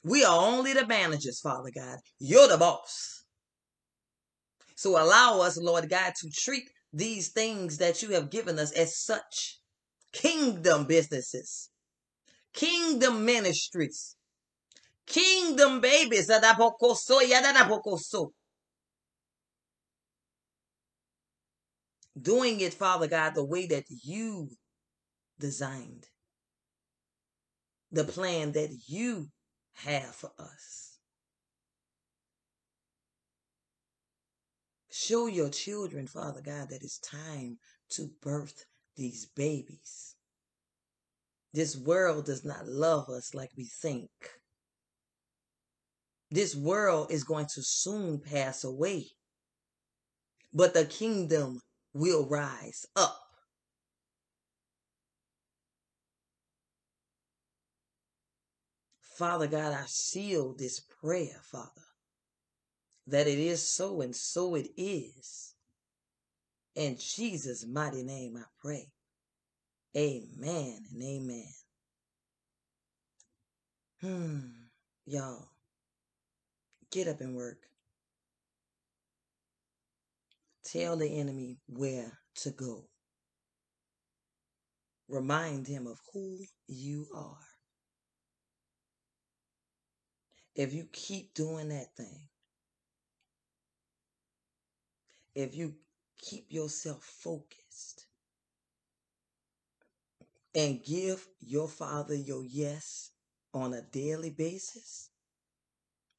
We 0.03 0.25
are 0.25 0.43
only 0.43 0.73
the 0.73 0.87
managers, 0.87 1.39
Father 1.39 1.69
God. 1.73 1.99
You're 2.17 2.47
the 2.47 2.57
boss. 2.57 3.25
So 4.75 5.01
allow 5.01 5.41
us, 5.41 5.55
Lord 5.61 5.87
God, 5.87 6.13
to 6.19 6.29
treat 6.35 6.63
these 6.95 7.27
things 7.27 7.77
that 7.77 8.01
you 8.01 8.11
have 8.11 8.29
given 8.29 8.57
us 8.57 8.71
as 8.71 8.97
such 8.97 9.59
kingdom 10.13 10.85
businesses, 10.85 11.69
kingdom 12.53 13.25
ministries, 13.25 14.15
kingdom 15.05 15.81
babies. 15.81 16.31
Doing 22.19 22.61
it, 22.61 22.73
Father 22.73 23.07
God, 23.07 23.35
the 23.35 23.43
way 23.43 23.67
that 23.67 23.83
you 23.89 24.51
designed, 25.37 26.07
the 27.91 28.05
plan 28.05 28.53
that 28.53 28.69
you 28.87 29.27
have 29.73 30.15
for 30.15 30.31
us. 30.39 30.84
Show 34.97 35.27
your 35.27 35.49
children, 35.49 36.07
Father 36.07 36.39
God, 36.41 36.69
that 36.69 36.81
it's 36.81 36.99
time 36.99 37.57
to 37.89 38.11
birth 38.21 38.63
these 38.95 39.25
babies. 39.25 40.15
This 41.53 41.75
world 41.75 42.25
does 42.25 42.45
not 42.45 42.65
love 42.65 43.09
us 43.09 43.33
like 43.33 43.51
we 43.57 43.65
think. 43.65 44.09
This 46.31 46.55
world 46.55 47.11
is 47.11 47.25
going 47.25 47.47
to 47.47 47.61
soon 47.61 48.21
pass 48.21 48.63
away, 48.63 49.07
but 50.53 50.73
the 50.73 50.85
kingdom 50.85 51.59
will 51.93 52.25
rise 52.25 52.85
up. 52.95 53.19
Father 59.01 59.47
God, 59.47 59.73
I 59.73 59.83
seal 59.87 60.55
this 60.57 60.79
prayer, 60.79 61.41
Father 61.43 61.84
that 63.07 63.27
it 63.27 63.39
is 63.39 63.67
so, 63.67 64.01
and 64.01 64.15
so 64.15 64.55
it 64.55 64.69
is. 64.77 65.53
In 66.75 66.97
Jesus' 66.97 67.65
mighty 67.65 68.03
name 68.03 68.37
I 68.37 68.43
pray. 68.61 68.87
Amen 69.95 70.83
and 70.91 71.03
amen. 71.03 71.47
Hmm, 74.01 74.39
y'all. 75.05 75.47
Get 76.91 77.07
up 77.07 77.21
and 77.21 77.35
work. 77.35 77.59
Tell 80.65 80.97
the 80.97 81.07
enemy 81.07 81.57
where 81.67 82.19
to 82.37 82.51
go. 82.51 82.85
Remind 85.07 85.67
him 85.67 85.87
of 85.87 85.99
who 86.13 86.39
you 86.67 87.07
are. 87.15 87.37
If 90.55 90.73
you 90.73 90.87
keep 90.91 91.33
doing 91.33 91.69
that 91.69 91.95
thing, 91.95 92.27
if 95.35 95.53
you 95.55 95.75
keep 96.17 96.45
yourself 96.51 97.03
focused 97.03 98.07
and 100.55 100.83
give 100.83 101.27
your 101.41 101.67
father 101.67 102.15
your 102.15 102.43
yes 102.43 103.11
on 103.53 103.73
a 103.73 103.81
daily 103.81 104.29
basis, 104.29 105.09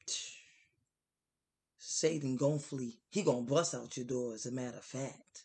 Satan 1.79 2.37
gonna 2.37 2.59
flee. 2.59 3.01
He 3.11 3.23
gonna 3.23 3.43
bust 3.43 3.75
out 3.75 3.97
your 3.97 4.07
door 4.07 4.35
as 4.35 4.47
a 4.47 4.53
matter 4.53 4.77
of 4.77 4.85
fact. 4.85 5.45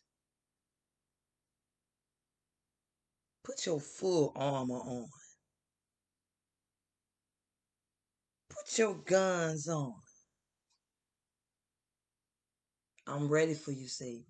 Put 3.43 3.65
your 3.67 3.79
full 3.79 4.31
armor 4.35 4.79
on. 4.79 5.07
Put 8.49 8.77
your 8.77 8.95
guns 8.95 9.67
on. 9.67 10.00
I'm 13.11 13.29
ready 13.29 13.55
for 13.55 13.73
you, 13.73 13.87
Satan. 13.89 14.25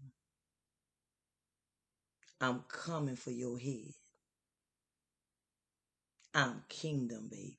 I'm 2.42 2.64
coming 2.68 3.16
for 3.16 3.32
your 3.32 3.60
head. 3.60 3.94
I'm 6.34 6.64
kingdom, 6.70 7.30
baby. 7.32 7.58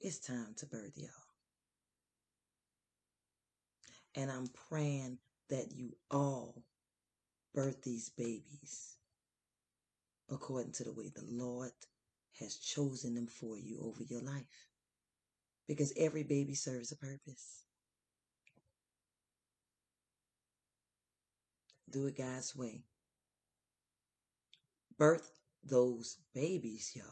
It's 0.00 0.18
time 0.18 0.54
to 0.58 0.66
birth, 0.66 0.92
y'all. 0.96 1.10
And 4.16 4.30
I'm 4.30 4.48
praying 4.68 5.18
that 5.50 5.72
you 5.74 5.96
all 6.10 6.62
birth 7.54 7.82
these 7.82 8.10
babies 8.10 8.96
according 10.30 10.72
to 10.72 10.84
the 10.84 10.92
way 10.92 11.12
the 11.14 11.24
Lord 11.28 11.72
has 12.40 12.56
chosen 12.56 13.14
them 13.14 13.26
for 13.28 13.58
you 13.58 13.80
over 13.82 14.02
your 14.04 14.22
life. 14.22 14.44
Because 15.66 15.92
every 15.96 16.22
baby 16.22 16.54
serves 16.54 16.92
a 16.92 16.96
purpose. 16.96 17.64
Do 21.90 22.06
it 22.06 22.18
God's 22.18 22.54
way. 22.56 22.82
Birth 24.98 25.30
those 25.64 26.18
babies, 26.34 26.92
y'all. 26.94 27.06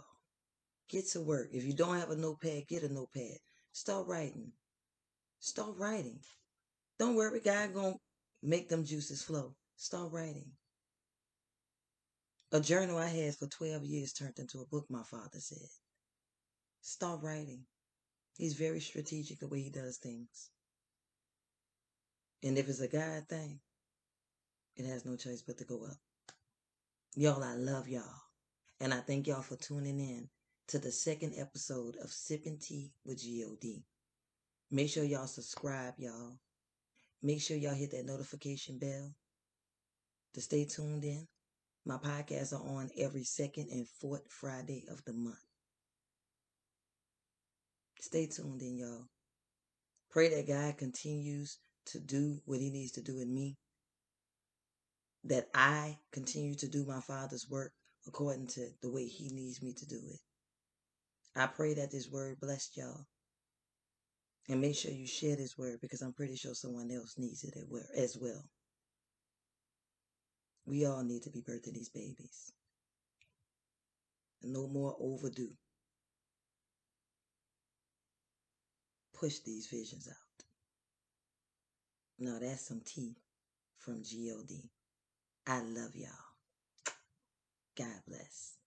Get 0.89 1.09
to 1.11 1.21
work. 1.21 1.51
If 1.53 1.65
you 1.65 1.73
don't 1.73 1.99
have 1.99 2.11
a 2.11 2.17
notepad, 2.17 2.67
get 2.69 2.83
a 2.83 2.93
notepad. 2.93 3.39
Start 3.73 4.07
writing. 4.07 4.53
Start 5.41 5.77
writing. 5.79 6.21
Don't 6.99 7.15
worry, 7.15 7.41
God 7.41 7.75
gonna 7.75 7.95
make 8.43 8.69
them 8.69 8.85
juices 8.85 9.23
flow. 9.23 9.55
Start 9.77 10.13
writing. 10.13 10.53
A 12.53 12.61
journal 12.61 12.99
I 12.99 13.09
had 13.09 13.35
for 13.35 13.47
12 13.47 13.85
years 13.85 14.13
turned 14.13 14.39
into 14.39 14.61
a 14.61 14.67
book, 14.67 14.85
my 14.91 15.03
father 15.03 15.39
said. 15.39 15.69
Start 16.83 17.23
writing. 17.23 17.65
He's 18.37 18.55
very 18.55 18.81
strategic 18.81 19.41
the 19.41 19.49
way 19.49 19.61
he 19.61 19.71
does 19.71 19.99
things. 19.99 20.51
And 22.43 22.59
if 22.59 22.69
it's 22.69 22.81
a 22.81 22.89
God 22.89 23.29
thing, 23.29 23.61
it 24.77 24.87
has 24.87 25.05
no 25.05 25.17
choice 25.17 25.43
but 25.43 25.59
to 25.59 25.65
go 25.65 25.85
up. 25.85 25.99
Y'all, 27.15 27.45
I 27.45 27.55
love 27.55 27.89
y'all. 27.89 28.23
And 28.81 28.93
I 28.93 28.99
thank 28.99 29.27
y'all 29.27 29.43
for 29.43 29.57
tuning 29.57 30.01
in 30.01 30.29
to 30.69 30.79
the 30.79 30.91
second 30.91 31.35
episode 31.37 31.97
of 32.03 32.11
Sipping 32.11 32.59
Tea 32.59 32.93
with 33.05 33.21
G-O-D. 33.21 33.85
Make 34.71 34.89
sure 34.89 35.05
y'all 35.05 35.27
subscribe, 35.27 35.95
y'all. 35.99 36.39
Make 37.23 37.43
sure 37.43 37.57
y'all 37.57 37.75
hit 37.75 37.93
that 37.93 38.07
notification 38.07 38.79
bell 38.79 39.15
to 40.35 40.41
stay 40.41 40.65
tuned 40.65 41.05
in. 41.05 41.29
My 41.85 41.99
podcasts 41.99 42.53
are 42.53 42.67
on 42.67 42.91
every 42.97 43.25
second 43.25 43.69
and 43.71 43.87
fourth 44.01 44.27
Friday 44.29 44.85
of 44.91 45.05
the 45.05 45.13
month. 45.13 45.52
Stay 48.03 48.27
tuned 48.27 48.63
in, 48.63 48.79
y'all. 48.79 49.07
Pray 50.11 50.29
that 50.35 50.49
God 50.49 50.77
continues 50.77 51.59
to 51.87 52.01
do 52.01 52.41
what 52.47 52.61
He 52.61 52.71
needs 52.71 52.93
to 52.93 53.03
do 53.03 53.21
in 53.21 53.33
me. 53.33 53.57
That 55.25 55.49
I 55.55 55.99
continue 56.13 56.57
to 56.57 56.69
do 56.69 56.85
my 56.85 57.01
Father's 57.01 57.49
work 57.49 57.73
according 58.09 58.49
to 58.49 58.69
the 58.83 58.91
way 58.93 59.07
He 59.07 59.31
needs 59.31 59.63
me 59.63 59.73
to 59.75 59.87
do 59.87 60.01
it. 60.09 60.21
I 61.37 61.47
pray 61.47 61.75
that 61.75 61.93
this 61.93 62.11
word 62.11 62.41
blessed 62.41 62.77
y'all. 62.77 63.07
And 64.49 64.61
make 64.61 64.77
sure 64.77 64.93
you 64.93 65.07
share 65.07 65.37
this 65.37 65.57
word 65.57 65.79
because 65.81 66.03
I'm 66.03 66.13
pretty 66.13 66.37
sure 66.37 66.55
someone 66.55 66.91
else 66.91 67.15
needs 67.19 67.45
it 67.45 67.55
as 67.97 68.19
well. 68.21 68.45
We 70.67 70.87
all 70.87 71.05
need 71.05 71.23
to 71.25 71.31
be 71.31 71.43
birthing 71.43 71.75
these 71.75 71.91
babies. 71.91 72.53
no 74.43 74.69
more 74.69 74.97
overdue. 75.01 75.53
Push 79.23 79.41
these 79.47 79.69
visions 79.69 80.09
out. 80.11 80.45
Now 82.19 82.39
that's 82.41 82.69
some 82.69 82.83
tea 82.85 83.17
from 83.79 84.03
God. 84.05 84.71
I 85.47 85.61
love 85.63 85.97
y'all. 85.97 86.11
God 87.79 88.01
bless. 88.09 88.59